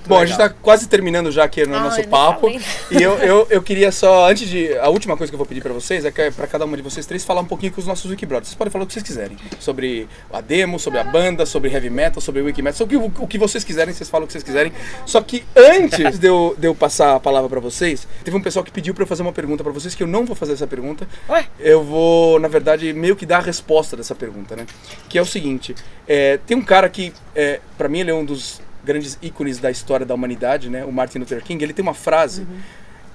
Bom, 0.06 0.18
a 0.18 0.26
gente 0.26 0.38
tá 0.38 0.50
quase 0.50 0.88
terminando 0.88 1.32
já 1.32 1.44
aqui 1.44 1.66
no 1.66 1.76
Ai, 1.76 1.84
nosso 1.84 2.08
papo. 2.08 2.50
E 2.50 3.02
eu, 3.02 3.14
eu, 3.20 3.48
eu 3.50 3.62
queria 3.62 3.92
só, 3.92 4.30
antes 4.30 4.50
de. 4.50 4.78
A 4.78 4.90
última 4.90 5.16
coisa 5.16 5.32
que 5.32 5.36
eu 5.36 5.38
vou 5.38 5.48
pedir 5.48 5.62
pra 5.62 5.74
vocês 5.74 6.06
é 6.06 6.12
que 6.12 6.32
pra 6.32 6.48
cada 6.48 6.66
uma 6.66 6.76
de 6.76 6.84
vocês 6.84 7.06
três 7.06 7.24
falar 7.24 7.42
um 7.42 7.46
pouquinho 7.46 7.72
com 7.72 7.80
os 7.80 7.88
nossos 7.88 8.10
Wikibrothers. 8.10 8.50
Vocês 8.50 8.58
podem 8.58 8.72
falar 8.72 8.84
o 8.84 8.88
que 8.88 8.94
vocês 8.94 9.04
quiserem. 9.04 9.38
Sobre 9.60 10.08
a 10.32 10.42
demo, 10.42 10.80
sobre 10.80 11.00
a 11.00 11.04
banda, 11.04 11.46
sobre 11.46 11.72
heavy 11.72 11.90
metal, 11.90 12.22
sobre 12.22 12.42
o 12.42 12.46
Wikimetal, 12.46 12.78
sobre 12.78 12.98
o, 12.98 13.06
o 13.06 13.28
que 13.28 13.38
vocês 13.38 13.64
quiserem, 13.64 13.94
vocês 13.94 14.10
falam 14.10 14.26
o 14.26 14.28
que 14.28 14.34
vocês 14.34 14.44
quiserem. 14.44 14.74
Só 15.06 15.22
que 15.22 15.46
antes 15.56 16.20
de 16.20 16.28
eu, 16.28 16.56
de 16.58 16.68
eu 16.68 16.76
passar 16.76 17.16
a 17.16 17.20
palavra 17.20 17.50
pra 17.50 17.60
vocês, 17.60 18.08
teve 18.24 18.36
um 18.36 18.42
pessoal 18.42 18.64
que 18.64 18.72
pediu 18.72 18.94
pra 18.94 19.04
eu 19.04 19.08
fazer 19.08 19.22
uma 19.22 19.32
pergunta 19.34 19.64
pra 19.64 19.72
vocês, 19.72 19.96
que 19.96 20.04
eu 20.04 20.08
não 20.08 20.26
vou 20.26 20.36
fazer 20.36 20.54
essa 20.54 20.68
pergunta. 20.68 21.08
Ué? 21.30 21.46
Eu 21.60 21.84
vou, 21.84 22.13
na 22.40 22.48
verdade, 22.48 22.92
meio 22.94 23.16
que 23.16 23.26
dar 23.26 23.38
a 23.38 23.42
resposta 23.42 23.96
dessa 23.96 24.16
pergunta, 24.16 24.56
né? 24.56 24.66
Que 25.10 25.18
é 25.18 25.22
o 25.22 25.26
seguinte: 25.26 25.76
é, 26.08 26.38
tem 26.46 26.58
um 26.58 26.62
cara 26.62 26.90
que, 26.90 27.14
é, 27.36 27.60
para 27.78 27.88
mim, 27.88 28.00
ele 28.00 28.12
é 28.12 28.14
um 28.14 28.26
dos 28.26 28.62
grandes 28.84 29.18
ícones 29.22 29.60
da 29.60 29.72
história 29.72 30.06
da 30.06 30.14
humanidade, 30.14 30.70
né? 30.70 30.84
O 30.86 30.92
Martin 30.92 31.20
Luther 31.20 31.44
King. 31.44 31.64
Ele 31.64 31.74
tem 31.74 31.84
uma 31.84 31.94
frase 31.94 32.46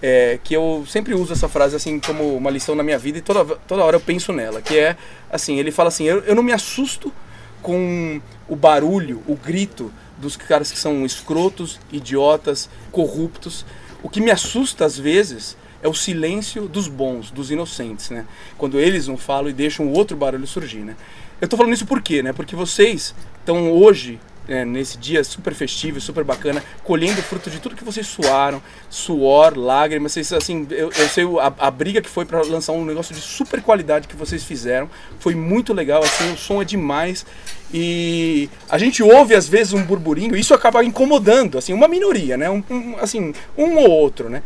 é, 0.01 0.39
que 0.43 0.55
eu 0.55 0.85
sempre 0.87 1.15
uso 1.15 1.33
essa 1.33 1.49
frase 1.49 1.77
assim 1.77 1.99
como 1.99 2.37
uma 2.37 2.51
lição 2.51 2.75
na 2.75 2.83
minha 2.83 2.99
vida 2.99 3.19
e 3.19 3.21
toda, 3.21 3.57
toda 3.67 3.85
hora 3.85 3.97
eu 3.97 4.01
penso 4.01 4.33
nela, 4.33 4.63
que 4.63 4.79
é 4.79 4.97
assim: 5.31 5.59
ele 5.59 5.71
fala 5.71 5.89
assim, 5.89 6.05
eu, 6.05 6.21
eu 6.21 6.35
não 6.35 6.43
me 6.43 6.53
assusto 6.53 7.13
com 7.61 8.21
o 8.49 8.57
barulho, 8.57 9.23
o 9.27 9.35
grito 9.35 9.93
dos 10.17 10.37
caras 10.37 10.71
que 10.71 10.79
são 10.79 11.05
escrotos, 11.05 11.79
idiotas, 11.93 12.69
corruptos. 12.91 13.65
O 14.03 14.09
que 14.09 14.21
me 14.21 14.31
assusta 14.31 14.85
às 14.85 14.97
vezes 14.97 15.57
é 15.83 15.89
o 15.89 15.95
silêncio 15.95 16.69
dos 16.69 16.89
bons, 16.89 17.31
dos 17.31 17.51
inocentes, 17.51 18.11
né? 18.11 18.27
Quando 18.57 18.79
eles 18.79 19.07
não 19.07 19.17
falam 19.17 19.49
e 19.49 19.53
deixam 19.53 19.87
o 19.87 19.93
outro 19.93 20.17
barulho 20.17 20.47
surgir, 20.47 20.81
né? 20.81 20.97
Eu 21.41 21.47
tô 21.47 21.57
falando 21.57 21.73
isso 21.73 21.87
por 21.87 22.03
quê, 22.03 22.23
né? 22.23 22.33
Porque 22.33 22.57
vocês 22.57 23.15
estão 23.39 23.71
hoje, 23.71 24.19
né, 24.49 24.65
nesse 24.65 24.99
dia 24.99 25.23
super 25.23 25.55
festivo, 25.55 26.01
super 26.01 26.25
bacana, 26.25 26.65
colhendo 26.83 27.21
o 27.21 27.23
fruto 27.23 27.49
de 27.49 27.61
tudo 27.61 27.77
que 27.77 27.85
vocês 27.85 28.07
suaram, 28.07 28.61
suor, 28.91 29.57
lágrimas, 29.57 30.13
vocês, 30.13 30.33
assim, 30.33 30.67
eu, 30.71 30.91
eu 30.91 31.09
sei 31.09 31.25
a, 31.39 31.67
a 31.67 31.71
briga 31.71 32.03
que 32.03 32.09
foi 32.09 32.25
para 32.25 32.43
lançar 32.43 32.73
um 32.73 32.85
negócio 32.85 33.15
de 33.15 33.21
super 33.21 33.63
qualidade 33.63 34.09
que 34.09 34.17
vocês 34.17 34.43
fizeram, 34.43 34.91
foi 35.21 35.35
muito 35.35 35.73
legal, 35.73 36.03
assim, 36.03 36.33
o 36.33 36.37
som 36.37 36.61
é 36.61 36.65
demais 36.65 37.25
e 37.73 38.49
a 38.69 38.79
gente 38.79 39.03
ouve 39.03 39.35
às 39.35 39.47
vezes 39.47 39.75
um 39.75 39.83
burburinho 39.85 40.35
e 40.35 40.41
isso 40.41 40.55
acaba 40.55 40.83
incomodando, 40.83 41.59
assim, 41.59 41.73
uma 41.73 41.87
minoria, 41.87 42.37
né? 42.37 42.49
Um, 42.49 42.65
um, 42.71 42.97
assim, 42.99 43.35
um 43.57 43.77
ou 43.77 43.91
outro, 43.91 44.29
né? 44.31 44.43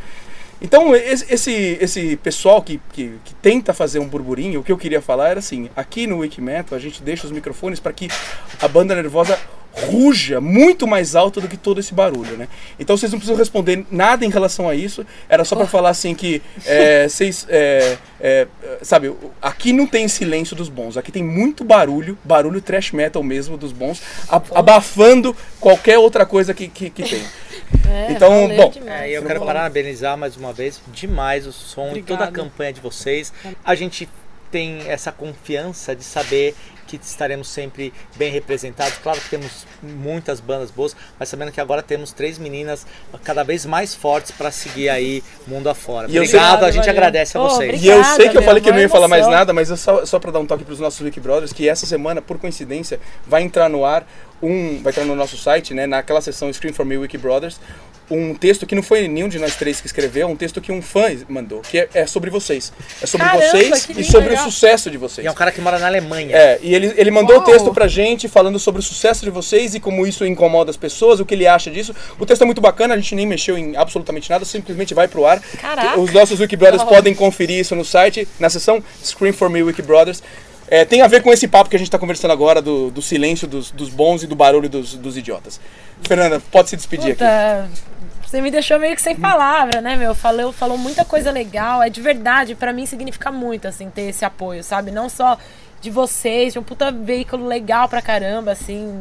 Então, 0.62 0.94
esse, 0.94 1.78
esse, 1.80 2.16
pessoal 2.16 2.62
que, 2.62 2.80
que, 2.92 3.14
que 3.24 3.34
tenta 3.34 3.74
fazer 3.74 3.98
um 3.98 4.06
burburinho, 4.06 4.60
o 4.60 4.62
que 4.62 4.70
eu 4.70 4.78
queria 4.78 5.02
falar 5.02 5.30
era 5.30 5.40
assim: 5.40 5.68
aqui 5.74 6.06
no 6.06 6.18
Wikimetal 6.18 6.78
a 6.78 6.80
gente 6.80 7.02
deixa 7.02 7.26
os 7.26 7.32
microfones 7.32 7.80
para 7.80 7.92
que 7.92 8.08
a 8.60 8.68
banda 8.68 8.94
nervosa 8.94 9.38
ruja 9.72 10.40
muito 10.40 10.86
mais 10.86 11.16
alto 11.16 11.40
do 11.40 11.48
que 11.48 11.56
todo 11.56 11.80
esse 11.80 11.94
barulho, 11.94 12.36
né? 12.36 12.46
Então 12.78 12.96
vocês 12.96 13.10
não 13.10 13.18
precisam 13.18 13.36
responder 13.36 13.84
nada 13.90 14.24
em 14.24 14.28
relação 14.28 14.68
a 14.68 14.74
isso. 14.74 15.04
Era 15.28 15.44
só 15.44 15.56
para 15.56 15.66
falar 15.66 15.90
assim 15.90 16.14
que 16.14 16.42
é, 16.66 17.08
vocês, 17.10 17.46
é, 17.48 17.96
é, 18.20 18.46
sabe, 18.82 19.12
aqui 19.40 19.72
não 19.72 19.86
tem 19.86 20.06
silêncio 20.08 20.54
dos 20.54 20.68
bons. 20.68 20.96
Aqui 20.96 21.10
tem 21.10 21.24
muito 21.24 21.64
barulho, 21.64 22.18
barulho 22.22 22.60
trash 22.60 22.92
metal 22.92 23.22
mesmo 23.22 23.56
dos 23.56 23.72
bons, 23.72 24.02
a- 24.28 24.42
abafando 24.54 25.34
qualquer 25.58 25.98
outra 25.98 26.26
coisa 26.26 26.52
que, 26.52 26.68
que, 26.68 26.90
que 26.90 27.02
tem. 27.02 27.22
É, 27.88 28.12
Então, 28.12 28.30
valeu 28.48 28.56
bom, 28.56 28.70
demais. 28.70 29.02
É, 29.02 29.18
eu 29.18 29.22
quero 29.24 29.44
parabenizar 29.44 30.16
mais 30.16 30.36
uma 30.36 30.52
vez 30.52 30.80
demais 30.88 31.46
o 31.46 31.52
som 31.52 31.94
e 31.94 32.02
toda 32.02 32.24
a 32.24 32.30
campanha 32.30 32.72
de 32.72 32.80
vocês. 32.80 33.32
A 33.64 33.74
gente 33.74 34.08
tem 34.50 34.82
essa 34.88 35.10
confiança 35.10 35.96
de 35.96 36.04
saber 36.04 36.54
que 36.98 37.04
estaremos 37.06 37.48
sempre 37.48 37.92
bem 38.16 38.30
representados. 38.32 38.94
Claro 39.02 39.20
que 39.20 39.28
temos 39.30 39.66
muitas 39.82 40.40
bandas 40.40 40.70
boas, 40.70 40.94
mas 41.18 41.28
sabendo 41.28 41.52
que 41.52 41.60
agora 41.60 41.82
temos 41.82 42.12
três 42.12 42.38
meninas 42.38 42.86
cada 43.24 43.42
vez 43.42 43.64
mais 43.66 43.94
fortes 43.94 44.30
para 44.30 44.50
seguir 44.50 44.88
aí 44.88 45.22
mundo 45.46 45.68
afora. 45.68 46.10
E 46.10 46.16
eu 46.16 46.26
sei- 46.26 46.38
Obrigado, 46.38 46.64
a 46.64 46.70
gente 46.70 46.80
Valeu. 46.86 46.92
agradece 46.92 47.36
a 47.36 47.40
Ô, 47.40 47.48
vocês. 47.48 47.82
E 47.82 47.86
eu 47.86 47.94
Obrigada, 47.96 48.16
sei 48.16 48.28
que 48.28 48.38
eu 48.38 48.42
falei 48.42 48.62
que 48.62 48.68
eu 48.68 48.72
não 48.74 48.80
ia 48.80 48.88
falar 48.88 49.08
mais 49.08 49.26
nada, 49.26 49.52
mas 49.52 49.70
é 49.70 49.76
só, 49.76 50.04
só 50.06 50.18
pra 50.18 50.30
dar 50.30 50.38
um 50.40 50.46
toque 50.46 50.64
pros 50.64 50.80
nossos 50.80 51.00
Wiki 51.00 51.20
Brothers, 51.20 51.52
que 51.52 51.68
essa 51.68 51.86
semana, 51.86 52.20
por 52.22 52.38
coincidência, 52.38 52.98
vai 53.26 53.42
entrar 53.42 53.68
no 53.68 53.84
ar 53.84 54.06
um. 54.42 54.80
Vai 54.82 54.90
entrar 54.92 55.04
no 55.04 55.14
nosso 55.14 55.36
site, 55.36 55.72
né? 55.74 55.86
Naquela 55.86 56.20
seção 56.20 56.52
Scream 56.52 56.74
for 56.74 56.84
Me 56.84 56.96
Wiki 56.98 57.16
Brothers, 57.16 57.60
um 58.10 58.34
texto 58.34 58.66
que 58.66 58.74
não 58.74 58.82
foi 58.82 59.08
nenhum 59.08 59.28
de 59.28 59.38
nós 59.38 59.56
três 59.56 59.80
que 59.80 59.86
escreveu, 59.86 60.28
um 60.28 60.36
texto 60.36 60.60
que 60.60 60.70
um 60.70 60.82
fã 60.82 61.02
mandou, 61.28 61.60
que 61.60 61.78
é, 61.78 61.88
é 61.94 62.06
sobre 62.06 62.30
vocês. 62.30 62.72
É 63.00 63.06
sobre 63.06 63.26
Caramba, 63.26 63.46
vocês 63.46 63.88
e 63.96 64.04
sobre 64.04 64.30
legal. 64.30 64.46
o 64.46 64.50
sucesso 64.50 64.90
de 64.90 64.96
vocês. 64.96 65.24
E 65.24 65.28
é 65.28 65.30
um 65.30 65.34
cara 65.34 65.50
que 65.50 65.60
mora 65.60 65.78
na 65.78 65.86
Alemanha. 65.86 66.36
É, 66.36 66.58
e 66.62 66.74
ele, 66.74 66.92
ele 66.96 67.10
mandou 67.10 67.38
o 67.38 67.40
texto 67.42 67.72
pra 67.72 67.88
gente 67.88 68.28
falando 68.28 68.58
sobre 68.58 68.80
o 68.80 68.82
sucesso 68.82 69.24
de 69.24 69.30
vocês 69.30 69.74
e 69.74 69.80
como 69.80 70.06
isso 70.06 70.24
incomoda 70.26 70.70
as 70.70 70.76
pessoas, 70.76 71.20
o 71.20 71.26
que 71.26 71.34
ele 71.34 71.46
acha 71.46 71.70
disso. 71.70 71.94
O 72.18 72.26
texto 72.26 72.42
é 72.42 72.44
muito 72.44 72.60
bacana, 72.60 72.94
a 72.94 72.96
gente 72.96 73.14
nem 73.14 73.26
mexeu 73.26 73.56
em 73.56 73.76
absolutamente 73.76 74.30
nada, 74.30 74.44
simplesmente 74.44 74.94
vai 74.94 75.08
pro 75.08 75.26
ar. 75.26 75.40
Caraca. 75.60 75.98
Os 75.98 76.12
nossos 76.12 76.40
Wiki 76.40 76.56
Brothers 76.56 76.84
podem 76.84 77.14
conferir 77.14 77.58
isso 77.58 77.74
no 77.74 77.84
site, 77.84 78.28
na 78.38 78.50
seção 78.50 78.82
Scream 79.02 79.32
for 79.32 79.48
Me 79.48 79.62
Wiki 79.62 79.82
Brothers. 79.82 80.22
É, 80.72 80.86
tem 80.86 81.02
a 81.02 81.06
ver 81.06 81.22
com 81.22 81.30
esse 81.30 81.46
papo 81.46 81.68
que 81.68 81.76
a 81.76 81.78
gente 81.78 81.90
tá 81.90 81.98
conversando 81.98 82.30
agora, 82.30 82.62
do, 82.62 82.90
do 82.90 83.02
silêncio 83.02 83.46
dos, 83.46 83.70
dos 83.70 83.90
bons 83.90 84.22
e 84.22 84.26
do 84.26 84.34
barulho 84.34 84.70
dos, 84.70 84.94
dos 84.94 85.18
idiotas. 85.18 85.60
Fernanda, 86.00 86.40
pode 86.50 86.70
se 86.70 86.76
despedir 86.76 87.12
aqui. 87.12 87.18
Puta, 87.18 87.68
você 88.24 88.40
me 88.40 88.50
deixou 88.50 88.78
meio 88.78 88.96
que 88.96 89.02
sem 89.02 89.14
palavra, 89.14 89.82
né, 89.82 89.96
meu? 89.96 90.14
Falou, 90.14 90.50
falou 90.50 90.78
muita 90.78 91.04
coisa 91.04 91.30
legal. 91.30 91.82
É 91.82 91.90
de 91.90 92.00
verdade, 92.00 92.54
pra 92.54 92.72
mim 92.72 92.86
significa 92.86 93.30
muito, 93.30 93.68
assim, 93.68 93.90
ter 93.90 94.08
esse 94.08 94.24
apoio, 94.24 94.64
sabe? 94.64 94.90
Não 94.90 95.10
só 95.10 95.36
de 95.82 95.90
vocês, 95.90 96.54
de 96.54 96.58
um 96.58 96.62
puta 96.62 96.90
veículo 96.90 97.46
legal 97.46 97.86
pra 97.86 98.00
caramba, 98.00 98.52
assim, 98.52 98.98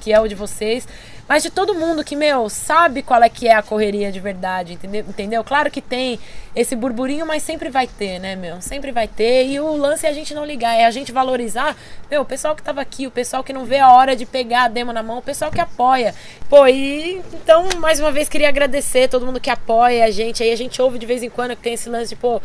que 0.00 0.14
é 0.14 0.18
o 0.18 0.26
de 0.26 0.34
vocês, 0.34 0.88
mas 1.32 1.42
de 1.42 1.48
todo 1.48 1.74
mundo 1.74 2.04
que, 2.04 2.14
meu, 2.14 2.50
sabe 2.50 3.00
qual 3.02 3.22
é 3.22 3.28
que 3.30 3.48
é 3.48 3.54
a 3.54 3.62
correria 3.62 4.12
de 4.12 4.20
verdade, 4.20 4.74
entendeu? 4.74 5.02
entendeu? 5.08 5.42
Claro 5.42 5.70
que 5.70 5.80
tem 5.80 6.20
esse 6.54 6.76
burburinho, 6.76 7.24
mas 7.24 7.42
sempre 7.42 7.70
vai 7.70 7.86
ter, 7.86 8.18
né, 8.18 8.36
meu? 8.36 8.60
Sempre 8.60 8.92
vai 8.92 9.08
ter. 9.08 9.46
E 9.46 9.58
o 9.58 9.74
lance 9.74 10.04
é 10.04 10.10
a 10.10 10.12
gente 10.12 10.34
não 10.34 10.44
ligar, 10.44 10.74
é 10.74 10.84
a 10.84 10.90
gente 10.90 11.10
valorizar, 11.10 11.74
meu, 12.10 12.20
o 12.20 12.24
pessoal 12.26 12.54
que 12.54 12.62
tava 12.62 12.82
aqui, 12.82 13.06
o 13.06 13.10
pessoal 13.10 13.42
que 13.42 13.50
não 13.50 13.64
vê 13.64 13.78
a 13.78 13.90
hora 13.94 14.14
de 14.14 14.26
pegar 14.26 14.64
a 14.64 14.68
demo 14.68 14.92
na 14.92 15.02
mão, 15.02 15.16
o 15.16 15.22
pessoal 15.22 15.50
que 15.50 15.58
apoia. 15.58 16.14
Pô, 16.50 16.66
e 16.66 17.22
então, 17.32 17.66
mais 17.78 17.98
uma 17.98 18.12
vez, 18.12 18.28
queria 18.28 18.50
agradecer 18.50 19.08
todo 19.08 19.24
mundo 19.24 19.40
que 19.40 19.48
apoia 19.48 20.04
a 20.04 20.10
gente. 20.10 20.42
Aí 20.42 20.52
a 20.52 20.56
gente 20.56 20.82
ouve 20.82 20.98
de 20.98 21.06
vez 21.06 21.22
em 21.22 21.30
quando 21.30 21.56
que 21.56 21.62
tem 21.62 21.72
esse 21.72 21.88
lance 21.88 22.10
de, 22.10 22.16
pô, 22.16 22.42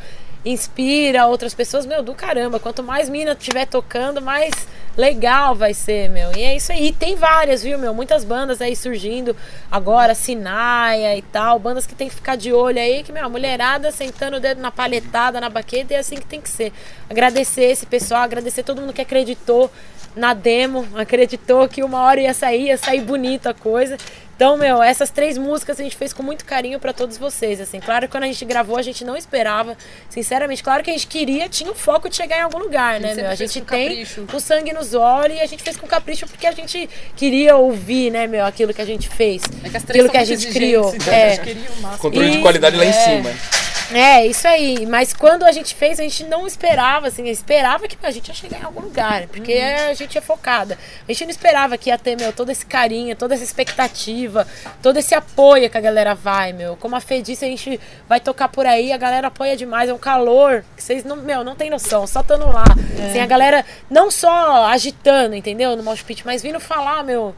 inspira 0.52 1.28
outras 1.28 1.54
pessoas, 1.54 1.86
meu, 1.86 2.02
do 2.02 2.14
caramba. 2.14 2.60
Quanto 2.60 2.82
mais 2.82 3.10
mina 3.10 3.36
tiver 3.36 3.66
tocando, 3.66 4.22
mais 4.22 4.54
legal 4.96 5.54
vai 5.54 5.74
ser, 5.74 6.10
meu. 6.10 6.36
E 6.36 6.42
é 6.42 6.56
isso 6.56 6.72
aí. 6.72 6.88
E 6.88 6.94
tem 6.94 7.16
várias, 7.16 7.62
viu, 7.62 7.78
meu? 7.78 7.94
Muitas 7.94 8.24
bandas 8.24 8.62
aí 8.62 8.76
surgindo 8.76 9.36
agora, 9.72 10.16
Sinaia 10.16 11.16
e 11.16 11.22
tal. 11.22 11.60
Bandas 11.60 11.86
que 11.86 11.94
tem 11.94 12.10
que 12.10 12.16
ficar 12.16 12.36
de 12.36 12.52
olho 12.52 12.80
aí, 12.80 13.04
que, 13.04 13.12
meu, 13.12 13.26
a 13.26 13.30
mulherada 13.30 13.92
sentando 13.92 14.38
o 14.38 14.40
dedo 14.40 14.62
na 14.62 14.72
palhetada, 14.72 15.40
na 15.40 15.50
baqueta, 15.50 15.94
é 15.94 15.98
assim 15.98 16.16
que 16.16 16.26
tem 16.26 16.42
que 16.42 16.50
ser. 16.50 16.72
Agradecer 17.10 17.66
esse 17.66 17.86
pessoal, 17.86 18.22
agradecer 18.22 18.64
todo 18.64 18.82
mundo 18.82 18.94
que 18.94 19.02
acreditou 19.02 19.70
na 20.16 20.34
demo, 20.34 20.88
acreditou 20.96 21.68
que 21.70 21.84
uma 21.84 22.02
hora 22.02 22.22
ia 22.22 22.34
sair, 22.34 22.68
ia 22.68 22.78
sair 22.78 23.02
bonita 23.02 23.52
a 23.52 23.54
coisa. 23.54 23.98
Então, 24.38 24.56
meu, 24.56 24.84
essas 24.84 25.10
três 25.10 25.36
músicas 25.36 25.80
a 25.80 25.84
gente 25.84 25.98
fez 25.98 26.14
com 26.14 26.22
muito 26.22 26.46
carinho 26.46 26.80
pra 26.80 26.94
todos 26.94 27.18
vocês, 27.18 27.60
assim. 27.60 27.80
Claro 27.80 28.06
que 28.06 28.12
quando 28.12 28.24
a 28.26 28.28
gente 28.28 28.46
gravou, 28.46 28.78
a 28.78 28.84
gente 28.84 29.04
não 29.04 29.18
esperava, 29.18 29.76
sinceramente. 30.12 30.64
Claro 30.64 30.84
que 30.84 30.92
a 30.92 30.94
gente 30.94 31.08
queria, 31.08 31.50
tinha 31.50 31.72
o 31.72 31.74
foco 31.74 32.08
de 32.08 32.16
chegar 32.16 32.38
em 32.38 32.42
algum 32.42 32.60
lugar, 32.60 33.00
né, 33.00 33.08
sempre 33.10 33.22
meu? 33.24 33.32
A 33.32 33.36
gente 33.36 33.60
com 33.62 33.66
tem 33.66 33.88
capricho. 34.06 34.28
o 34.32 34.40
sangue 34.40 34.72
nos 34.74 34.94
olhos 34.94 35.38
e 35.38 35.40
a 35.42 35.46
gente 35.48 35.64
fez 35.64 35.76
com 35.76 35.88
capricho 35.88 36.28
porque 36.28 36.46
a 36.46 36.52
gente 36.52 36.88
queria 37.16 37.56
ouvir, 37.56 38.12
né, 38.12 38.28
meu, 38.28 38.46
aquilo 38.46 38.72
que 38.76 38.82
a 38.82 38.86
gente 38.86 39.10
fez. 39.10 39.42
É 39.64 39.70
que 39.70 39.78
as 39.78 39.84
três 39.84 39.90
aquilo 39.90 40.04
são 40.04 40.12
que 40.12 40.18
a 40.18 40.24
gente 40.24 40.34
exigentes, 40.48 40.54
criou. 40.56 40.96
então 40.96 41.14
É. 41.14 41.26
a 41.26 41.30
gente 41.30 41.42
queria 41.44 41.72
o 41.72 41.82
máximo. 41.82 41.98
Controle 41.98 42.30
de 42.30 42.38
qualidade 42.38 42.78
lá 42.78 42.86
em 42.86 42.90
é. 42.90 42.92
cima. 42.94 43.67
É, 43.94 44.26
isso 44.26 44.48
aí. 44.48 44.86
Mas 44.86 45.14
quando 45.14 45.44
a 45.44 45.52
gente 45.52 45.74
fez, 45.76 46.00
a 46.00 46.04
gente 46.04 46.24
não 46.26 46.46
esperava, 46.46 47.08
assim, 47.08 47.28
esperava 47.28 47.88
que 47.88 47.98
a 48.04 48.12
gente 48.12 48.28
ia 48.28 48.34
chegar 48.34 48.60
em 48.60 48.64
algum 48.64 48.82
lugar, 48.82 49.28
porque 49.28 49.54
Uhum. 49.54 49.90
a 49.90 49.94
gente 49.94 50.18
é 50.18 50.22
focada. 50.22 50.78
A 51.08 51.12
gente 51.12 51.24
não 51.26 51.32
esperava 51.32 51.78
que 51.78 51.90
ia 51.90 51.98
ter, 51.98 52.18
meu, 52.18 52.34
todo 52.34 52.50
esse 52.52 52.66
carinho, 52.66 53.16
toda 53.16 53.34
essa 53.34 53.44
expectativa, 53.44 54.46
todo 54.82 54.98
esse 54.98 55.16
apoio 55.16 55.70
que 55.70 55.78
a 55.78 55.82
galera 55.82 56.14
vai, 56.14 56.54
meu. 56.54 56.76
Como 56.76 56.96
a 56.96 57.00
Fê 57.00 57.22
disse, 57.22 57.46
a 57.46 57.48
gente 57.48 57.80
vai 58.08 58.20
tocar 58.20 58.50
por 58.50 58.66
aí, 58.66 58.92
a 58.92 58.98
galera 58.98 59.28
apoia 59.28 59.56
demais, 59.56 59.90
é 59.90 59.94
um 59.94 59.98
calor 59.98 60.64
que 60.76 60.84
vocês 60.84 61.04
não, 61.04 61.16
meu, 61.16 61.44
não 61.44 61.56
tem 61.56 61.70
noção, 61.70 62.06
só 62.06 62.22
estando 62.22 62.48
lá. 62.52 62.66
É. 63.00 63.10
Assim, 63.10 63.20
a 63.20 63.26
galera 63.26 63.66
não 63.90 64.12
só 64.12 64.66
agitando, 64.66 65.36
entendeu, 65.36 65.76
no 65.76 65.84
mosh 65.84 66.02
pit, 66.02 66.26
mas 66.26 66.42
vindo 66.42 66.60
falar, 66.60 67.04
meu, 67.04 67.36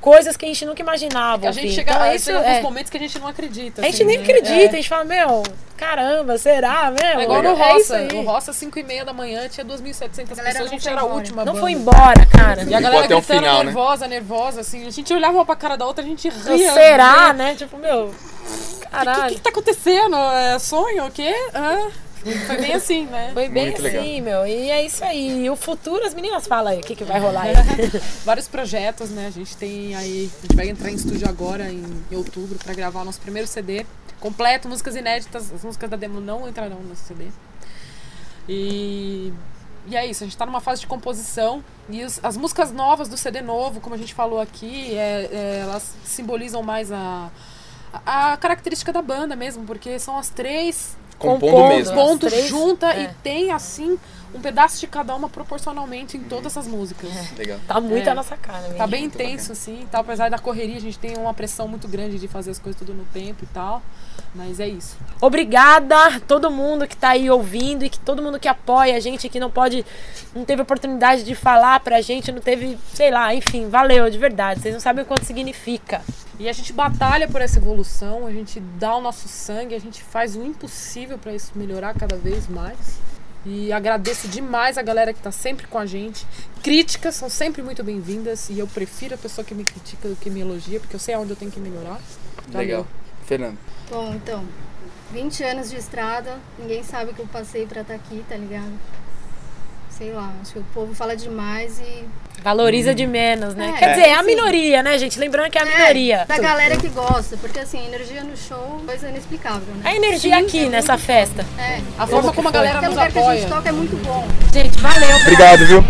coisas 0.00 0.36
que 0.36 0.44
a 0.44 0.48
gente 0.48 0.64
nunca 0.64 0.80
imaginava. 0.80 1.48
A 1.48 1.52
gente 1.52 1.72
chega 1.74 1.90
Então, 1.92 2.02
a 2.02 2.14
isso 2.14 2.26
tem 2.26 2.34
alguns 2.36 2.52
é- 2.56 2.62
momentos 2.62 2.90
que 2.90 2.96
a 2.96 3.00
gente 3.00 3.18
não 3.18 3.26
acredita. 3.28 3.82
a 3.82 3.84
gente 3.84 3.94
assim, 3.94 4.04
nem 4.04 4.18
né? 4.18 4.22
acredita, 4.24 4.54
É. 4.64 4.68
a 4.68 4.76
gente 4.76 4.88
fala, 4.88 5.04
meu, 5.04 5.42
caramba, 5.76 6.38
será 6.38 6.90
mesmo? 6.90 7.20
É 7.20 7.24
igual 7.24 7.42
no 7.42 7.48
É 7.50 7.52
isso 7.78 7.92
Roça. 7.94 7.98
No 8.14 8.22
Roça, 8.22 8.52
5 8.52 8.78
e 8.78 8.82
meia 8.82 9.04
da 9.04 9.12
manhã, 9.12 9.48
tinha 9.48 9.64
2.700 9.64 10.36
galera 10.36 10.52
pessoas, 10.54 10.68
a 10.70 10.72
gente 10.72 10.88
era 10.88 11.00
a 11.00 11.04
última 11.04 11.44
Não 11.44 11.52
banda. 11.52 11.60
foi 11.60 11.72
embora, 11.72 12.26
cara. 12.26 12.62
E 12.62 12.74
a 12.74 12.80
galera 12.80 13.04
até 13.06 13.14
o 13.14 13.18
gritando 13.18 13.40
final, 13.40 13.58
né? 13.58 13.64
nervosa, 13.64 14.06
nervosa, 14.08 14.60
assim. 14.60 14.86
A 14.86 14.90
gente 14.90 15.12
olhava 15.12 15.34
uma 15.34 15.44
pra 15.44 15.56
cara 15.56 15.76
da 15.76 15.84
outra, 15.86 16.04
a 16.04 16.06
gente 16.06 16.28
ria. 16.28 16.72
Será, 16.72 17.32
né? 17.32 17.44
né? 17.50 17.54
Tipo, 17.54 17.76
meu, 17.76 18.06
O 18.06 18.10
que, 18.80 18.88
caralho. 18.90 19.34
que 19.34 19.40
tá 19.40 19.50
acontecendo? 19.50 20.16
É 20.16 20.58
sonho? 20.58 21.06
O 21.06 21.10
quê? 21.10 21.34
Ah, 21.54 21.88
foi 22.46 22.56
bem 22.56 22.74
assim, 22.74 23.06
né? 23.06 23.30
Foi 23.34 23.48
bem 23.48 23.66
Muito 23.66 23.82
legal. 23.82 24.02
assim, 24.02 24.20
meu. 24.20 24.46
E 24.46 24.70
é 24.70 24.84
isso 24.84 25.04
aí. 25.04 25.44
E 25.44 25.50
o 25.50 25.56
futuro, 25.56 26.04
as 26.04 26.14
meninas 26.14 26.46
falam 26.46 26.72
aí 26.72 26.78
o 26.78 26.82
que, 26.82 26.94
que 26.96 27.04
vai 27.04 27.20
rolar 27.20 27.42
aí. 27.42 27.54
Vários 28.24 28.48
projetos, 28.48 29.10
né? 29.10 29.26
A 29.26 29.30
gente 29.30 29.56
tem 29.56 29.94
aí. 29.94 30.30
A 30.38 30.42
gente 30.46 30.56
vai 30.56 30.68
entrar 30.68 30.90
em 30.90 30.94
estúdio 30.94 31.28
agora, 31.28 31.70
em, 31.70 31.82
em 32.10 32.16
outubro, 32.16 32.58
pra 32.58 32.74
gravar 32.74 33.02
o 33.02 33.04
nosso 33.04 33.20
primeiro 33.20 33.46
CD 33.48 33.84
completo, 34.20 34.68
músicas 34.68 34.96
inéditas. 34.96 35.52
As 35.52 35.62
músicas 35.64 35.88
da 35.90 35.96
demo 35.96 36.20
não 36.20 36.48
entrarão 36.48 36.80
nesse 36.88 37.02
CD. 37.04 37.26
E. 38.48 39.32
E 39.90 39.96
é 39.96 40.04
isso, 40.06 40.22
a 40.22 40.26
gente 40.26 40.36
tá 40.36 40.44
numa 40.44 40.60
fase 40.60 40.82
de 40.82 40.86
composição. 40.86 41.64
E 41.88 42.04
os- 42.04 42.20
as 42.22 42.36
músicas 42.36 42.70
novas 42.70 43.08
do 43.08 43.16
CD 43.16 43.40
novo, 43.40 43.80
como 43.80 43.94
a 43.94 43.98
gente 43.98 44.12
falou 44.12 44.38
aqui, 44.38 44.94
é- 44.94 45.28
é, 45.32 45.58
elas 45.62 45.94
simbolizam 46.04 46.62
mais 46.62 46.92
a, 46.92 47.30
a, 47.92 48.36
característica 48.36 48.92
da 48.92 49.02
banda 49.02 49.34
mesmo, 49.36 49.64
porque 49.64 49.98
são 49.98 50.16
as 50.16 50.28
três 50.28 50.96
Compondo 51.18 51.50
Compondo. 51.50 51.68
mesmo. 51.74 52.18
Três, 52.18 52.48
junta 52.48 52.92
é. 52.92 53.02
e 53.04 53.08
tem 53.22 53.50
assim 53.50 53.98
um 54.32 54.40
pedaço 54.40 54.78
de 54.78 54.86
cada 54.86 55.14
uma 55.16 55.28
proporcionalmente 55.28 56.16
em 56.16 56.20
todas 56.20 56.56
as 56.56 56.66
músicas. 56.66 57.10
Legal. 57.36 57.58
Tá 57.66 57.80
muito 57.80 58.06
É. 58.06 58.12
a 58.12 58.14
nossa 58.14 58.36
cara, 58.36 58.74
Tá 58.74 58.86
bem 58.86 59.04
intenso, 59.04 59.52
assim, 59.52 59.86
tal, 59.90 60.02
apesar 60.02 60.30
da 60.30 60.38
correria, 60.38 60.76
a 60.76 60.80
gente 60.80 60.98
tem 60.98 61.16
uma 61.16 61.32
pressão 61.34 61.66
muito 61.66 61.88
grande 61.88 62.18
de 62.18 62.28
fazer 62.28 62.50
as 62.50 62.58
coisas 62.58 62.78
tudo 62.78 62.94
no 62.94 63.04
tempo 63.06 63.42
e 63.42 63.46
tal. 63.48 63.82
Mas 64.34 64.60
é 64.60 64.68
isso. 64.68 64.96
Obrigada 65.20 65.96
a 65.96 66.20
todo 66.20 66.50
mundo 66.50 66.86
que 66.86 66.96
tá 66.96 67.10
aí 67.10 67.30
ouvindo 67.30 67.84
e 67.84 67.88
que 67.90 67.98
todo 67.98 68.22
mundo 68.22 68.38
que 68.38 68.46
apoia 68.46 68.94
a 68.94 69.00
gente, 69.00 69.28
que 69.28 69.40
não 69.40 69.50
pode, 69.50 69.84
não 70.34 70.44
teve 70.44 70.60
oportunidade 70.60 71.24
de 71.24 71.34
falar 71.34 71.80
pra 71.80 72.00
gente, 72.02 72.30
não 72.30 72.40
teve, 72.40 72.78
sei 72.92 73.10
lá, 73.10 73.34
enfim, 73.34 73.68
valeu, 73.68 74.10
de 74.10 74.18
verdade. 74.18 74.60
Vocês 74.60 74.74
não 74.74 74.80
sabem 74.80 75.02
o 75.02 75.06
quanto 75.06 75.24
significa. 75.24 76.02
E 76.38 76.48
a 76.48 76.52
gente 76.52 76.72
batalha 76.72 77.26
por 77.26 77.40
essa 77.40 77.58
evolução, 77.58 78.26
a 78.26 78.30
gente 78.30 78.60
dá 78.60 78.94
o 78.94 79.00
nosso 79.00 79.26
sangue, 79.26 79.74
a 79.74 79.80
gente 79.80 80.02
faz 80.02 80.36
o 80.36 80.44
impossível 80.44 81.18
para 81.18 81.34
isso 81.34 81.50
melhorar 81.56 81.94
cada 81.94 82.16
vez 82.16 82.46
mais. 82.46 83.00
E 83.44 83.72
agradeço 83.72 84.28
demais 84.28 84.78
a 84.78 84.82
galera 84.82 85.12
que 85.12 85.20
tá 85.20 85.32
sempre 85.32 85.66
com 85.66 85.78
a 85.78 85.86
gente. 85.86 86.24
Críticas 86.62 87.16
são 87.16 87.28
sempre 87.28 87.62
muito 87.62 87.82
bem-vindas 87.82 88.50
e 88.50 88.58
eu 88.58 88.68
prefiro 88.68 89.14
a 89.14 89.18
pessoa 89.18 89.44
que 89.44 89.54
me 89.54 89.64
critica 89.64 90.08
do 90.08 90.14
que 90.14 90.30
me 90.30 90.40
elogia, 90.40 90.78
porque 90.78 90.94
eu 90.94 91.00
sei 91.00 91.14
aonde 91.14 91.30
eu 91.30 91.36
tenho 91.36 91.50
que 91.50 91.58
melhorar. 91.58 92.00
Valeu. 92.48 92.66
Legal. 92.66 92.86
Fernando. 93.26 93.58
Bom, 93.90 94.14
então, 94.14 94.44
20 95.12 95.42
anos 95.42 95.70
de 95.70 95.76
estrada, 95.76 96.38
ninguém 96.58 96.84
sabe 96.84 97.10
o 97.10 97.14
que 97.14 97.20
eu 97.20 97.26
passei 97.26 97.66
pra 97.66 97.80
estar 97.80 97.94
aqui, 97.94 98.24
tá 98.28 98.36
ligado? 98.36 98.72
Sei 99.98 100.12
lá, 100.12 100.32
acho 100.40 100.52
que 100.52 100.58
o 100.60 100.64
povo 100.72 100.94
fala 100.94 101.16
demais 101.16 101.80
e. 101.80 102.04
Valoriza 102.44 102.94
de 102.94 103.04
menos, 103.04 103.56
né? 103.56 103.72
É, 103.74 103.78
Quer 103.78 103.88
dizer, 103.90 104.08
é 104.10 104.14
a 104.14 104.22
minoria, 104.22 104.80
né, 104.80 104.96
gente? 104.96 105.18
Lembrando 105.18 105.50
que 105.50 105.58
é 105.58 105.62
a 105.62 105.64
minoria. 105.64 106.24
Da 106.28 106.38
galera 106.38 106.76
que 106.76 106.86
gosta, 106.88 107.36
porque 107.36 107.58
assim, 107.58 107.84
energia 107.84 108.22
no 108.22 108.36
show 108.36 108.80
é 108.84 108.86
coisa 108.86 109.08
inexplicável, 109.08 109.74
né? 109.74 109.80
A 109.82 109.96
energia 109.96 110.36
Sim, 110.36 110.44
aqui 110.44 110.64
é 110.66 110.68
nessa 110.68 110.96
festa. 110.96 111.44
É. 111.58 111.80
A 111.98 112.06
forma 112.06 112.32
como 112.32 112.48
a 112.48 112.52
galera 112.52 112.80
nos 112.80 112.90
lugar 112.90 113.10
que 113.10 113.18
a 113.18 113.34
gente 113.34 113.44
apoia. 113.44 113.56
toca 113.56 113.68
é 113.70 113.72
muito 113.72 113.96
bom. 114.04 114.24
Gente, 114.52 114.78
valeu. 114.78 115.16
Obrigado, 115.16 115.66
viu? 115.66 115.84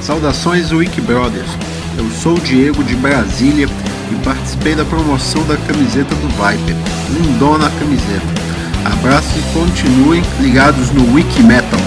Saudações 0.00 0.70
Wiki 0.70 1.00
Brothers. 1.00 1.50
Eu 1.98 2.08
sou 2.10 2.34
o 2.34 2.40
Diego 2.40 2.84
de 2.84 2.94
Brasília 2.94 3.66
e 3.66 4.24
participei 4.24 4.76
da 4.76 4.84
promoção 4.84 5.44
da 5.48 5.56
camiseta 5.56 6.14
do 6.14 6.28
Viper. 6.28 6.76
Lindona 7.10 7.66
a 7.66 7.70
camiseta. 7.70 8.47
Abraço 8.92 9.38
e 9.38 9.42
continuem 9.52 10.22
ligados 10.40 10.90
no 10.92 11.14
Wiki 11.14 11.42
Metal. 11.42 11.78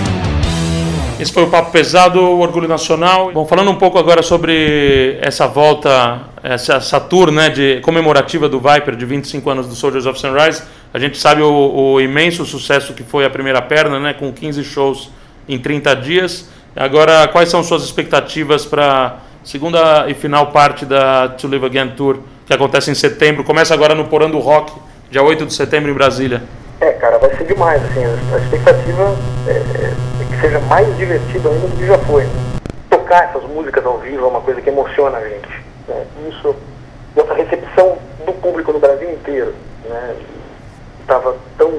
Esse 1.19 1.33
foi 1.33 1.43
o 1.43 1.47
Papo 1.47 1.71
Pesado, 1.71 2.21
o 2.21 2.39
Orgulho 2.39 2.67
Nacional. 2.67 3.31
Bom, 3.31 3.43
falando 3.43 3.71
um 3.71 3.75
pouco 3.75 3.97
agora 3.97 4.21
sobre 4.21 5.17
essa 5.19 5.47
volta, 5.47 6.21
essa, 6.43 6.75
essa 6.75 6.99
tour 6.99 7.31
né, 7.31 7.49
de, 7.49 7.79
comemorativa 7.81 8.47
do 8.47 8.59
Viper 8.59 8.95
de 8.95 9.03
25 9.03 9.49
anos 9.49 9.67
do 9.67 9.73
Soldiers 9.73 10.05
of 10.05 10.19
Sunrise, 10.19 10.61
a 10.93 10.99
gente 10.99 11.17
sabe 11.17 11.41
o, 11.41 11.93
o 11.93 11.99
imenso 11.99 12.45
sucesso 12.45 12.93
que 12.93 13.01
foi 13.01 13.25
a 13.25 13.31
primeira 13.31 13.63
perna, 13.63 13.99
né, 13.99 14.13
com 14.13 14.31
15 14.31 14.63
shows 14.63 15.09
em 15.49 15.57
30 15.57 15.95
dias. 15.95 16.49
Agora, 16.75 17.27
quais 17.29 17.49
são 17.49 17.63
suas 17.63 17.83
expectativas 17.83 18.63
para 18.63 19.17
segunda 19.43 20.05
e 20.07 20.13
final 20.13 20.51
parte 20.51 20.85
da 20.85 21.29
To 21.29 21.47
Live 21.47 21.65
Again 21.65 21.93
Tour, 21.97 22.19
que 22.45 22.53
acontece 22.53 22.91
em 22.91 22.95
setembro? 22.95 23.43
Começa 23.43 23.73
agora 23.73 23.95
no 23.95 24.05
Porão 24.05 24.29
do 24.29 24.37
Rock, 24.37 24.71
dia 25.09 25.23
8 25.23 25.47
de 25.47 25.53
setembro 25.55 25.89
em 25.89 25.95
Brasília. 25.95 26.43
É, 26.81 26.93
cara, 26.93 27.19
vai 27.19 27.29
ser 27.37 27.43
demais, 27.45 27.79
assim, 27.85 28.03
a 28.03 28.37
expectativa 28.39 29.15
é, 29.47 29.51
é 29.51 30.25
que 30.27 30.41
seja 30.41 30.59
mais 30.61 30.97
divertido 30.97 31.49
ainda 31.49 31.67
do 31.67 31.77
que 31.77 31.85
já 31.85 31.97
foi. 31.99 32.27
Tocar 32.89 33.25
essas 33.25 33.43
músicas 33.43 33.85
ao 33.85 33.99
vivo 33.99 34.25
é 34.25 34.27
uma 34.27 34.41
coisa 34.41 34.59
que 34.61 34.69
emociona 34.69 35.19
a 35.19 35.29
gente. 35.29 35.63
Né? 35.87 36.05
Isso, 36.27 36.55
essa 37.15 37.35
recepção 37.35 37.99
do 38.25 38.33
público 38.33 38.73
no 38.73 38.79
Brasil 38.79 39.11
inteiro, 39.11 39.53
né? 39.87 40.15
Estava 41.01 41.35
tão, 41.55 41.71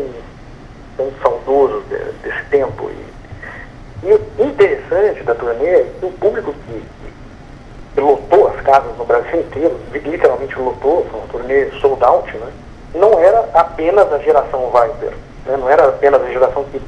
tão 0.97 1.11
saudoso 1.21 1.83
de- 1.89 2.13
desse 2.23 2.45
tempo. 2.51 2.89
E, 2.89 4.09
e 4.09 4.13
o 4.15 4.45
interessante 4.47 5.25
da 5.25 5.35
turnê 5.35 5.67
é 5.67 5.93
que 5.99 6.07
o 6.07 6.13
público 6.13 6.55
que, 6.67 6.83
que 7.95 8.01
lotou 8.01 8.49
as 8.49 8.61
casas 8.61 8.97
no 8.97 9.05
Brasil 9.05 9.41
inteiro, 9.41 9.81
literalmente 9.93 10.57
lotou, 10.57 11.05
foi 11.11 11.19
uma 11.19 11.29
turnê 11.29 11.71
sold 11.81 12.05
out, 12.05 12.37
né? 12.37 12.53
Não 12.95 13.18
era 13.18 13.49
apenas 13.55 14.12
a 14.12 14.18
geração 14.18 14.70
Viper, 14.70 15.11
né? 15.47 15.57
não 15.57 15.68
era 15.68 15.88
apenas 15.88 16.22
a 16.22 16.26
geração 16.30 16.64
que, 16.64 16.80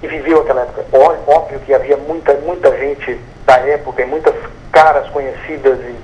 que 0.00 0.06
viveu 0.08 0.40
aquela 0.40 0.62
época. 0.62 0.84
Ó- 0.92 1.14
Óbvio 1.34 1.60
que 1.60 1.74
havia 1.74 1.96
muita, 1.96 2.34
muita 2.34 2.76
gente 2.78 3.20
da 3.46 3.58
época 3.58 4.02
e 4.02 4.06
muitas 4.06 4.34
caras 4.70 5.08
conhecidas 5.10 5.78
e, 5.80 5.96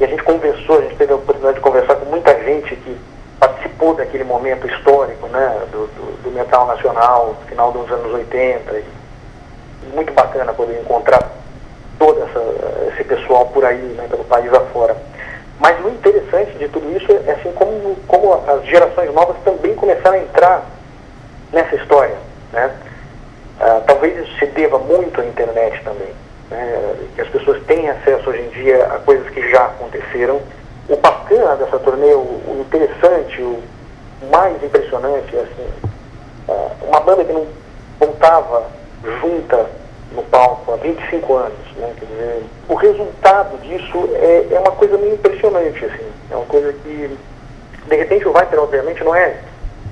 e 0.00 0.04
a 0.04 0.06
gente 0.06 0.22
conversou, 0.22 0.78
a 0.78 0.82
gente 0.82 0.96
teve 0.96 1.12
a 1.12 1.16
oportunidade 1.16 1.56
de 1.56 1.60
conversar 1.62 1.96
com 1.96 2.06
muita 2.06 2.34
gente 2.44 2.74
que 2.76 2.98
participou 3.38 3.94
daquele 3.94 4.24
momento 4.24 4.66
histórico 4.66 5.26
né? 5.28 5.62
do, 5.70 5.86
do, 5.88 6.22
do 6.22 6.30
metal 6.30 6.66
nacional, 6.66 7.36
final 7.48 7.72
dos 7.72 7.90
anos 7.90 8.12
80. 8.14 8.72
E, 8.72 8.84
muito 9.92 10.12
bacana 10.12 10.52
poder 10.54 10.80
encontrar 10.80 11.28
todo 11.98 12.22
essa, 12.22 12.92
esse 12.92 13.04
pessoal 13.04 13.46
por 13.46 13.64
aí, 13.64 13.76
né, 13.76 14.06
pelo 14.08 14.24
país 14.24 14.52
afora. 14.52 14.96
Mas 15.58 15.84
o 15.84 15.88
interessante 16.32 16.58
de 16.58 16.68
tudo 16.68 16.96
isso 16.96 17.12
é 17.26 17.32
assim 17.32 17.52
como, 17.52 17.94
como 18.08 18.32
as 18.32 18.64
gerações 18.64 19.12
novas 19.14 19.36
também 19.44 19.74
começaram 19.74 20.16
a 20.16 20.20
entrar 20.20 20.62
nessa 21.52 21.76
história. 21.76 22.16
Né? 22.52 22.74
Ah, 23.60 23.82
talvez 23.86 24.18
isso 24.18 24.38
se 24.38 24.46
deva 24.46 24.78
muito 24.78 25.20
à 25.20 25.26
internet 25.26 25.82
também. 25.84 26.08
Né? 26.50 26.94
Que 27.14 27.20
as 27.20 27.28
pessoas 27.28 27.62
têm 27.64 27.88
acesso 27.88 28.30
hoje 28.30 28.40
em 28.40 28.48
dia 28.48 28.84
a 28.86 28.98
coisas 29.00 29.28
que 29.28 29.50
já 29.50 29.66
aconteceram. 29.66 30.40
O 30.88 30.96
bacana 30.96 31.56
dessa 31.56 31.78
turnê, 31.78 32.14
o, 32.14 32.18
o 32.18 32.66
interessante, 32.66 33.42
o 33.42 33.62
mais 34.30 34.62
impressionante, 34.62 35.36
é 35.36 35.40
assim, 35.40 35.68
ah, 36.48 36.70
uma 36.82 37.00
banda 37.00 37.24
que 37.24 37.32
não 37.32 37.46
voltava 38.00 38.64
junta 39.20 39.66
no 40.14 40.22
palco 40.24 40.72
há 40.72 40.76
25 40.76 41.34
anos. 41.34 41.72
Né? 41.76 41.92
Quer 41.98 42.06
dizer, 42.06 42.42
o 42.68 42.74
resultado 42.74 43.58
disso 43.62 44.08
é, 44.14 44.46
é 44.50 44.60
uma 44.60 44.72
coisa 44.72 44.96
meio 44.98 45.14
impressionante. 45.14 45.84
Assim. 45.84 46.06
É 46.30 46.36
uma 46.36 46.46
coisa 46.46 46.72
que, 46.72 47.18
de 47.88 47.96
repente, 47.96 48.26
o 48.26 48.32
Viper, 48.32 48.60
obviamente, 48.60 49.04
não 49.04 49.14
é 49.14 49.36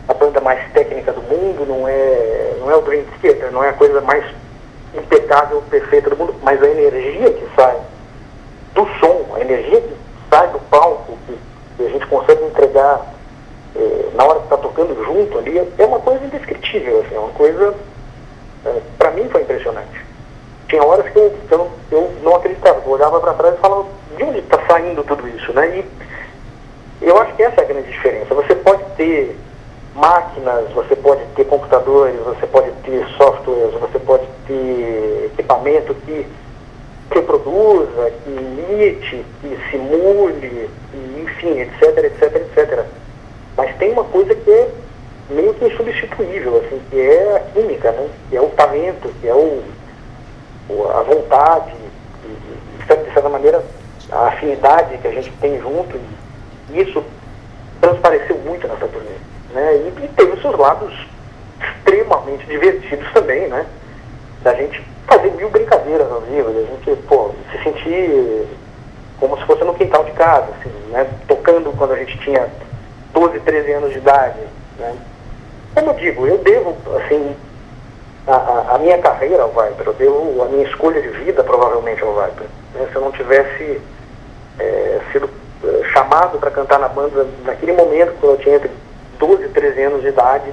a 0.08 0.14
banda 0.14 0.40
mais 0.40 0.60
técnica 0.72 1.12
do 1.12 1.22
mundo, 1.22 1.64
não 1.66 1.86
é, 1.86 2.54
não 2.58 2.70
é 2.70 2.76
o 2.76 2.82
Dream 2.82 3.04
Theater, 3.20 3.52
não 3.52 3.62
é 3.62 3.68
a 3.68 3.74
coisa 3.74 4.00
mais 4.00 4.24
impecável, 4.94 5.62
perfeita 5.70 6.10
do 6.10 6.16
mundo, 6.16 6.34
mas 6.42 6.60
a 6.62 6.68
energia 6.68 7.30
que 7.30 7.46
sai 7.54 7.76
do 8.74 8.86
som, 8.98 9.34
a 9.36 9.40
energia 9.40 9.80
que 9.80 9.94
sai 10.28 10.48
do 10.48 10.58
palco, 10.70 11.16
que, 11.26 11.38
que 11.76 11.86
a 11.86 11.90
gente 11.90 12.06
consegue 12.06 12.44
entregar 12.44 13.06
eh, 13.76 14.08
na 14.14 14.24
hora 14.24 14.40
que 14.40 14.46
está 14.46 14.56
tocando 14.56 15.04
junto 15.04 15.38
ali, 15.38 15.58
é 15.58 15.84
uma 15.84 16.00
coisa 16.00 16.24
indescritível, 16.24 17.00
assim, 17.00 17.14
é 17.14 17.18
uma 17.18 17.30
coisa, 17.30 17.74
para 18.98 19.10
mim 19.12 19.28
foi 19.28 19.42
impressionante. 19.42 20.09
Tinha 20.70 20.84
horas 20.84 21.10
que 21.12 21.18
eu, 21.18 21.34
que 21.48 21.52
eu, 21.52 21.68
eu 21.90 22.12
não 22.22 22.36
acreditava, 22.36 22.80
eu 22.86 22.92
olhava 22.92 23.18
para 23.18 23.34
trás 23.34 23.54
e 23.56 23.58
falava, 23.58 23.86
de 24.16 24.22
onde 24.22 24.38
está 24.38 24.56
saindo 24.68 25.02
tudo 25.02 25.26
isso, 25.28 25.52
né? 25.52 25.78
E 25.78 25.84
eu 27.02 27.20
acho 27.20 27.34
que 27.34 27.42
essa 27.42 27.60
é 27.60 27.64
a 27.64 27.66
grande 27.66 27.90
diferença. 27.90 28.32
Você 28.32 28.54
pode 28.54 28.84
ter 28.96 29.36
máquinas, 29.96 30.70
você 30.70 30.94
pode 30.94 31.24
ter 31.34 31.44
computadores, 31.46 32.14
você 32.20 32.46
pode 32.46 32.70
ter 32.84 33.04
softwares, 33.16 33.74
você 33.80 33.98
pode 33.98 34.24
ter 34.46 35.30
equipamento 35.32 35.92
que 36.06 36.24
reproduza, 37.10 38.12
que 38.22 38.30
imite, 38.30 39.24
que 39.40 39.58
simule, 39.72 40.70
e, 40.94 41.20
enfim, 41.24 41.62
etc, 41.62 41.98
etc, 41.98 42.36
etc. 42.36 42.84
Mas 43.56 43.76
tem 43.76 43.90
uma 43.92 44.04
coisa 44.04 44.32
que 44.36 44.50
é 44.52 44.68
meio 45.30 45.52
que 45.54 45.64
insubstituível, 45.64 46.58
assim, 46.58 46.80
que 46.90 47.00
é 47.00 47.36
a 47.36 47.40
química, 47.52 47.90
né? 47.90 48.08
Que 48.28 48.36
é 48.36 48.40
o 48.40 48.50
talento, 48.50 49.12
que 49.20 49.26
é 49.26 49.34
o- 49.34 49.62
a 50.90 51.02
vontade, 51.02 51.72
e, 52.24 52.28
de 52.86 53.12
certa 53.12 53.28
maneira, 53.28 53.64
a 54.10 54.28
afinidade 54.28 54.98
que 54.98 55.08
a 55.08 55.12
gente 55.12 55.30
tem 55.40 55.60
junto. 55.60 55.98
E 56.70 56.80
isso 56.80 57.02
transpareceu 57.80 58.36
muito 58.38 58.66
nessa 58.66 58.86
turnê. 58.88 59.10
Né? 59.52 59.76
E, 59.76 60.04
e 60.04 60.08
teve 60.16 60.32
os 60.32 60.40
seus 60.42 60.58
lados 60.58 60.92
extremamente 61.60 62.46
divertidos 62.46 63.10
também, 63.12 63.48
né? 63.48 63.66
Da 64.42 64.54
gente 64.54 64.82
fazer 65.06 65.30
mil 65.32 65.50
brincadeiras 65.50 66.10
ao 66.10 66.20
vivo, 66.20 66.50
da 66.50 66.62
gente, 66.62 67.02
pô, 67.02 67.32
se 67.50 67.62
sentir 67.62 68.46
como 69.18 69.36
se 69.36 69.44
fosse 69.44 69.64
no 69.64 69.74
quintal 69.74 70.04
de 70.04 70.12
casa, 70.12 70.48
assim, 70.58 70.70
né? 70.90 71.06
Tocando 71.28 71.76
quando 71.76 71.92
a 71.92 71.96
gente 71.96 72.16
tinha 72.18 72.48
12, 73.12 73.40
13 73.40 73.72
anos 73.72 73.92
de 73.92 73.98
idade, 73.98 74.38
né? 74.78 74.96
Como 75.74 75.90
eu 75.90 75.94
digo, 75.94 76.26
eu 76.26 76.38
devo, 76.38 76.76
assim, 76.96 77.36
a, 78.26 78.74
a- 78.74 78.78
minha 78.78 78.98
carreira 78.98 79.42
ao 79.42 79.50
Viper, 79.50 79.86
eu 79.86 79.92
devo 79.94 80.42
a 80.42 80.46
minha 80.46 80.64
escolha 80.66 81.00
de 81.00 81.08
vida 81.08 81.42
provavelmente 81.44 82.02
ao 82.02 82.14
Viper. 82.14 82.46
né? 82.74 82.86
Se 82.90 82.96
eu 82.96 83.00
não 83.02 83.12
tivesse 83.12 83.80
eh, 84.58 85.00
sido 85.12 85.28
eh, 85.64 85.82
chamado 85.92 86.38
para 86.38 86.50
cantar 86.50 86.78
na 86.78 86.88
banda 86.88 87.26
naquele 87.44 87.72
momento, 87.72 88.14
quando 88.20 88.32
eu 88.34 88.38
tinha 88.38 88.56
entre 88.56 88.70
12 89.18 89.44
e 89.44 89.48
13 89.48 89.82
anos 89.82 90.00
de 90.02 90.08
idade, 90.08 90.52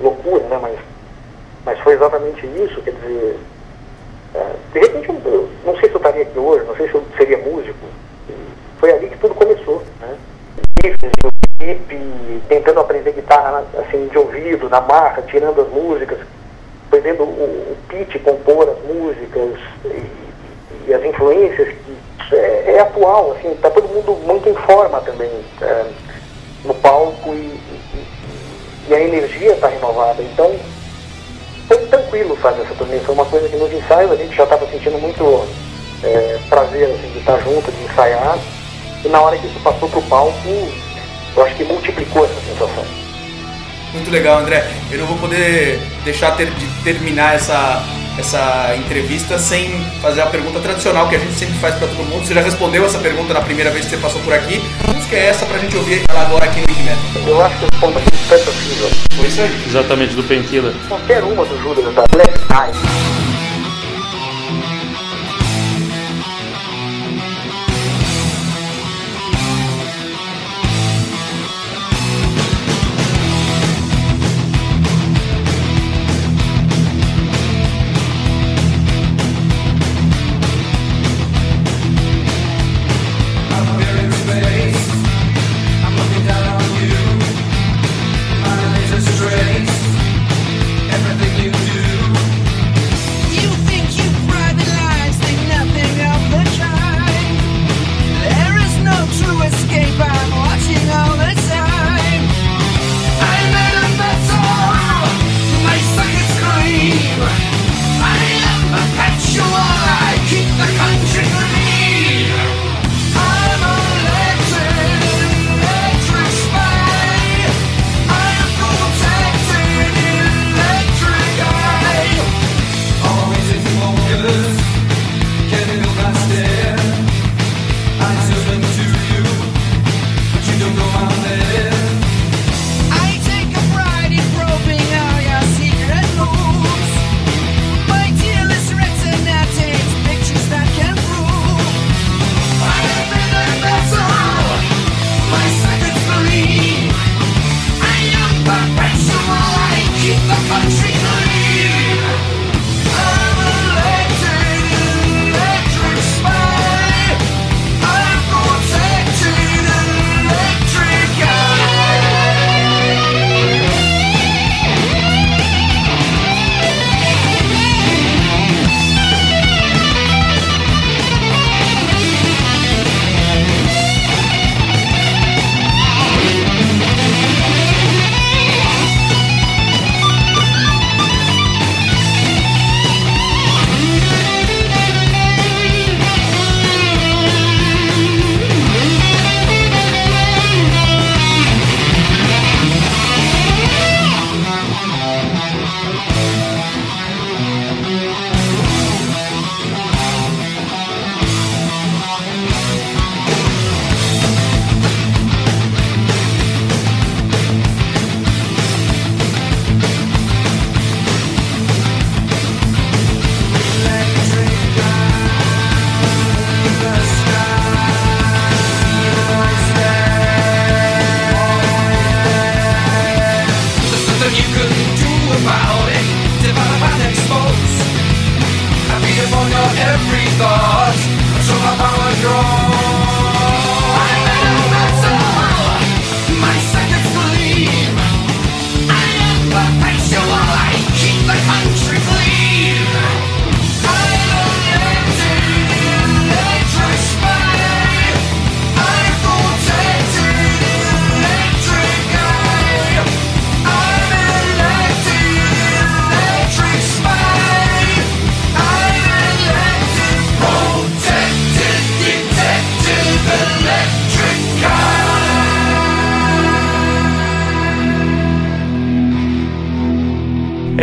loucura, 0.00 0.44
né? 0.44 0.58
Mas, 0.60 0.78
mas 1.64 1.78
foi 1.80 1.94
exatamente 1.94 2.44
isso, 2.46 2.80
quer 2.82 2.92
dizer, 2.92 3.38
eh, 4.34 4.52
de 4.72 4.78
repente 4.80 5.08
eu, 5.08 5.14
eu 5.24 5.48
não 5.64 5.76
sei 5.76 5.88
se 5.88 5.94
eu 5.94 5.98
estaria 5.98 6.22
aqui 6.22 6.38
hoje, 6.38 6.64
não 6.66 6.76
sei 6.76 6.88
se 6.88 6.94
eu 6.94 7.04
seria 7.16 7.38
músico. 7.38 7.78
Foi 8.78 8.92
ali 8.92 9.08
que 9.08 9.18
tudo 9.18 9.34
começou, 9.34 9.82
né? 10.00 10.16
Riffs, 10.82 11.10
equipe, 11.60 12.42
tentando 12.48 12.80
aprender 12.80 13.12
guitarra 13.12 13.64
assim, 13.78 14.08
de 14.08 14.18
ouvido, 14.18 14.68
na 14.68 14.80
marca, 14.80 15.22
tirando 15.22 15.60
as 15.60 15.68
músicas, 15.68 16.18
vendo 17.02 17.22
o, 17.22 17.26
o 17.26 17.76
Pete 17.88 18.18
compor 18.18 18.68
as 18.68 18.78
músicas 18.94 19.58
e, 19.84 20.06
e 20.88 20.94
as 20.94 21.04
influências 21.04 21.68
que 21.68 22.34
é, 22.36 22.74
é 22.76 22.80
atual, 22.80 23.32
assim, 23.32 23.54
tá 23.60 23.70
todo 23.70 23.88
mundo 23.88 24.12
muito 24.26 24.48
em 24.48 24.54
forma 24.54 25.00
também 25.00 25.30
é, 25.60 25.84
no 26.64 26.74
palco 26.74 27.34
e, 27.34 27.36
e- 27.38 28.06
e 28.88 28.94
a 28.94 29.00
energia 29.00 29.52
está 29.52 29.68
renovada. 29.68 30.22
Então 30.22 30.54
foi 31.68 31.78
tranquilo 31.86 32.36
fazer 32.36 32.62
essa 32.62 32.74
turnê, 32.74 32.98
foi 33.00 33.14
uma 33.14 33.24
coisa 33.26 33.48
que 33.48 33.56
nos 33.56 33.72
ensaios 33.72 34.10
a 34.12 34.16
gente 34.16 34.34
já 34.34 34.44
estava 34.44 34.66
sentindo 34.66 34.98
muito 34.98 35.46
é, 36.02 36.38
prazer 36.48 36.84
assim, 36.90 37.10
de 37.12 37.18
estar 37.18 37.38
junto, 37.42 37.70
de 37.70 37.84
ensaiar, 37.84 38.38
e 39.04 39.08
na 39.08 39.20
hora 39.20 39.36
que 39.38 39.46
isso 39.46 39.60
passou 39.60 39.88
pro 39.88 40.02
palco, 40.02 40.36
eu 41.36 41.44
acho 41.44 41.54
que 41.56 41.64
multiplicou 41.64 42.24
essa 42.24 42.40
sensação. 42.40 42.84
Muito 43.92 44.10
legal, 44.10 44.38
André. 44.40 44.66
Eu 44.90 44.98
não 44.98 45.06
vou 45.06 45.16
poder 45.18 45.80
deixar 46.04 46.32
ter- 46.32 46.50
de 46.50 46.66
terminar 46.82 47.34
essa, 47.34 47.82
essa 48.18 48.74
entrevista 48.76 49.38
sem 49.38 49.70
fazer 50.00 50.22
a 50.22 50.26
pergunta 50.26 50.58
tradicional 50.60 51.08
que 51.08 51.16
a 51.16 51.18
gente 51.18 51.34
sempre 51.34 51.58
faz 51.58 51.74
para 51.74 51.88
todo 51.88 52.04
mundo. 52.04 52.26
Você 52.26 52.32
já 52.34 52.40
respondeu 52.40 52.84
essa 52.86 52.98
pergunta 52.98 53.34
na 53.34 53.40
primeira 53.42 53.70
vez 53.70 53.84
que 53.84 53.90
você 53.90 53.96
passou 53.98 54.20
por 54.22 54.32
aqui. 54.32 54.60
Que 54.84 54.94
música 54.94 55.16
é 55.16 55.26
essa 55.28 55.44
pra 55.46 55.58
gente 55.58 55.76
ouvir 55.76 56.02
ela 56.08 56.22
agora 56.22 56.44
aqui 56.46 56.60
no 56.60 56.66
Wikimedia? 56.68 56.96
Eu 57.26 57.42
acho 57.44 57.56
que 57.58 57.64
o 57.64 57.68
ponto 57.80 57.98
aqui 57.98 58.08
é 58.30 58.38
possível. 58.38 58.90
Foi 59.14 59.26
isso 59.26 59.40
aí. 59.42 59.64
Exatamente, 59.66 60.14
do 60.14 60.22
Painkiller. 60.24 60.72
Qualquer 60.88 61.22
uma 61.22 61.44
do 61.44 61.62
Judas 61.62 61.94
da 61.94 62.04
Black 62.12 62.30
Eyes. 62.30 63.11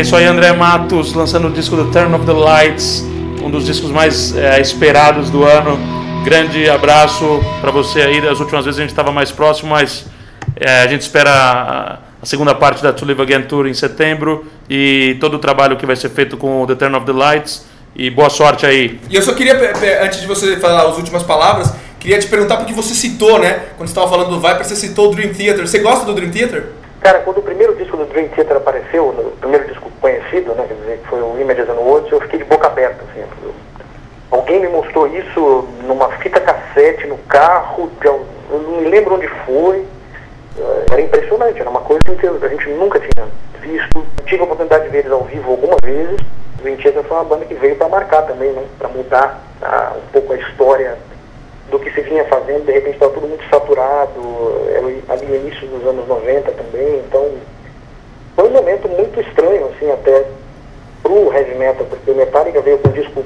Isso 0.09 0.15
aí, 0.15 0.25
André 0.25 0.51
Matos, 0.53 1.13
lançando 1.13 1.49
o 1.49 1.51
disco 1.51 1.75
do 1.75 1.91
Turn 1.91 2.15
of 2.15 2.25
the 2.25 2.33
Lights, 2.33 3.05
um 3.43 3.51
dos 3.51 3.67
discos 3.67 3.91
mais 3.91 4.35
é, 4.35 4.59
esperados 4.59 5.29
do 5.29 5.43
ano. 5.43 5.77
Grande 6.25 6.67
abraço 6.67 7.39
para 7.61 7.69
você 7.69 8.01
aí. 8.01 8.19
Das 8.19 8.39
últimas 8.39 8.65
vezes 8.65 8.79
a 8.79 8.81
gente 8.81 8.89
estava 8.89 9.11
mais 9.11 9.31
próximo, 9.31 9.69
mas 9.69 10.07
é, 10.55 10.81
a 10.81 10.87
gente 10.87 11.01
espera 11.01 11.29
a, 11.29 11.99
a 12.23 12.25
segunda 12.25 12.55
parte 12.55 12.81
da 12.81 12.91
To 12.91 13.05
Live 13.05 13.21
Again 13.21 13.43
Tour 13.43 13.67
em 13.67 13.73
setembro 13.75 14.47
e 14.67 15.15
todo 15.19 15.35
o 15.35 15.37
trabalho 15.37 15.77
que 15.77 15.85
vai 15.85 15.95
ser 15.95 16.09
feito 16.09 16.37
com 16.37 16.63
o 16.63 16.65
The 16.65 16.73
Turn 16.73 16.97
of 16.97 17.05
the 17.05 17.13
Lights. 17.13 17.67
E 17.95 18.09
boa 18.09 18.31
sorte 18.31 18.65
aí. 18.65 18.99
E 19.11 19.15
eu 19.15 19.21
só 19.21 19.33
queria, 19.33 19.53
antes 20.01 20.21
de 20.21 20.25
você 20.25 20.57
falar 20.57 20.87
as 20.87 20.97
últimas 20.97 21.21
palavras, 21.21 21.71
queria 21.99 22.17
te 22.17 22.25
perguntar 22.25 22.57
porque 22.57 22.73
você 22.73 22.95
citou, 22.95 23.37
né? 23.37 23.59
Quando 23.77 23.87
você 23.87 23.91
estava 23.91 24.09
falando 24.09 24.31
do 24.31 24.39
Viper, 24.39 24.65
você 24.65 24.75
citou 24.75 25.11
o 25.11 25.13
Dream 25.13 25.35
Theater. 25.35 25.67
Você 25.67 25.77
gosta 25.77 26.03
do 26.03 26.15
Dream 26.15 26.31
Theater? 26.31 26.78
Cara, 27.09 27.21
quando 27.21 27.39
o 27.39 27.41
primeiro 27.41 27.73
disco 27.73 27.97
do 27.97 28.05
Dream 28.05 28.27
Theater 28.27 28.57
apareceu, 28.57 29.11
no 29.11 29.31
primeiro 29.31 29.65
disco 29.67 29.89
conhecido, 29.99 30.53
né, 30.53 30.65
quer 30.67 30.75
dizer, 30.75 30.99
que 30.99 31.07
foi 31.07 31.19
o 31.19 31.41
Images 31.41 31.67
and 31.67 31.73
Words, 31.73 32.11
eu 32.11 32.21
fiquei 32.21 32.37
de 32.37 32.45
boca 32.45 32.67
aberta, 32.67 33.03
assim. 33.09 33.25
eu- 33.41 33.51
alguém 34.29 34.59
me 34.59 34.67
mostrou 34.67 35.07
isso 35.07 35.67
numa 35.87 36.09
fita 36.19 36.39
cassete 36.39 37.07
no 37.07 37.17
carro, 37.17 37.89
de 37.99 38.05
eu 38.05 38.23
não 38.51 38.59
me 38.81 38.87
lembro 38.87 39.15
onde 39.15 39.27
foi. 39.43 39.87
Eh, 40.55 40.85
Era 40.91 41.01
impressionante, 41.01 41.59
era 41.59 41.71
uma 41.71 41.81
coisa 41.81 42.03
que 42.03 42.27
a 42.27 42.47
gente 42.47 42.69
nunca 42.73 42.99
tinha 42.99 43.27
visto. 43.59 44.05
Tive 44.27 44.41
a 44.41 44.45
oportunidade 44.45 44.83
de 44.83 44.89
ver 44.91 44.99
eles 44.99 45.11
ao 45.11 45.23
vivo 45.23 45.49
algumas 45.49 45.79
vezes. 45.83 46.19
O 46.59 46.61
Dream 46.61 46.77
Theater 46.77 47.03
foi 47.05 47.17
uma 47.17 47.23
banda 47.23 47.45
que 47.45 47.55
veio 47.55 47.75
para 47.75 47.87
marcar 47.89 48.21
também, 48.27 48.51
né, 48.51 48.63
para 48.77 48.87
mudar 48.89 49.41
ah, 49.63 49.93
um 49.97 50.11
pouco 50.11 50.33
a 50.33 50.35
história 50.37 50.95
do 51.69 51.79
que 51.79 51.91
se 51.91 52.01
vinha 52.01 52.25
fazendo, 52.25 52.65
de 52.65 52.71
repente 52.71 52.95
estava 52.95 53.13
tudo 53.13 53.27
muito 53.27 53.47
saturado, 53.49 54.19
era 54.69 55.13
ali 55.13 55.25
no 55.25 55.35
início 55.35 55.67
dos 55.67 55.85
anos 55.87 56.07
90 56.07 56.51
também, 56.51 56.99
então 56.99 57.31
foi 58.35 58.47
um 58.47 58.51
momento 58.51 58.87
muito 58.87 59.19
estranho, 59.19 59.67
assim, 59.67 59.91
até 59.91 60.25
pro 61.03 61.33
heavy 61.33 61.55
metal, 61.55 61.85
porque 61.89 62.11
o 62.11 62.15
Metallica 62.15 62.61
veio 62.61 62.77
com 62.79 62.89
um 62.89 62.93
disco 62.93 63.23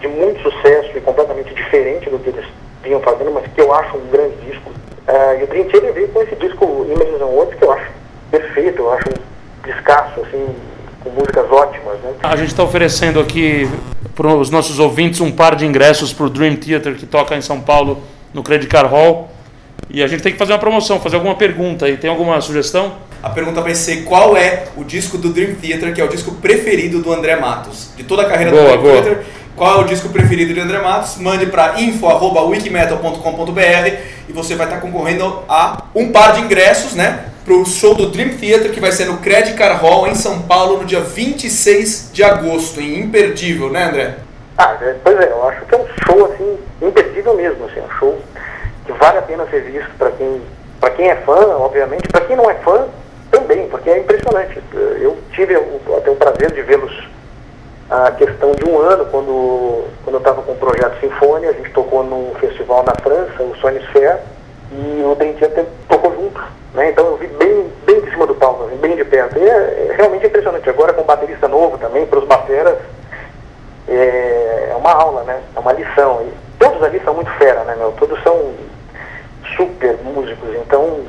de 0.00 0.08
muito 0.08 0.40
sucesso 0.42 0.96
e 0.96 1.00
completamente 1.00 1.52
diferente 1.54 2.08
do 2.08 2.18
que 2.18 2.30
eles 2.30 2.44
vinham 2.82 3.00
fazendo, 3.00 3.30
mas 3.32 3.46
que 3.52 3.60
eu 3.60 3.72
acho 3.72 3.96
um 3.96 4.06
grande 4.08 4.36
disco. 4.36 4.70
Ah, 5.06 5.34
e 5.34 5.44
o 5.44 5.46
Dream 5.46 5.64
Theater 5.64 5.92
veio 5.92 6.08
com 6.08 6.22
esse 6.22 6.34
disco 6.36 6.86
Images 6.88 7.20
and 7.20 7.26
Words, 7.26 7.58
que 7.58 7.64
eu 7.64 7.72
acho 7.72 7.90
perfeito, 8.30 8.82
eu 8.82 8.92
acho 8.92 9.08
um 9.08 9.66
descasso, 9.66 10.20
assim, 10.20 10.54
com 11.08 11.20
músicas 11.20 11.50
ótimas, 11.50 11.98
né? 12.00 12.12
A 12.22 12.36
gente 12.36 12.48
está 12.48 12.62
oferecendo 12.62 13.20
aqui 13.20 13.68
para 14.14 14.28
os 14.34 14.50
nossos 14.50 14.78
ouvintes 14.78 15.20
um 15.20 15.30
par 15.30 15.56
de 15.56 15.64
ingressos 15.64 16.12
para 16.12 16.26
o 16.26 16.30
Dream 16.30 16.56
Theater 16.56 16.94
que 16.94 17.06
toca 17.06 17.36
em 17.36 17.40
São 17.40 17.60
Paulo 17.60 18.02
no 18.32 18.42
Credit 18.42 18.68
Card 18.68 18.90
Hall. 18.90 19.30
E 19.90 20.02
a 20.02 20.06
gente 20.06 20.22
tem 20.22 20.32
que 20.32 20.38
fazer 20.38 20.52
uma 20.52 20.58
promoção, 20.58 21.00
fazer 21.00 21.16
alguma 21.16 21.34
pergunta 21.34 21.86
aí. 21.86 21.96
Tem 21.96 22.10
alguma 22.10 22.40
sugestão? 22.40 22.94
A 23.22 23.30
pergunta 23.30 23.60
vai 23.60 23.74
ser 23.74 24.04
qual 24.04 24.36
é 24.36 24.64
o 24.76 24.84
disco 24.84 25.16
do 25.16 25.30
Dream 25.30 25.54
Theater, 25.54 25.94
que 25.94 26.00
é 26.00 26.04
o 26.04 26.08
disco 26.08 26.32
preferido 26.32 27.00
do 27.00 27.12
André 27.12 27.36
Matos. 27.36 27.90
De 27.96 28.04
toda 28.04 28.22
a 28.22 28.26
carreira 28.26 28.50
Boa, 28.50 28.62
do 28.62 28.68
Dream 28.68 28.82
boa. 28.82 29.02
Theater, 29.02 29.26
qual 29.58 29.80
é 29.80 29.82
o 29.82 29.84
disco 29.84 30.08
preferido 30.08 30.54
de 30.54 30.60
André 30.60 30.78
Matos? 30.78 31.16
Mande 31.16 31.46
para 31.46 31.80
info.wikimetal.com.br 31.80 33.96
e 34.28 34.32
você 34.32 34.54
vai 34.54 34.66
estar 34.68 34.80
concorrendo 34.80 35.42
a 35.48 35.82
um 35.94 36.12
par 36.12 36.32
de 36.34 36.42
ingressos, 36.42 36.94
né? 36.94 37.24
Pro 37.44 37.66
show 37.66 37.92
do 37.94 38.08
Dream 38.08 38.36
Theater, 38.38 38.70
que 38.70 38.78
vai 38.78 38.92
ser 38.92 39.06
no 39.06 39.18
Credit 39.18 39.56
Car 39.56 39.80
Hall 39.82 40.06
em 40.06 40.14
São 40.14 40.42
Paulo 40.42 40.78
no 40.78 40.84
dia 40.84 41.00
26 41.00 42.10
de 42.12 42.22
agosto, 42.22 42.80
imperdível, 42.80 43.68
né, 43.70 43.84
André? 43.84 44.14
Ah, 44.56 44.76
é, 44.80 44.94
pois 45.02 45.18
é, 45.18 45.28
eu 45.30 45.48
acho 45.48 45.64
que 45.64 45.74
é 45.74 45.78
um 45.78 45.86
show 46.06 46.32
assim 46.32 46.56
imperdível 46.80 47.34
mesmo, 47.34 47.64
assim, 47.64 47.80
um 47.80 47.90
show 47.98 48.16
que 48.86 48.92
vale 48.92 49.18
a 49.18 49.22
pena 49.22 49.44
ser 49.50 49.62
visto 49.62 49.90
para 49.98 50.10
quem, 50.12 50.40
para 50.80 50.90
quem 50.90 51.08
é 51.08 51.16
fã, 51.16 51.34
obviamente, 51.56 52.06
para 52.08 52.20
quem 52.20 52.36
não 52.36 52.48
é 52.50 52.54
fã 52.54 52.86
também, 53.30 53.66
porque 53.68 53.90
é 53.90 53.98
impressionante. 53.98 54.60
Eu 55.00 55.16
tive 55.32 55.56
o- 55.56 55.80
até 55.96 56.10
o 56.10 56.14
prazer 56.16 56.52
de 56.52 56.62
vê-los 56.62 56.92
a 57.90 58.10
questão 58.12 58.52
de 58.52 58.64
um 58.64 58.78
ano 58.78 59.06
quando 59.06 59.84
quando 60.04 60.14
eu 60.14 60.18
estava 60.18 60.42
com 60.42 60.52
o 60.52 60.56
projeto 60.56 61.00
Sinfonia, 61.00 61.50
a 61.50 61.52
gente 61.52 61.70
tocou 61.70 62.02
num 62.02 62.34
festival 62.34 62.84
na 62.84 62.94
França, 63.02 63.42
o 63.42 63.56
Sony 63.56 63.78
Sphere, 63.80 64.18
e 64.72 65.02
o 65.02 65.16
Theater 65.16 65.66
tocou 65.88 66.12
junto, 66.14 66.42
né? 66.74 66.90
Então 66.90 67.06
eu 67.06 67.16
vi 67.16 67.26
bem 67.26 67.72
bem 67.86 68.00
de 68.00 68.10
cima 68.10 68.26
do 68.26 68.34
palco, 68.34 68.64
assim, 68.64 68.76
bem 68.76 68.96
de 68.96 69.04
perto. 69.04 69.38
E 69.38 69.48
é, 69.48 69.88
é 69.90 69.94
realmente 69.96 70.26
impressionante. 70.26 70.68
Agora 70.68 70.92
com 70.92 71.02
baterista 71.02 71.48
novo 71.48 71.78
também 71.78 72.06
para 72.06 72.18
os 72.18 72.26
bateras 72.26 72.78
é, 73.88 74.68
é 74.70 74.76
uma 74.76 74.92
aula, 74.92 75.22
né? 75.24 75.40
É 75.56 75.58
uma 75.58 75.72
lição. 75.72 76.22
E 76.22 76.32
todos 76.58 76.82
ali 76.82 77.00
são 77.04 77.14
muito 77.14 77.30
fera, 77.32 77.64
né, 77.64 77.74
meu? 77.76 77.92
Todos 77.92 78.22
são 78.22 78.52
super 79.56 79.96
músicos. 80.04 80.54
Então, 80.56 81.00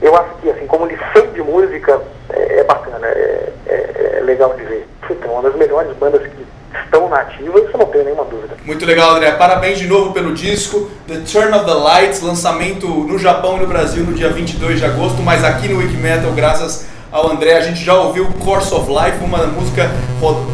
eu 0.00 0.16
acho 0.16 0.34
que, 0.42 0.50
assim, 0.50 0.66
como 0.66 0.86
lição 0.86 1.26
de 1.32 1.42
música, 1.42 2.00
é, 2.30 2.60
é 2.60 2.64
bacana, 2.64 3.06
é, 3.06 3.52
é- 3.66 4.16
é 4.18 4.20
legal 4.22 4.54
de 4.54 4.62
ver. 4.64 4.86
É 5.08 5.26
uma 5.28 5.42
das 5.42 5.54
melhores 5.54 5.96
bandas 5.96 6.20
que 6.22 6.46
estão 6.84 7.08
na 7.08 7.18
ativa, 7.18 7.58
isso 7.60 7.70
eu 7.72 7.78
não 7.78 7.86
tenho 7.86 8.04
nenhuma 8.04 8.24
dúvida. 8.24 8.54
Muito 8.64 8.84
legal, 8.84 9.10
André. 9.10 9.30
Parabéns 9.32 9.78
de 9.78 9.86
novo 9.86 10.12
pelo 10.12 10.34
disco 10.34 10.90
The 11.06 11.20
Turn 11.30 11.54
of 11.54 11.64
the 11.64 11.74
Lights, 11.74 12.20
lançamento 12.22 12.86
no 12.88 13.18
Japão 13.18 13.56
e 13.56 13.60
no 13.60 13.66
Brasil 13.66 14.02
no 14.04 14.12
dia 14.12 14.28
22 14.30 14.80
de 14.80 14.84
agosto, 14.84 15.22
mas 15.22 15.44
aqui 15.44 15.68
no 15.68 15.78
Wikimetal, 15.78 16.32
graças 16.32 16.86
ao 17.12 17.30
André, 17.30 17.54
a 17.56 17.60
gente 17.60 17.82
já 17.84 17.94
ouviu 17.94 18.26
Course 18.44 18.74
of 18.74 18.88
Life, 18.90 19.22
uma 19.24 19.46
música 19.46 19.90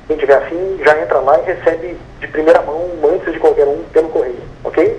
quem 0.07 0.17
tiver 0.17 0.37
afim, 0.37 0.79
já 0.85 0.97
entra 1.03 1.19
lá 1.19 1.41
e 1.41 1.45
recebe 1.45 1.99
de 2.21 2.29
primeira 2.29 2.63
mão, 2.63 2.89
antes 3.13 3.33
de 3.33 3.41
qualquer 3.41 3.67
um, 3.67 3.83
pelo 3.93 4.11
correio, 4.11 4.39
ok? 4.63 4.97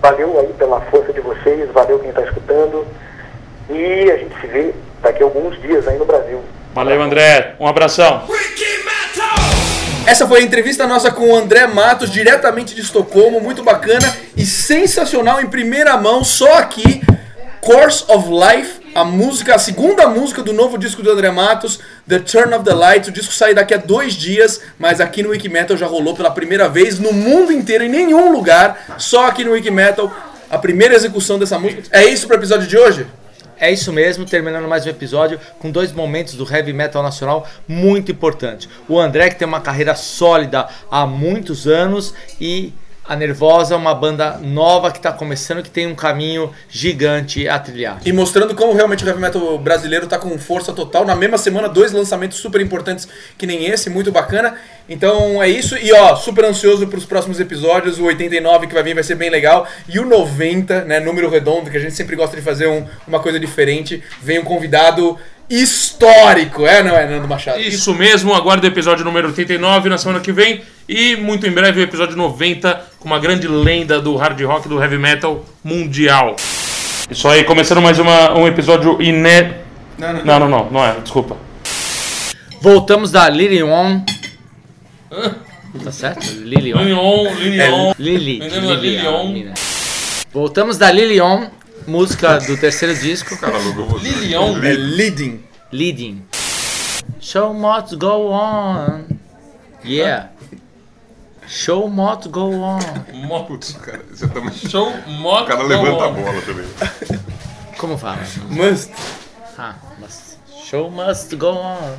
Valeu 0.00 0.40
aí 0.40 0.52
pela 0.54 0.80
força 0.82 1.12
de 1.12 1.20
vocês, 1.20 1.70
valeu 1.72 1.98
quem 1.98 2.08
está 2.08 2.22
escutando 2.22 2.86
e 3.68 4.10
a 4.10 4.16
gente 4.16 4.40
se 4.40 4.46
vê 4.46 4.74
daqui 5.02 5.22
a 5.22 5.26
alguns 5.26 5.60
dias 5.60 5.86
aí 5.86 5.98
no 5.98 6.04
Brasil. 6.04 6.40
Valeu, 6.74 7.02
André. 7.02 7.54
Um 7.60 7.66
abração. 7.66 8.22
Essa 10.06 10.26
foi 10.26 10.40
a 10.40 10.42
entrevista 10.42 10.86
nossa 10.86 11.10
com 11.10 11.30
o 11.30 11.36
André 11.36 11.66
Matos, 11.66 12.10
diretamente 12.10 12.74
de 12.74 12.80
Estocolmo, 12.80 13.40
muito 13.40 13.62
bacana 13.62 14.12
e 14.36 14.44
sensacional 14.44 15.40
em 15.40 15.46
primeira 15.46 15.96
mão, 15.96 16.24
só 16.24 16.54
aqui, 16.54 17.02
Course 17.60 18.04
of 18.08 18.28
Life, 18.28 18.79
a 18.94 19.04
música, 19.04 19.54
a 19.54 19.58
segunda 19.58 20.08
música 20.08 20.42
do 20.42 20.52
novo 20.52 20.76
disco 20.76 21.02
do 21.02 21.10
André 21.10 21.30
Matos, 21.30 21.80
The 22.08 22.18
Turn 22.18 22.54
of 22.54 22.64
the 22.64 22.74
Light. 22.74 23.08
O 23.08 23.12
disco 23.12 23.32
sai 23.32 23.54
daqui 23.54 23.74
a 23.74 23.76
dois 23.76 24.14
dias, 24.14 24.60
mas 24.78 25.00
aqui 25.00 25.22
no 25.22 25.30
Wikimetal 25.30 25.76
já 25.76 25.86
rolou 25.86 26.14
pela 26.14 26.30
primeira 26.30 26.68
vez 26.68 26.98
no 26.98 27.12
mundo 27.12 27.52
inteiro, 27.52 27.84
em 27.84 27.88
nenhum 27.88 28.32
lugar, 28.32 28.96
só 28.98 29.26
aqui 29.26 29.44
no 29.44 29.52
Wikimetal, 29.52 30.12
a 30.50 30.58
primeira 30.58 30.94
execução 30.94 31.38
dessa 31.38 31.58
música. 31.58 31.82
É 31.90 32.04
isso 32.04 32.26
pro 32.26 32.36
episódio 32.36 32.66
de 32.66 32.76
hoje? 32.76 33.06
É 33.62 33.70
isso 33.70 33.92
mesmo, 33.92 34.24
terminando 34.24 34.66
mais 34.66 34.86
um 34.86 34.88
episódio 34.88 35.38
com 35.58 35.70
dois 35.70 35.92
momentos 35.92 36.32
do 36.32 36.50
heavy 36.50 36.72
metal 36.72 37.02
nacional 37.02 37.46
muito 37.68 38.10
importantes. 38.10 38.66
O 38.88 38.98
André, 38.98 39.28
que 39.28 39.36
tem 39.36 39.46
uma 39.46 39.60
carreira 39.60 39.94
sólida 39.94 40.66
há 40.90 41.06
muitos 41.06 41.66
anos, 41.66 42.14
e 42.40 42.72
a 43.10 43.16
Nervosa, 43.16 43.76
uma 43.76 43.92
banda 43.92 44.38
nova 44.40 44.92
que 44.92 44.98
está 44.98 45.10
começando, 45.10 45.64
que 45.64 45.68
tem 45.68 45.84
um 45.84 45.96
caminho 45.96 46.52
gigante 46.68 47.48
a 47.48 47.58
trilhar. 47.58 47.98
E 48.06 48.12
mostrando 48.12 48.54
como 48.54 48.72
realmente 48.72 49.02
o 49.02 49.08
heavy 49.08 49.20
metal 49.20 49.58
brasileiro 49.58 50.06
tá 50.06 50.16
com 50.16 50.38
força 50.38 50.72
total. 50.72 51.04
Na 51.04 51.16
mesma 51.16 51.36
semana, 51.36 51.68
dois 51.68 51.90
lançamentos 51.90 52.38
super 52.38 52.60
importantes 52.60 53.08
que 53.36 53.48
nem 53.48 53.66
esse, 53.66 53.90
muito 53.90 54.12
bacana. 54.12 54.54
Então 54.88 55.42
é 55.42 55.48
isso. 55.48 55.76
E 55.76 55.92
ó, 55.92 56.16
super 56.16 56.44
ansioso 56.44 56.86
pros 56.88 57.04
próximos 57.04 57.38
episódios. 57.38 57.98
O 57.98 58.04
89 58.04 58.66
que 58.66 58.74
vai 58.74 58.82
vir 58.82 58.94
vai 58.94 59.02
ser 59.04 59.14
bem 59.14 59.30
legal. 59.30 59.66
E 59.88 59.98
o 60.00 60.04
90, 60.06 60.84
né? 60.84 60.98
Número 61.00 61.30
redondo, 61.30 61.70
que 61.70 61.76
a 61.76 61.80
gente 61.80 61.94
sempre 61.94 62.16
gosta 62.16 62.36
de 62.36 62.42
fazer 62.42 62.66
um- 62.68 62.84
uma 63.06 63.20
coisa 63.20 63.38
diferente. 63.38 64.02
Vem 64.22 64.38
um 64.40 64.44
convidado 64.44 65.16
histórico, 65.48 66.64
é, 66.66 66.80
não 66.82 66.96
é, 66.96 67.06
Nando 67.08 67.26
Machado? 67.26 67.60
Isso 67.60 67.92
mesmo, 67.94 68.32
aguarde 68.32 68.64
o 68.66 68.68
episódio 68.68 69.04
número 69.04 69.28
89 69.28 69.88
na 69.88 69.98
semana 69.98 70.20
que 70.20 70.30
vem. 70.32 70.62
E 70.88 71.16
muito 71.16 71.46
em 71.46 71.50
breve 71.50 71.80
o 71.80 71.82
episódio 71.82 72.16
90 72.16 72.80
com 73.00 73.06
uma 73.06 73.18
grande 73.18 73.48
lenda 73.48 74.00
do 74.00 74.14
hard 74.16 74.40
rock, 74.42 74.68
do 74.68 74.80
heavy 74.80 74.98
metal 74.98 75.44
mundial. 75.64 76.36
Isso 77.10 77.26
aí, 77.28 77.42
começando 77.44 77.80
mais 77.82 77.98
uma, 77.98 78.32
um 78.38 78.46
episódio 78.46 79.00
iné... 79.02 79.58
Não, 79.98 80.12
não, 80.12 80.24
Não, 80.24 80.38
não, 80.40 80.48
não, 80.48 80.70
não 80.70 80.84
é, 80.84 80.94
desculpa. 81.02 81.36
Voltamos 82.60 83.10
da 83.10 83.28
Lilion. 83.28 84.00
Tá 85.82 85.90
certo? 85.92 86.24
Lilion. 86.24 86.78
Lilion, 86.78 87.34
Lilion. 87.34 87.94
Lili. 87.98 88.38
Lilion. 88.38 89.54
Voltamos 90.32 90.78
da 90.78 90.90
Lilion, 90.90 91.48
música 91.86 92.38
do 92.38 92.56
terceiro 92.56 92.94
disco. 92.94 93.36
Lilion. 94.00 94.56
É 94.64 94.72
leading. 94.72 95.44
Leading. 95.72 96.22
Show 97.20 97.52
must 97.52 97.96
go 97.96 98.30
on. 98.30 99.04
Yeah. 99.84 100.30
Show 101.46 101.88
must 101.88 102.28
go 102.28 102.52
on. 102.52 102.78
Moto. 103.12 103.58
Cara, 103.80 104.04
você 104.08 104.28
também. 104.28 104.52
Show 104.52 104.92
moto. 105.06 105.42
O 105.42 105.46
cara 105.46 105.62
levanta 105.64 106.04
a 106.04 106.08
bola 106.10 106.40
também. 106.42 106.66
Como 107.76 107.98
fala? 107.98 108.20
Must. 108.48 108.92
Ah, 109.58 109.74
mas 110.00 110.38
show 110.64 110.90
must 110.90 111.34
go 111.36 111.48
on. 111.48 111.96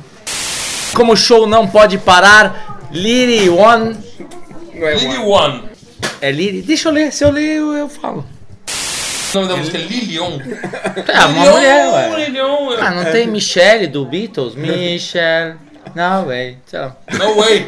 Como 0.94 1.12
o 1.12 1.16
show 1.16 1.46
não 1.46 1.66
pode 1.66 1.98
parar, 1.98 2.71
Lily 2.92 3.48
One. 3.48 3.96
Não 4.74 4.88
é 4.88 4.94
Lily 4.94 5.18
one. 5.18 5.26
One. 5.26 5.68
É 6.20 6.30
Lily. 6.30 6.62
Deixa 6.62 6.88
eu 6.88 6.92
ler, 6.92 7.12
se 7.12 7.24
eu 7.24 7.30
ler 7.30 7.56
eu, 7.56 7.72
eu 7.72 7.88
falo. 7.88 8.24
O 9.32 9.38
nome 9.38 9.48
da 9.48 9.56
música 9.56 9.78
é 9.78 9.80
Lilion. 9.80 10.38
É 11.08 11.24
uma 11.24 11.50
mulher, 11.50 11.92
ué. 11.92 12.24
Lilion. 12.26 12.76
Ah, 12.78 12.90
não 12.90 13.04
tem 13.10 13.26
Michelle 13.26 13.86
do 13.86 14.04
Beatles? 14.04 14.54
Michelle. 14.54 15.56
Não. 15.94 16.26
Sei 16.66 16.78
lá. 16.78 16.96
No 17.18 17.36
way. 17.36 17.66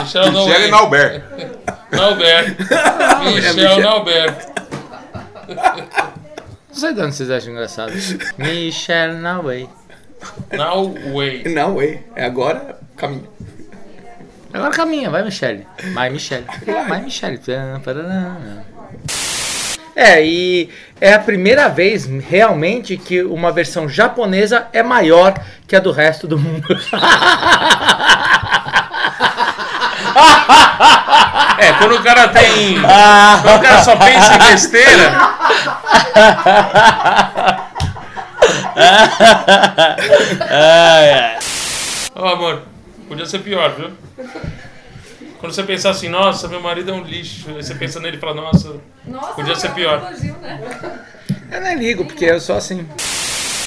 Michel 0.00 0.32
No 0.32 0.46
Michele 0.46 0.58
way. 0.58 0.70
Nauber. 0.70 1.24
Nauber. 1.90 2.56
Michel 3.24 3.54
Michel. 3.54 3.80
Nauber. 3.80 4.34
Não 6.68 6.74
sei 6.76 6.94
de 6.94 7.00
onde 7.00 7.14
vocês 7.16 7.30
acham 7.30 7.52
engraçado. 7.52 7.92
Michelle, 8.38 9.14
no 9.14 9.42
way. 9.42 9.68
Now 10.52 10.94
way. 11.12 11.42
Não, 11.46 11.74
way. 11.74 12.04
É 12.14 12.24
agora, 12.24 12.78
caminho. 12.96 13.28
Agora 14.52 14.70
caminha, 14.70 15.08
vai 15.10 15.22
Michelle. 15.22 15.66
Vai 15.94 16.10
Michelle. 16.10 16.44
Vai 16.88 17.00
Michelle. 17.02 17.40
É, 19.94 20.24
e 20.24 20.70
é 21.00 21.14
a 21.14 21.18
primeira 21.18 21.68
vez 21.68 22.06
realmente 22.06 22.96
que 22.96 23.22
uma 23.22 23.52
versão 23.52 23.88
japonesa 23.88 24.66
é 24.72 24.82
maior 24.82 25.34
que 25.66 25.76
a 25.76 25.80
do 25.80 25.92
resto 25.92 26.26
do 26.26 26.38
mundo. 26.38 26.66
É, 31.58 31.72
quando 31.74 31.96
o 31.96 32.02
cara 32.02 32.28
tem. 32.28 32.80
Quando 33.42 33.58
o 33.58 33.62
cara 33.62 33.82
só 33.82 33.94
pensa 33.96 34.34
em 34.34 34.38
besteira. 34.38 35.12
Ô 42.14 42.26
amor, 42.26 42.62
podia 43.10 43.26
ser 43.26 43.40
pior, 43.40 43.74
viu? 43.74 43.90
Quando 45.40 45.52
você 45.52 45.64
pensar 45.64 45.90
assim, 45.90 46.08
nossa, 46.08 46.46
meu 46.46 46.60
marido 46.60 46.92
é 46.92 46.94
um 46.94 47.02
lixo. 47.02 47.48
Aí 47.48 47.60
você 47.60 47.74
pensa 47.74 47.98
nele 47.98 48.18
e 48.18 48.20
fala, 48.20 48.34
nossa, 48.34 48.76
podia 49.34 49.56
ser 49.56 49.72
pior. 49.74 50.12
Eu 51.50 51.60
nem 51.60 51.76
ligo, 51.76 52.04
porque 52.04 52.26
eu 52.26 52.40
sou 52.40 52.54
assim. 52.54 52.86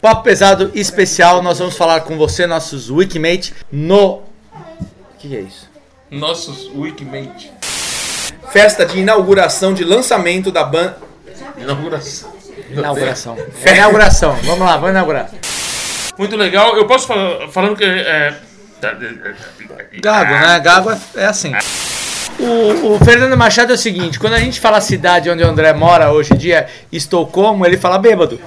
Papo 0.02 0.24
pesado 0.24 0.72
especial, 0.74 1.42
nós 1.42 1.60
vamos 1.60 1.76
falar 1.76 2.02
com 2.02 2.18
você, 2.18 2.48
nossos 2.48 2.90
Wikimate, 2.90 3.54
no. 3.70 4.20
O 4.20 4.24
que, 5.20 5.36
é 5.36 5.42
isso? 5.42 5.70
Nossos 6.10 6.72
Wikimate. 6.74 7.52
Festa 8.50 8.86
de 8.86 9.00
inauguração 9.00 9.74
de 9.74 9.84
lançamento 9.84 10.54
da 10.54 10.64
banda. 10.64 10.98
Inauguração. 11.58 12.32
Inauguração. 12.70 13.38
É 13.66 13.76
inauguração. 13.76 14.36
Vamos 14.44 14.66
lá, 14.66 14.78
vamos 14.78 14.92
inaugurar. 14.92 15.30
Muito 16.18 16.38
legal. 16.38 16.78
Eu 16.78 16.88
posso 16.88 17.08
falar 17.08 17.50
falando 17.50 17.76
que. 17.76 17.84
É, 17.84 18.40
Gago, 20.02 20.32
né? 20.34 20.60
Gago 20.60 20.92
é, 20.92 20.98
é 21.16 21.26
assim. 21.26 21.54
O, 22.40 22.94
o 22.96 23.00
Fernando 23.06 23.38
Machado 23.38 23.72
é 23.72 23.76
o 23.76 23.78
seguinte: 23.78 24.20
quando 24.20 24.34
a 24.34 24.40
gente 24.40 24.60
fala 24.60 24.78
a 24.78 24.82
cidade 24.82 25.30
onde 25.30 25.44
o 25.44 25.48
André 25.48 25.74
mora 25.74 26.12
hoje 26.12 26.34
em 26.34 26.38
dia, 26.38 26.68
Estocolmo, 26.92 27.66
ele 27.66 27.78
fala 27.78 27.98
bêbado. 27.98 28.40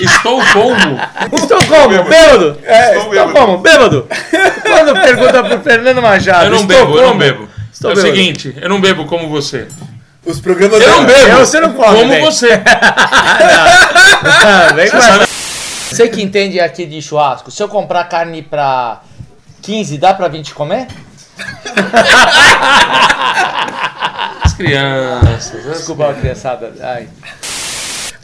Estou 0.00 0.42
como? 0.52 0.98
Estocolmo, 1.36 2.04
bêbado! 2.04 2.58
É. 2.64 2.98
Estocolmo, 2.98 3.58
bêbado! 3.58 4.08
Quando 4.62 4.94
pergunta 5.00 5.44
pro 5.44 5.60
Fernando 5.60 6.02
Machado, 6.02 6.46
Eu 6.46 6.50
não 6.50 6.66
bebo, 6.66 6.80
eu 6.80 6.86
não 6.86 6.94
Estocolmo, 6.94 7.18
bebo. 7.18 7.48
Estou 7.72 7.90
é 7.90 7.92
o 7.92 7.96
bêbado. 7.96 8.16
seguinte, 8.16 8.56
eu 8.60 8.68
não 8.68 8.80
bebo 8.80 9.04
como 9.04 9.28
você. 9.28 9.68
Os 10.24 10.40
programas 10.40 10.80
Eu 10.80 10.90
não 10.90 11.04
bebo. 11.04 11.28
Eu, 11.28 11.38
você 11.38 11.60
não 11.60 11.72
come, 11.72 11.98
Como 11.98 12.20
você. 12.20 12.48
Ah, 14.24 14.72
vem 14.74 14.88
com 14.88 14.96
Você 14.96 15.08
essa. 15.10 15.28
Você 15.90 16.08
que 16.08 16.22
entende 16.22 16.58
aqui 16.58 16.86
de 16.86 17.02
churrasco, 17.02 17.50
se 17.50 17.62
eu 17.62 17.68
comprar 17.68 18.04
carne 18.04 18.40
pra 18.40 19.02
15, 19.62 19.96
dá 19.96 20.12
pra 20.12 20.28
20 20.28 20.52
comer? 20.54 20.88
As 24.42 24.52
crianças. 24.54 25.66
as 25.66 25.76
Desculpa, 25.78 26.12
criançada. 26.14 26.72
Ai. 26.80 27.08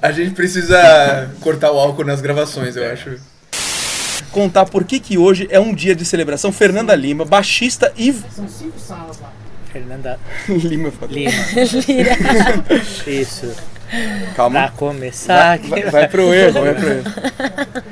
A 0.03 0.13
gente 0.13 0.35
precisa 0.35 1.31
cortar 1.41 1.71
o 1.73 1.79
álcool 1.79 2.05
nas 2.05 2.21
gravações, 2.21 2.77
eu 2.77 2.91
acho. 2.91 3.19
Contar 4.33 4.67
por 4.67 4.85
que 4.85 5.01
que 5.01 5.17
hoje 5.17 5.49
é 5.51 5.59
um 5.59 5.73
dia 5.73 5.95
de 5.95 6.05
celebração. 6.05 6.53
Fernanda 6.53 6.95
Lima, 6.95 7.25
baixista 7.25 7.93
e... 7.97 8.13
Fernanda 9.73 10.19
Lima. 10.49 10.93
Lima. 11.09 11.33
Lira. 11.87 12.17
Isso. 13.07 13.55
calma. 14.37 14.61
Pra 14.61 14.71
começar. 14.71 15.59
Vai, 15.59 15.83
vai 15.85 16.09
pro 16.09 16.35
erro, 16.35 16.61
vai 16.61 16.75
pro 16.75 16.89
erro. 16.89 17.05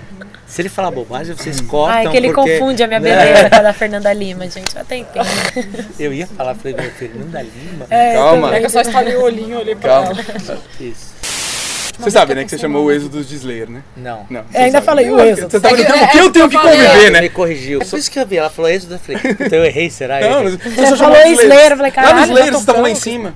Se 0.47 0.63
ele 0.63 0.69
falar 0.69 0.91
bobagem, 0.93 1.35
vocês 1.37 1.61
cortam. 1.61 1.97
Ai, 1.99 2.09
que 2.09 2.17
ele 2.17 2.33
porque- 2.33 2.59
confunde 2.59 2.83
a 2.83 2.87
minha 2.87 3.01
né? 3.01 3.17
beleza 3.17 3.51
com 3.51 3.57
a 3.57 3.63
da 3.63 3.73
Fernanda 3.73 4.13
Lima, 4.13 4.49
gente. 4.49 4.75
Eu 4.77 4.83
até 4.83 4.97
entendo. 4.97 5.27
Eu 5.99 6.13
ia 6.13 6.27
falar, 6.27 6.55
falei, 6.55 6.77
meu, 6.81 6.91
Fernanda 6.93 7.43
Lima. 7.43 7.87
É, 7.91 8.15
Calma. 8.15 8.55
É 8.57 8.61
que 8.61 8.67
eu 8.67 8.71
só 8.71 8.81
estalei 8.81 9.17
o 9.17 9.23
olhinho, 9.23 9.59
olhei 9.59 9.75
pra 9.75 9.91
Calma. 9.91 10.13
ela. 10.47 10.59
Isso. 10.81 11.17
Você 11.99 12.11
sabe, 12.11 12.35
né, 12.35 12.45
que 12.45 12.51
você 12.51 12.59
chamou 12.59 12.85
o 12.85 12.93
êxodo 12.93 13.25
de 13.25 13.35
Slayer, 13.37 13.71
né? 13.71 13.81
Não. 13.97 14.27
Não. 14.29 14.41
Eu 14.41 14.47
você 14.53 14.59
ainda 14.59 14.73
sabe. 14.73 14.85
falei 14.87 15.11
o 15.11 15.19
êxodo. 15.19 15.51
Você 15.51 15.61
tá 15.61 15.71
brincando 15.71 15.95
É 15.97 15.99
com 16.01 16.07
que- 16.07 16.13
quem 16.13 16.21
é 16.21 16.25
eu 16.25 16.31
tenho 16.31 16.49
que 16.49 16.59
que 16.59 16.67
eu 16.67 16.71
conviver, 16.71 17.11
né? 17.11 17.21
me 17.23 17.29
corrigiu. 17.31 17.79
Por 17.81 17.99
isso 17.99 18.11
que 18.11 18.19
eu 18.21 18.27
vi, 18.27 18.37
ela 18.37 18.51
falou 18.51 18.71
isso, 18.71 18.87
eu 18.91 18.99
falei, 18.99 19.35
puta, 19.35 19.57
eu 19.57 19.65
errei, 19.65 19.89
será? 19.91 20.21
Não, 20.21 20.43
Errei. 20.47 20.59
mas 20.77 20.91
Você 20.91 20.97
falou 20.97 21.17
Slayer, 21.27 21.73
eu 21.73 21.77
falei, 21.79 21.91
Lá 21.91 21.91
caralho, 21.91 22.17
no 22.19 22.23
Slayer 22.27 22.47
vocês 22.53 22.61
estavam 22.61 22.83
lá 22.83 22.91
em 22.91 22.95
cima. 22.95 23.35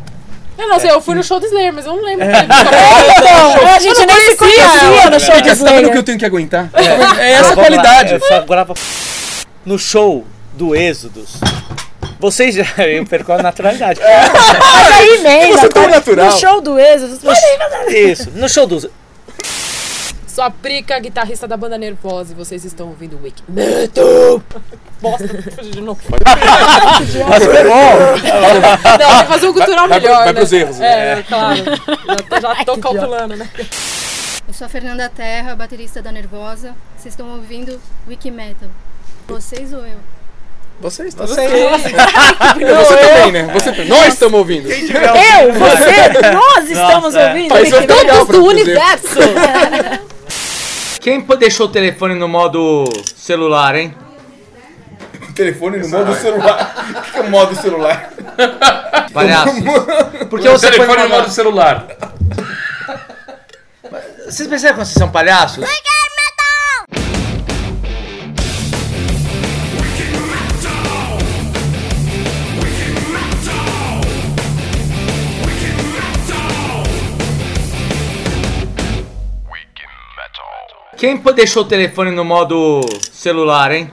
Eu 0.60 0.68
não 0.68 0.78
sei, 0.78 0.90
eu 0.90 1.00
fui 1.00 1.14
no 1.14 1.24
show 1.24 1.40
do 1.40 1.46
Slayer, 1.46 1.72
mas 1.72 1.86
eu 1.86 1.96
não 1.96 2.04
lembro. 2.04 2.24
É, 2.24 2.42
então, 2.42 3.66
a 3.74 3.78
gente 3.78 4.06
nem 4.06 4.20
se 4.20 4.36
conhecia 4.36 5.10
no 5.10 5.18
show 5.20 5.34
É 5.34 5.42
você 5.42 5.64
tá 5.64 5.70
vendo 5.72 5.86
o 5.88 5.90
que 5.90 5.98
eu 5.98 6.02
Slayer. 6.02 6.02
tenho 6.02 6.18
que 6.18 6.26
aguentar? 6.26 6.70
É, 7.18 7.32
essa 7.32 7.54
qualidade. 7.54 8.18
Agora 8.30 8.66
no 9.64 9.78
show 9.78 10.26
do 10.52 10.76
Êxodos. 10.76 11.38
Vocês 12.18 12.54
já 12.54 12.64
eu 12.86 13.06
perco 13.06 13.32
a 13.32 13.42
naturalidade. 13.42 13.98
Mas 14.00 14.92
aí 14.92 15.08
emenda. 15.16 15.58
Você 15.58 15.66
é 15.66 15.68
tão 15.68 15.82
cara. 15.84 15.94
natural. 15.94 16.26
No 16.26 16.38
show 16.38 16.60
do 16.60 16.78
Êxodo. 16.78 17.18
Isso, 17.88 18.30
no 18.34 18.48
show 18.48 18.66
dos. 18.66 18.86
Sou 20.40 20.46
a 20.46 20.50
Prica, 20.50 20.98
guitarrista 20.98 21.46
da 21.46 21.54
banda 21.54 21.76
Nervosa, 21.76 22.32
e 22.32 22.34
vocês 22.34 22.64
estão 22.64 22.88
ouvindo 22.88 23.14
o 23.14 23.22
Wiki. 23.22 23.42
Metal! 23.46 24.42
Bosta, 24.98 25.28
de 25.62 25.82
novo. 25.82 26.00
Mas 27.28 27.44
foi 27.44 27.64
bom! 27.64 27.92
Não, 28.98 29.08
tem 29.10 29.18
que 29.18 29.32
fazer 29.32 29.48
um 29.48 29.52
cultural 29.52 29.86
Vai 29.86 30.00
melhor, 30.00 30.16
vai 30.16 30.26
né? 30.28 30.32
pros 30.32 30.50
erros, 30.50 30.80
É, 30.80 31.22
claro. 31.28 31.62
Já 31.62 32.16
tô, 32.16 32.40
já 32.40 32.64
tô 32.64 32.78
calculando, 32.78 33.36
né? 33.36 33.50
Eu 34.48 34.54
sou 34.54 34.64
a 34.64 34.70
Fernanda 34.70 35.10
Terra, 35.14 35.54
baterista 35.54 36.00
da 36.00 36.10
Nervosa. 36.10 36.74
Vocês 36.96 37.12
estão 37.12 37.32
ouvindo 37.32 37.78
Wiki 38.08 38.30
Metal. 38.30 38.70
Vocês 39.28 39.74
ou 39.74 39.84
eu? 39.84 39.98
Vocês, 40.80 41.12
tá 41.12 41.26
certo. 41.26 41.52
Você 41.52 42.96
também, 42.96 43.32
né? 43.32 43.42
Você 43.52 43.72
também. 43.72 43.88
Nós 43.88 44.14
estamos 44.14 44.38
ouvindo. 44.38 44.72
Eu, 44.72 45.52
você, 45.52 46.32
nós 46.32 46.70
estamos 46.70 47.12
Nossa, 47.12 47.28
ouvindo. 47.28 47.50
Mas 47.50 47.70
legal 47.70 47.98
Todos 47.98 48.26
pra 48.26 48.36
do 48.38 48.44
universo! 48.46 49.18
Quem 51.01 51.20
deixou 51.39 51.66
o 51.66 51.70
telefone 51.70 52.14
no 52.14 52.28
modo 52.28 52.85
celular, 53.16 53.74
hein? 53.74 53.94
Telefone 55.35 55.78
no 55.78 55.89
modo 55.89 56.14
celular. 56.14 56.74
O 56.90 57.10
que 57.10 57.18
é 57.18 57.20
o 57.22 57.31
modo 57.31 57.56
celular? 57.56 58.12
Palhaço. 59.12 59.55
Porque 60.28 60.48
O 60.48 60.52
você 60.52 60.70
telefone 60.70 61.02
no 61.02 61.09
no 61.09 61.09
modo 61.09 61.31
celular. 61.31 61.86
Vocês 64.27 64.48
percebem 64.48 64.77
quando 64.77 64.86
vocês 64.86 64.94
são 64.94 65.10
palhaços? 65.10 65.64
Quem 81.01 81.16
deixou 81.35 81.62
o 81.62 81.64
telefone 81.64 82.10
no 82.10 82.22
modo 82.27 82.82
celular, 83.10 83.72
hein? 83.72 83.89